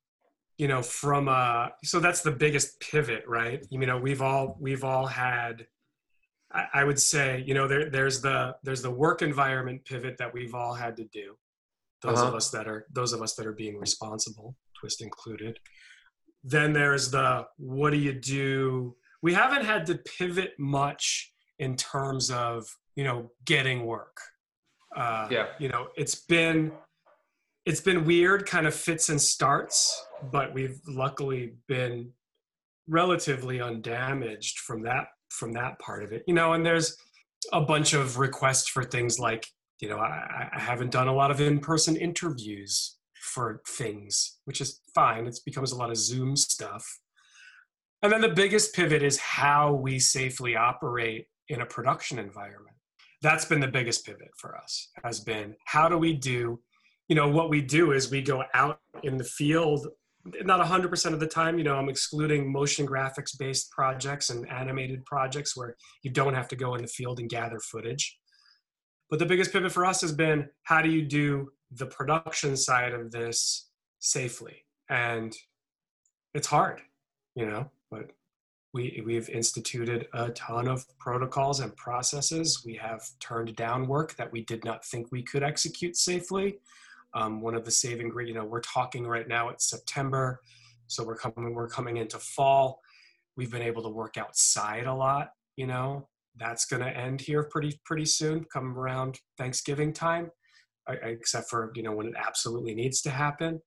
You 0.57 0.69
know, 0.69 0.81
from 0.81 1.29
uh, 1.29 1.69
so 1.85 2.01
that's 2.01 2.23
the 2.23 2.31
biggest 2.31 2.81
pivot, 2.81 3.25
right? 3.27 3.67
You 3.69 3.79
know, 3.81 3.99
we've 3.99 4.23
all 4.23 4.57
we've 4.59 4.83
all 4.83 5.07
had. 5.07 5.67
I, 6.51 6.67
I 6.73 6.85
would 6.85 6.99
say, 6.99 7.45
you 7.47 7.53
know, 7.53 7.69
there 7.69 7.91
there's 7.91 8.23
the 8.23 8.57
there's 8.63 8.81
the 8.81 8.91
work 8.91 9.21
environment 9.21 9.85
pivot 9.85 10.17
that 10.17 10.33
we've 10.33 10.55
all 10.55 10.73
had 10.73 10.97
to 10.97 11.05
do. 11.05 11.37
Those 12.01 12.19
uh-huh. 12.19 12.29
of 12.29 12.35
us 12.35 12.49
that 12.51 12.67
are 12.67 12.87
those 12.91 13.13
of 13.13 13.21
us 13.21 13.35
that 13.35 13.47
are 13.47 13.53
being 13.53 13.79
responsible, 13.79 14.57
twist 14.79 15.03
included. 15.03 15.59
Then 16.45 16.73
there's 16.73 17.11
the 17.11 17.47
what 17.57 17.91
do 17.91 17.99
you 17.99 18.13
do? 18.13 18.95
We 19.23 19.35
haven't 19.35 19.65
had 19.65 19.87
to 19.87 19.97
pivot 19.97 20.53
much 20.59 21.33
in 21.59 21.77
terms 21.77 22.31
of 22.31 22.67
you 22.95 23.05
know 23.05 23.31
getting 23.45 23.87
work 23.87 24.21
uh, 24.97 25.29
yeah. 25.31 25.47
You 25.59 25.69
know, 25.69 25.89
it's 25.97 26.15
been 26.15 26.73
it's 27.67 27.81
been 27.81 28.05
weird, 28.05 28.47
kind 28.47 28.67
of 28.67 28.75
fits 28.75 29.09
and 29.09 29.21
starts, 29.21 30.07
but 30.33 30.55
we've 30.55 30.81
luckily 30.87 31.55
been 31.69 32.13
relatively 32.89 33.61
undamaged 33.61 34.61
from 34.61 34.83
that 34.83 35.09
from 35.31 35.53
that 35.53 35.79
part 35.79 36.03
of 36.03 36.13
it. 36.13 36.23
You 36.27 36.35
know, 36.35 36.55
and 36.55 36.65
there's 36.65 36.97
a 37.53 37.61
bunch 37.61 37.93
of 37.93 38.19
requests 38.19 38.69
for 38.69 38.83
things 38.83 39.19
like, 39.19 39.47
you 39.81 39.89
know, 39.89 39.99
I, 39.99 40.49
I 40.55 40.61
haven't 40.61 40.91
done 40.91 41.09
a 41.09 41.15
lot 41.15 41.31
of 41.31 41.41
in-person 41.41 41.97
interviews 41.97 42.96
for 43.37 43.61
things, 43.69 44.39
which 44.47 44.63
is 44.63 44.81
fine. 44.95 45.27
It 45.27 45.39
becomes 45.45 45.73
a 45.73 45.77
lot 45.77 45.91
of 45.91 45.99
Zoom 45.99 46.37
stuff. 46.37 46.85
And 48.03 48.11
then 48.11 48.23
the 48.23 48.31
biggest 48.31 48.75
pivot 48.75 49.03
is 49.03 49.19
how 49.19 49.75
we 49.75 49.99
safely 49.99 50.57
operate 50.57 51.27
in 51.49 51.61
a 51.61 51.67
production 51.67 52.19
environment 52.19 52.77
that's 53.23 53.45
been 53.45 53.61
the 53.61 53.69
biggest 53.69 54.05
pivot 54.05 54.31
for 54.37 54.57
us 54.57 54.89
has 55.05 55.21
been 55.21 55.55
how 55.65 55.89
do 55.89 55.97
we 55.97 56.13
do 56.13 56.61
you 57.09 57.17
know 57.17 57.29
what 57.29 57.51
we 57.51 57.61
do 57.61 57.93
is 57.93 58.11
we 58.11 58.21
go 58.21 58.45
out 58.55 58.81
in 59.03 59.17
the 59.17 59.25
field 59.25 59.87
not 60.43 60.61
100% 60.61 61.13
of 61.13 61.21
the 61.21 61.27
time 61.27 61.57
you 61.59 61.65
know 61.65 61.77
i'm 61.77 61.89
excluding 61.89 62.51
motion 62.51 62.87
graphics 62.87 63.39
based 63.39 63.71
projects 63.71 64.31
and 64.31 64.49
animated 64.51 65.05
projects 65.05 65.57
where 65.57 65.77
you 66.03 66.11
don't 66.11 66.35
have 66.35 66.49
to 66.49 66.57
go 66.57 66.75
in 66.75 66.83
the 66.83 66.89
field 66.89 67.21
and 67.21 67.31
gather 67.31 67.61
footage 67.61 68.19
but 69.09 69.19
the 69.19 69.27
biggest 69.27 69.53
pivot 69.53 69.73
for 69.73 69.85
us 69.85 70.01
has 70.01 70.13
been 70.13 70.49
how 70.65 70.83
do 70.83 70.91
you 70.91 71.03
do 71.03 71.49
the 71.73 71.87
production 71.87 72.57
side 72.57 72.93
of 72.93 73.11
this 73.11 73.69
safely 73.99 74.65
and 74.89 75.37
it's 76.35 76.47
hard 76.47 76.81
you 77.35 77.47
know 77.47 77.71
but 77.91 78.11
we, 78.77 79.03
we've 79.07 79.31
instituted 79.31 80.07
a 80.13 80.29
ton 80.33 80.69
of 80.69 80.85
protocols 80.99 81.61
and 81.61 81.75
processes. 81.77 82.63
We 82.63 82.75
have 82.75 83.03
turned 83.21 83.57
down 83.57 83.87
work 83.87 84.15
that 84.17 84.31
we 84.31 84.43
did 84.43 84.67
not 84.67 84.85
think 84.85 85.11
we 85.11 85.23
could 85.23 85.43
execute 85.43 85.97
safely. 85.97 86.59
Um, 87.15 87.41
one 87.41 87.55
of 87.55 87.65
the 87.65 87.71
saving, 87.71 88.13
you 88.27 88.35
know, 88.35 88.45
we're 88.45 88.61
talking 88.61 89.07
right 89.07 89.27
now. 89.27 89.49
It's 89.49 89.65
September, 89.65 90.43
so 90.89 91.03
we're 91.05 91.17
coming. 91.17 91.55
We're 91.55 91.69
coming 91.69 91.97
into 91.97 92.19
fall. 92.19 92.83
We've 93.35 93.51
been 93.51 93.63
able 93.63 93.83
to 93.85 93.89
work 93.89 94.19
outside 94.19 94.87
a 94.87 94.95
lot. 94.95 95.31
You 95.57 95.69
know, 95.69 96.09
that's 96.37 96.67
going 96.67 96.83
to 96.83 96.95
end 96.95 97.23
here 97.23 97.45
pretty 97.45 97.81
pretty 97.87 98.05
soon. 98.05 98.45
Come 98.53 98.79
around 98.79 99.21
Thanksgiving 99.39 99.95
time, 99.95 100.31
except 100.89 101.51
for 101.51 101.73
you 101.75 101.83
know 101.83 101.93
when 101.93 102.07
it 102.07 102.15
absolutely 102.17 102.75
needs 102.75 103.03
to 103.03 103.11
happen. 103.11 103.61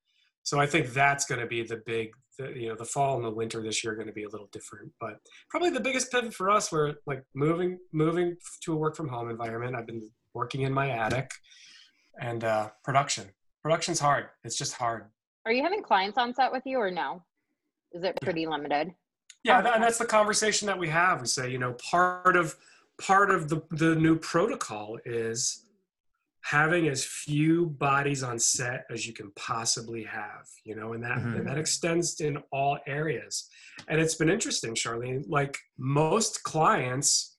So 0.44 0.60
I 0.60 0.66
think 0.66 0.94
that's 0.94 1.26
going 1.26 1.42
to 1.42 1.48
be 1.48 1.64
the 1.64 1.82
big 1.86 2.12
the, 2.40 2.52
you 2.56 2.70
know 2.70 2.76
the 2.76 2.86
fall 2.86 3.18
and 3.18 3.26
the 3.26 3.30
winter 3.30 3.62
this 3.62 3.84
year 3.84 3.94
are 3.94 3.96
going 3.96 4.08
to 4.08 4.14
be 4.14 4.24
a 4.24 4.30
little 4.30 4.50
different 4.52 4.92
but 5.00 5.18
probably 5.50 5.70
the 5.70 5.80
biggest 5.80 6.12
pivot 6.12 6.34
for 6.34 6.50
us 6.50 6.72
were 6.72 6.96
like 7.06 7.24
moving 7.36 7.78
moving 7.94 8.36
to 8.64 8.74
a 8.74 8.76
work 8.76 8.96
from 8.96 9.08
home 9.08 9.30
environment. 9.30 9.76
I've 9.76 9.86
been 9.86 10.10
working 10.34 10.62
in 10.62 10.74
my 10.74 10.90
attic 10.90 11.30
and 12.22 12.44
uh, 12.44 12.70
production. 12.84 13.26
Production's 13.62 14.00
hard. 14.00 14.28
It's 14.44 14.58
just 14.58 14.74
hard. 14.74 15.06
Are 15.46 15.52
you 15.52 15.64
having 15.64 15.84
clients 15.84 16.18
on 16.18 16.34
set 16.34 16.52
with 16.52 16.64
you 16.66 16.78
or 16.78 16.92
no? 16.92 17.24
Is 17.92 18.04
it 18.04 18.18
pretty 18.22 18.42
yeah. 18.42 18.50
limited? 18.50 18.92
Yeah 19.44 19.62
that, 19.62 19.76
and 19.76 19.84
that's 19.84 19.98
the 19.98 20.06
conversation 20.06 20.66
that 20.68 20.80
we 20.80 20.88
have. 20.90 21.22
We 21.22 21.28
say 21.28 21.52
you 21.52 21.60
know 21.60 21.74
part 21.74 22.36
of 22.36 22.56
part 23.02 23.30
of 23.30 23.50
the 23.50 23.62
the 23.72 23.96
new 23.96 24.18
protocol 24.18 24.98
is 25.06 25.66
having 26.44 26.88
as 26.88 27.04
few 27.04 27.68
bodies 27.68 28.24
on 28.24 28.40
set 28.40 28.86
as 28.90 29.06
you 29.06 29.14
can 29.14 29.32
possibly 29.36 30.04
have 30.04 30.46
you 30.64 30.76
know 30.76 30.94
and 30.94 31.04
that 31.04 31.18
mm-hmm. 31.18 31.36
and 31.36 31.48
that 31.48 31.58
extends 31.58 32.20
in 32.22 32.38
all 32.52 32.78
areas 32.88 33.50
and 33.88 34.00
it's 34.00 34.16
been 34.16 34.30
interesting 34.30 34.74
charlene 34.74 35.24
like 35.28 35.58
most 35.78 36.44
clients 36.44 37.38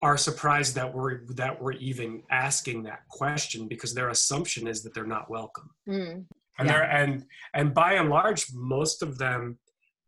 are 0.00 0.16
surprised 0.16 0.74
that 0.74 0.94
we're 0.94 1.26
that 1.34 1.60
we're 1.60 1.72
even 1.72 2.22
asking 2.30 2.82
that 2.82 3.00
question 3.08 3.68
because 3.68 3.94
their 3.94 4.10
assumption 4.10 4.66
is 4.66 4.82
that 4.82 4.94
they're 4.94 5.04
not 5.04 5.30
welcome 5.30 5.70
mm. 5.88 6.24
and 6.58 6.68
they're 6.68 6.90
and 6.90 7.24
and 7.54 7.74
by 7.74 7.94
and 7.94 8.08
large 8.08 8.46
most 8.54 9.02
of 9.02 9.18
them 9.18 9.58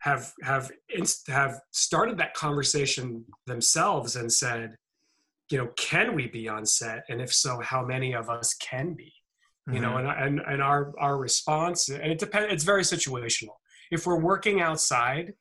have 0.00 0.32
have 0.42 0.70
inst- 0.88 1.28
have 1.28 1.60
started 1.72 2.16
that 2.18 2.34
conversation 2.34 3.24
themselves 3.46 4.16
and 4.16 4.32
said 4.32 4.76
you 5.50 5.58
know 5.58 5.68
can 5.76 6.14
we 6.14 6.26
be 6.28 6.48
on 6.48 6.64
set? 6.64 7.04
And 7.08 7.20
if 7.20 7.32
so 7.32 7.60
how 7.60 7.84
many 7.84 8.14
of 8.14 8.30
us 8.30 8.54
can 8.54 8.94
be? 8.94 9.12
You 9.66 9.74
mm-hmm. 9.74 9.82
know 9.82 9.96
and, 9.98 10.08
and 10.08 10.40
and 10.46 10.62
our 10.62 10.92
our 10.98 11.18
response 11.18 11.88
and 11.88 12.12
it 12.12 12.18
depends 12.18 12.52
it's 12.52 12.64
very 12.64 12.82
situational. 12.82 13.56
If 13.90 14.06
we're 14.06 14.20
working 14.20 14.60
outside 14.60 15.34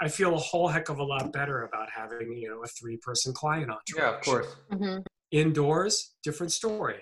i 0.00 0.08
feel 0.08 0.34
a 0.34 0.38
whole 0.38 0.68
heck 0.68 0.88
of 0.88 0.98
a 0.98 1.02
lot 1.02 1.32
better 1.32 1.62
about 1.62 1.88
having 1.90 2.36
you 2.36 2.50
know 2.50 2.62
a 2.62 2.66
three 2.66 2.98
person 2.98 3.32
client 3.32 3.70
on 3.70 3.78
yeah 3.96 4.16
of 4.16 4.20
course. 4.22 4.46
Mm-hmm. 4.72 4.98
indoors 5.30 6.14
different 6.22 6.52
story. 6.52 7.00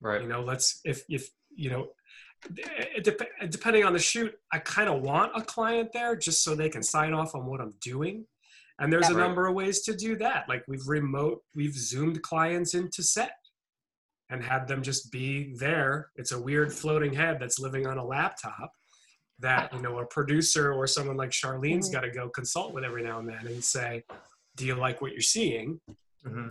Right. 0.00 0.22
You 0.22 0.28
know 0.28 0.42
let's 0.42 0.80
if 0.84 1.04
if 1.08 1.28
you 1.54 1.70
know 1.70 1.88
it 2.56 3.04
dep- 3.04 3.50
depending 3.50 3.84
on 3.84 3.92
the 3.92 3.98
shoot 3.98 4.32
i 4.52 4.58
kind 4.58 4.88
of 4.88 5.02
want 5.02 5.32
a 5.34 5.42
client 5.42 5.90
there 5.92 6.16
just 6.16 6.42
so 6.42 6.54
they 6.54 6.70
can 6.70 6.82
sign 6.82 7.12
off 7.12 7.34
on 7.34 7.44
what 7.44 7.60
i'm 7.60 7.74
doing 7.82 8.24
and 8.80 8.92
there's 8.92 9.08
a 9.08 9.14
number 9.14 9.46
of 9.46 9.54
ways 9.54 9.82
to 9.82 9.94
do 9.94 10.16
that. 10.16 10.48
Like 10.48 10.64
we've 10.66 10.86
remote, 10.86 11.42
we've 11.54 11.76
zoomed 11.76 12.22
clients 12.22 12.74
into 12.74 13.02
set 13.02 13.32
and 14.30 14.42
had 14.42 14.66
them 14.66 14.82
just 14.82 15.12
be 15.12 15.54
there. 15.58 16.10
It's 16.16 16.32
a 16.32 16.40
weird 16.40 16.72
floating 16.72 17.12
head 17.12 17.38
that's 17.40 17.58
living 17.58 17.86
on 17.86 17.98
a 17.98 18.04
laptop 18.04 18.72
that, 19.40 19.72
you 19.72 19.80
know, 19.80 19.98
a 19.98 20.06
producer 20.06 20.72
or 20.72 20.86
someone 20.86 21.16
like 21.16 21.30
Charlene's 21.30 21.88
mm-hmm. 21.88 21.94
got 21.94 22.00
to 22.02 22.10
go 22.10 22.28
consult 22.28 22.72
with 22.72 22.84
every 22.84 23.02
now 23.02 23.18
and 23.18 23.28
then 23.28 23.46
and 23.46 23.62
say, 23.62 24.04
do 24.56 24.66
you 24.66 24.74
like 24.74 25.00
what 25.00 25.12
you're 25.12 25.20
seeing? 25.20 25.80
Mm-hmm. 26.26 26.48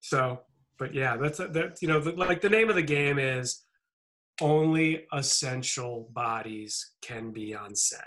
So, 0.00 0.40
but 0.78 0.94
yeah, 0.94 1.16
that's, 1.16 1.38
that, 1.38 1.78
you 1.80 1.88
know, 1.88 2.00
the, 2.00 2.12
like 2.12 2.40
the 2.40 2.48
name 2.48 2.68
of 2.68 2.74
the 2.74 2.82
game 2.82 3.18
is 3.18 3.62
only 4.40 5.06
essential 5.12 6.08
bodies 6.12 6.94
can 7.02 7.30
be 7.30 7.54
on 7.54 7.74
set. 7.74 8.04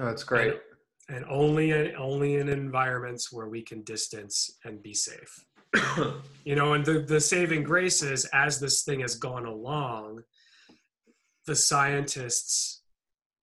Oh, 0.00 0.06
that's 0.06 0.24
great. 0.24 0.52
And 0.52 0.60
and 1.08 1.24
only 1.28 1.70
in, 1.70 1.94
only 1.96 2.36
in 2.36 2.48
environments 2.48 3.32
where 3.32 3.48
we 3.48 3.62
can 3.62 3.82
distance 3.82 4.58
and 4.64 4.82
be 4.82 4.94
safe. 4.94 5.44
you 6.44 6.54
know, 6.54 6.74
and 6.74 6.84
the 6.84 7.00
the 7.00 7.20
saving 7.20 7.62
grace 7.62 8.02
is 8.02 8.24
as 8.26 8.58
this 8.58 8.82
thing 8.82 9.00
has 9.00 9.16
gone 9.16 9.44
along, 9.44 10.22
the 11.46 11.56
scientists 11.56 12.82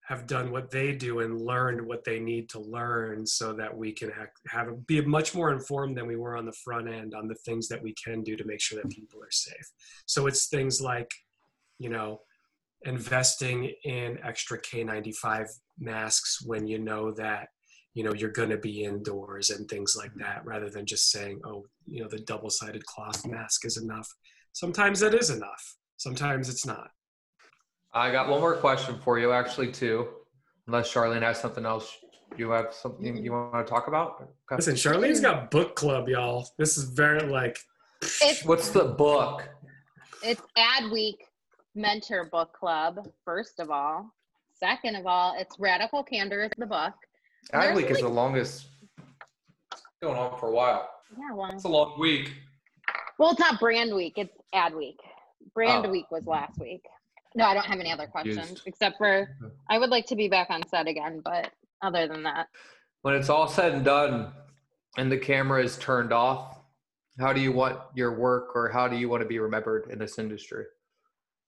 have 0.06 0.28
done 0.28 0.52
what 0.52 0.70
they 0.70 0.94
do 0.94 1.20
and 1.20 1.42
learned 1.42 1.82
what 1.82 2.04
they 2.04 2.20
need 2.20 2.48
to 2.48 2.60
learn 2.60 3.26
so 3.26 3.54
that 3.54 3.76
we 3.76 3.92
can 3.92 4.12
have, 4.12 4.28
have 4.48 4.86
be 4.86 5.02
much 5.02 5.34
more 5.34 5.52
informed 5.52 5.98
than 5.98 6.06
we 6.06 6.16
were 6.16 6.38
on 6.38 6.46
the 6.46 6.54
front 6.64 6.88
end 6.88 7.16
on 7.16 7.28
the 7.28 7.36
things 7.44 7.68
that 7.68 7.82
we 7.82 7.94
can 7.94 8.22
do 8.22 8.36
to 8.36 8.46
make 8.46 8.62
sure 8.62 8.80
that 8.80 8.92
people 8.92 9.20
are 9.20 9.32
safe. 9.32 9.68
So 10.06 10.28
it's 10.28 10.48
things 10.48 10.80
like, 10.80 11.10
you 11.80 11.90
know, 11.90 12.22
investing 12.84 13.74
in 13.84 14.20
extra 14.24 14.62
K95 14.62 15.48
masks 15.80 16.40
when 16.46 16.68
you 16.68 16.78
know 16.78 17.12
that 17.14 17.48
you 17.96 18.04
know 18.04 18.14
you're 18.14 18.30
going 18.30 18.50
to 18.50 18.58
be 18.58 18.84
indoors 18.84 19.50
and 19.50 19.68
things 19.68 19.96
like 19.96 20.12
mm-hmm. 20.12 20.22
that 20.22 20.46
rather 20.46 20.70
than 20.70 20.86
just 20.86 21.10
saying 21.10 21.42
oh 21.46 21.66
you 21.88 22.04
know 22.04 22.08
the 22.08 22.20
double-sided 22.20 22.86
cloth 22.86 23.26
mask 23.26 23.66
is 23.66 23.78
enough. 23.78 24.08
Sometimes 24.54 25.00
that 25.00 25.16
is 25.16 25.32
enough 25.32 25.76
sometimes 25.98 26.50
it's 26.50 26.66
not. 26.66 26.92
I 27.94 28.12
got 28.12 28.28
one 28.28 28.42
more 28.42 28.56
question 28.56 29.00
for 29.04 29.20
you 29.20 29.32
actually 29.32 29.72
too 29.72 30.08
unless 30.68 30.92
charlene 30.92 31.22
has 31.22 31.40
something 31.40 31.66
else 31.66 31.96
you 32.38 32.50
have 32.52 32.74
something 32.74 33.16
mm-hmm. 33.16 33.24
you 33.24 33.32
want 33.32 33.66
to 33.66 33.70
talk 33.70 33.88
about? 33.88 34.22
Okay. 34.22 34.58
listen 34.58 34.76
charlene's 34.76 35.22
got 35.22 35.52
book 35.52 35.76
club 35.76 36.10
y'all. 36.10 36.48
This 36.58 36.78
is 36.78 36.86
very 36.86 37.22
like 37.22 37.58
it's, 38.22 38.44
what's 38.44 38.70
the 38.70 38.84
book? 38.84 39.50
It's 40.22 40.42
ad 40.58 40.92
week 40.92 41.24
mentor 41.76 42.26
book 42.32 42.52
club 42.54 43.08
first 43.24 43.60
of 43.60 43.70
all. 43.70 44.12
Second 44.54 44.96
of 44.96 45.06
all 45.06 45.36
it's 45.38 45.58
radical 45.60 46.04
candor 46.04 46.44
is 46.44 46.52
the 46.58 46.66
book 46.66 46.94
Ad 47.54 47.76
week 47.76 47.90
is 47.90 48.00
the 48.00 48.08
longest. 48.08 48.68
Going 50.02 50.18
on 50.18 50.38
for 50.40 50.50
a 50.50 50.52
while. 50.52 50.90
Yeah, 51.18 51.34
well, 51.34 51.52
it's 51.52 51.64
a 51.64 51.68
long 51.68 52.00
week. 52.00 52.34
Well, 53.18 53.32
it's 53.32 53.40
not 53.40 53.60
brand 53.60 53.94
week. 53.94 54.14
It's 54.18 54.36
ad 54.54 54.76
week. 54.76 55.00
Brand 55.54 55.86
oh. 55.86 55.90
week 55.90 56.10
was 56.12 56.26
last 56.26 56.60
week. 56.60 56.84
No, 57.36 57.46
I 57.46 57.54
don't 57.54 57.66
have 57.66 57.80
any 57.80 57.92
other 57.92 58.08
questions 58.08 58.50
Used. 58.50 58.62
except 58.66 58.98
for 58.98 59.30
I 59.70 59.78
would 59.78 59.90
like 59.90 60.06
to 60.08 60.16
be 60.16 60.28
back 60.28 60.48
on 60.50 60.68
set 60.68 60.88
again, 60.88 61.22
but 61.24 61.52
other 61.82 62.08
than 62.08 62.24
that. 62.24 62.48
When 63.02 63.14
it's 63.14 63.30
all 63.30 63.48
said 63.48 63.74
and 63.74 63.86
done 63.86 64.32
and 64.98 65.12
the 65.12 65.18
camera 65.18 65.64
is 65.64 65.78
turned 65.78 66.14
off, 66.14 66.60
how 67.20 67.34
do 67.34 67.42
you 67.42 67.52
want 67.52 67.78
your 67.94 68.18
work 68.18 68.56
or 68.56 68.70
how 68.70 68.88
do 68.88 68.96
you 68.98 69.10
want 69.10 69.22
to 69.22 69.28
be 69.28 69.40
remembered 69.40 69.90
in 69.92 70.00
this 70.00 70.18
industry? 70.18 70.66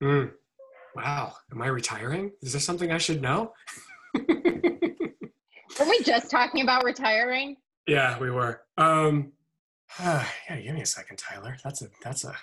Mm. 0.04 0.32
Wow. 0.96 1.34
Am 1.52 1.62
I 1.62 1.68
retiring? 1.68 2.32
Is 2.42 2.52
there 2.52 2.62
something 2.62 2.92
I 2.92 2.98
should 2.98 3.22
know? 3.22 3.54
Were 5.80 5.86
we 5.86 6.02
just 6.04 6.32
talking 6.32 6.62
about 6.62 6.84
retiring? 6.84 7.58
Yeah, 7.88 8.18
we 8.20 8.32
were. 8.32 8.62
Um, 8.78 9.34
uh, 10.00 10.26
yeah, 10.50 10.60
give 10.62 10.76
me 10.76 10.82
a 10.82 10.86
second, 10.86 11.18
Tyler. 11.18 11.58
That's 11.64 11.82
a 11.82 11.88
that's 12.04 12.24
a 12.24 12.36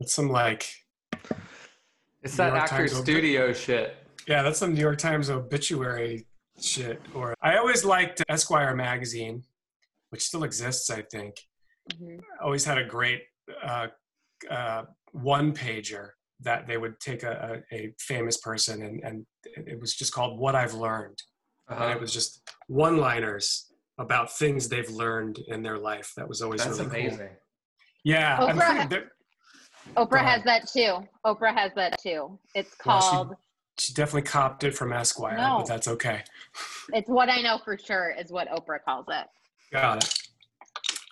that's 0.00 0.14
some 0.14 0.28
like. 0.28 0.66
It's 2.22 2.36
that 2.36 2.54
actor 2.54 2.88
studio 2.88 3.52
shit. 3.52 3.96
Yeah, 4.26 4.42
that's 4.42 4.58
some 4.58 4.74
New 4.74 4.80
York 4.80 4.98
Times 4.98 5.30
obituary 5.30 6.26
shit. 6.60 7.00
Or 7.14 7.34
I 7.40 7.58
always 7.58 7.84
liked 7.84 8.22
Esquire 8.28 8.74
magazine, 8.74 9.44
which 10.10 10.22
still 10.22 10.42
exists, 10.42 10.90
I 10.90 11.02
think. 11.02 11.36
Mm-hmm. 11.92 12.16
Always 12.42 12.64
had 12.64 12.78
a 12.78 12.84
great 12.84 13.22
uh, 13.64 13.86
uh, 14.50 14.82
one 15.12 15.52
pager 15.52 16.10
that 16.40 16.66
they 16.66 16.76
would 16.76 16.98
take 16.98 17.22
a, 17.22 17.62
a, 17.72 17.76
a 17.76 17.94
famous 18.00 18.38
person 18.38 18.82
and, 18.82 19.00
and 19.04 19.26
it 19.44 19.80
was 19.80 19.94
just 19.94 20.12
called 20.12 20.38
What 20.38 20.56
I've 20.56 20.74
Learned 20.74 21.22
uh-huh. 21.68 21.84
and 21.84 21.92
it 21.92 22.00
was 22.00 22.12
just 22.12 22.48
one 22.68 22.96
liners 22.96 23.72
about 23.98 24.32
things 24.32 24.68
they've 24.68 24.90
learned 24.90 25.38
in 25.48 25.62
their 25.62 25.78
life 25.78 26.12
that 26.16 26.28
was 26.28 26.42
always 26.42 26.64
That's 26.64 26.78
really 26.78 27.06
amazing. 27.06 27.28
Cool. 27.28 27.36
Yeah, 28.04 28.38
Oprah, 28.38 29.02
Oprah 29.96 30.24
has 30.24 30.44
that 30.44 30.68
too. 30.68 30.98
Oprah 31.24 31.54
has 31.54 31.72
that 31.74 32.00
too. 32.00 32.38
It's 32.54 32.74
called. 32.74 33.28
Well, 33.30 33.40
she, 33.78 33.88
she, 33.88 33.94
definitely 33.94 34.22
copped 34.22 34.64
it 34.64 34.74
from 34.74 34.92
Esquire, 34.92 35.36
no. 35.36 35.58
but 35.58 35.66
that's 35.66 35.88
okay. 35.88 36.22
It's 36.92 37.08
what 37.08 37.28
I 37.28 37.42
know 37.42 37.58
for 37.64 37.76
sure 37.76 38.14
is 38.18 38.30
what 38.30 38.48
Oprah 38.48 38.78
calls 38.84 39.06
it. 39.08 39.26
Got 39.72 40.04
it. 40.04 40.18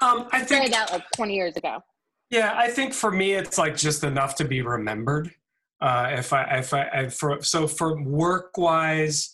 Um, 0.01 0.29
I 0.33 0.43
think 0.43 0.67
I 0.67 0.69
that 0.69 0.93
like 0.93 1.05
20 1.17 1.35
years 1.35 1.57
ago. 1.57 1.83
Yeah, 2.31 2.55
I 2.57 2.69
think 2.69 2.93
for 2.93 3.11
me, 3.11 3.33
it's 3.33 3.59
like 3.59 3.77
just 3.77 4.05
enough 4.05 4.35
to 4.37 4.45
be 4.45 4.63
remembered. 4.63 5.33
Uh, 5.81 6.11
if 6.13 6.33
I, 6.33 6.59
if 6.59 6.73
I, 6.73 6.89
I 6.89 7.09
for, 7.09 7.43
so 7.43 7.67
for 7.67 8.03
work 8.03 8.57
wise, 8.57 9.34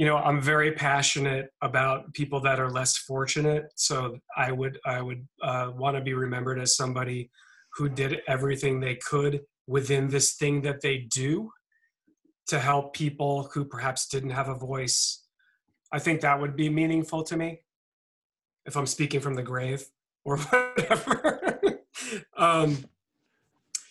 you 0.00 0.06
know, 0.06 0.16
I'm 0.16 0.40
very 0.40 0.72
passionate 0.72 1.50
about 1.60 2.14
people 2.14 2.40
that 2.40 2.58
are 2.58 2.70
less 2.70 2.96
fortunate. 2.96 3.70
So 3.74 4.16
I 4.34 4.50
would, 4.50 4.78
I 4.86 5.02
would 5.02 5.28
uh, 5.42 5.72
want 5.76 5.94
to 5.94 6.00
be 6.00 6.14
remembered 6.14 6.58
as 6.58 6.74
somebody 6.74 7.30
who 7.74 7.86
did 7.90 8.22
everything 8.26 8.80
they 8.80 8.94
could 8.94 9.42
within 9.66 10.08
this 10.08 10.36
thing 10.36 10.62
that 10.62 10.80
they 10.80 11.06
do 11.12 11.50
to 12.46 12.58
help 12.58 12.94
people 12.94 13.50
who 13.52 13.62
perhaps 13.62 14.08
didn't 14.08 14.30
have 14.30 14.48
a 14.48 14.54
voice. 14.54 15.22
I 15.92 15.98
think 15.98 16.22
that 16.22 16.40
would 16.40 16.56
be 16.56 16.70
meaningful 16.70 17.22
to 17.24 17.36
me 17.36 17.60
if 18.64 18.78
I'm 18.78 18.86
speaking 18.86 19.20
from 19.20 19.34
the 19.34 19.42
grave 19.42 19.84
or 20.24 20.38
whatever. 20.38 21.60
um, 22.38 22.86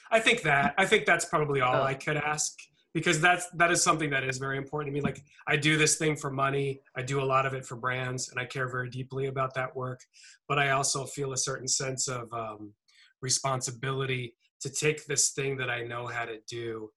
I 0.10 0.20
think 0.20 0.42
that 0.42 0.74
I 0.76 0.88
think 0.88 1.06
that's 1.06 1.26
probably 1.26 1.62
all 1.62 1.84
I 1.84 1.94
could 1.94 2.18
ask 2.18 2.58
because 2.94 3.22
that's 3.22 3.50
that 3.52 3.72
is 3.72 3.84
something 3.84 4.10
that 4.10 4.24
is 4.24 4.38
very 4.38 4.58
important 4.58 4.94
to 4.94 5.00
me. 5.00 5.02
Like 5.02 5.24
I 5.48 5.56
do 5.56 5.78
this 5.78 5.98
thing 5.98 6.16
for 6.16 6.32
money. 6.32 6.82
I 6.96 7.02
do 7.02 7.22
a 7.22 7.24
lot 7.26 7.46
of 7.46 7.54
it 7.54 7.66
for 7.66 7.76
brands, 7.76 8.30
and 8.30 8.40
I 8.40 8.46
care 8.46 8.68
very 8.68 8.90
deeply 8.90 9.28
about 9.28 9.54
that 9.56 9.76
work. 9.76 10.02
But 10.48 10.60
I 10.60 10.72
also 10.72 11.06
feel 11.06 11.34
a 11.34 11.38
certain 11.38 11.68
sense 11.68 12.08
of 12.08 12.32
um, 12.34 12.74
responsibility 13.22 14.36
to 14.62 14.70
take 14.70 15.06
this 15.06 15.30
thing 15.30 15.58
that 15.58 15.70
I 15.70 15.84
know 15.84 16.08
how 16.08 16.26
to 16.26 16.40
do 16.48 16.90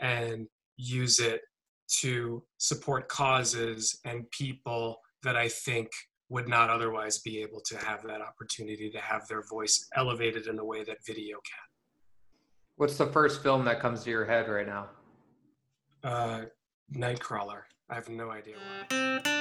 and 0.00 0.46
use 0.76 1.20
it 1.20 1.40
to 2.00 2.42
support 2.58 3.08
causes 3.08 3.98
and 4.04 4.30
people 4.30 5.00
that 5.22 5.36
I 5.36 5.48
think 5.48 5.88
would 6.28 6.48
not 6.48 6.70
otherwise 6.70 7.20
be 7.20 7.40
able 7.40 7.60
to 7.60 7.78
have 7.78 8.02
that 8.02 8.20
opportunity 8.20 8.90
to 8.90 8.98
have 8.98 9.26
their 9.28 9.42
voice 9.42 9.88
elevated 9.94 10.48
in 10.48 10.56
the 10.56 10.64
way 10.64 10.82
that 10.84 10.98
video 11.06 11.36
can. 11.36 11.66
What's 12.76 12.98
the 12.98 13.06
first 13.06 13.42
film 13.42 13.64
that 13.64 13.80
comes 13.80 14.02
to 14.04 14.10
your 14.10 14.24
head 14.24 14.48
right 14.48 14.66
now? 14.66 14.88
Uh, 16.06 16.42
Nightcrawler. 16.94 17.62
I 17.90 17.96
have 17.96 18.08
no 18.08 18.30
idea 18.30 18.54
why. 18.88 19.35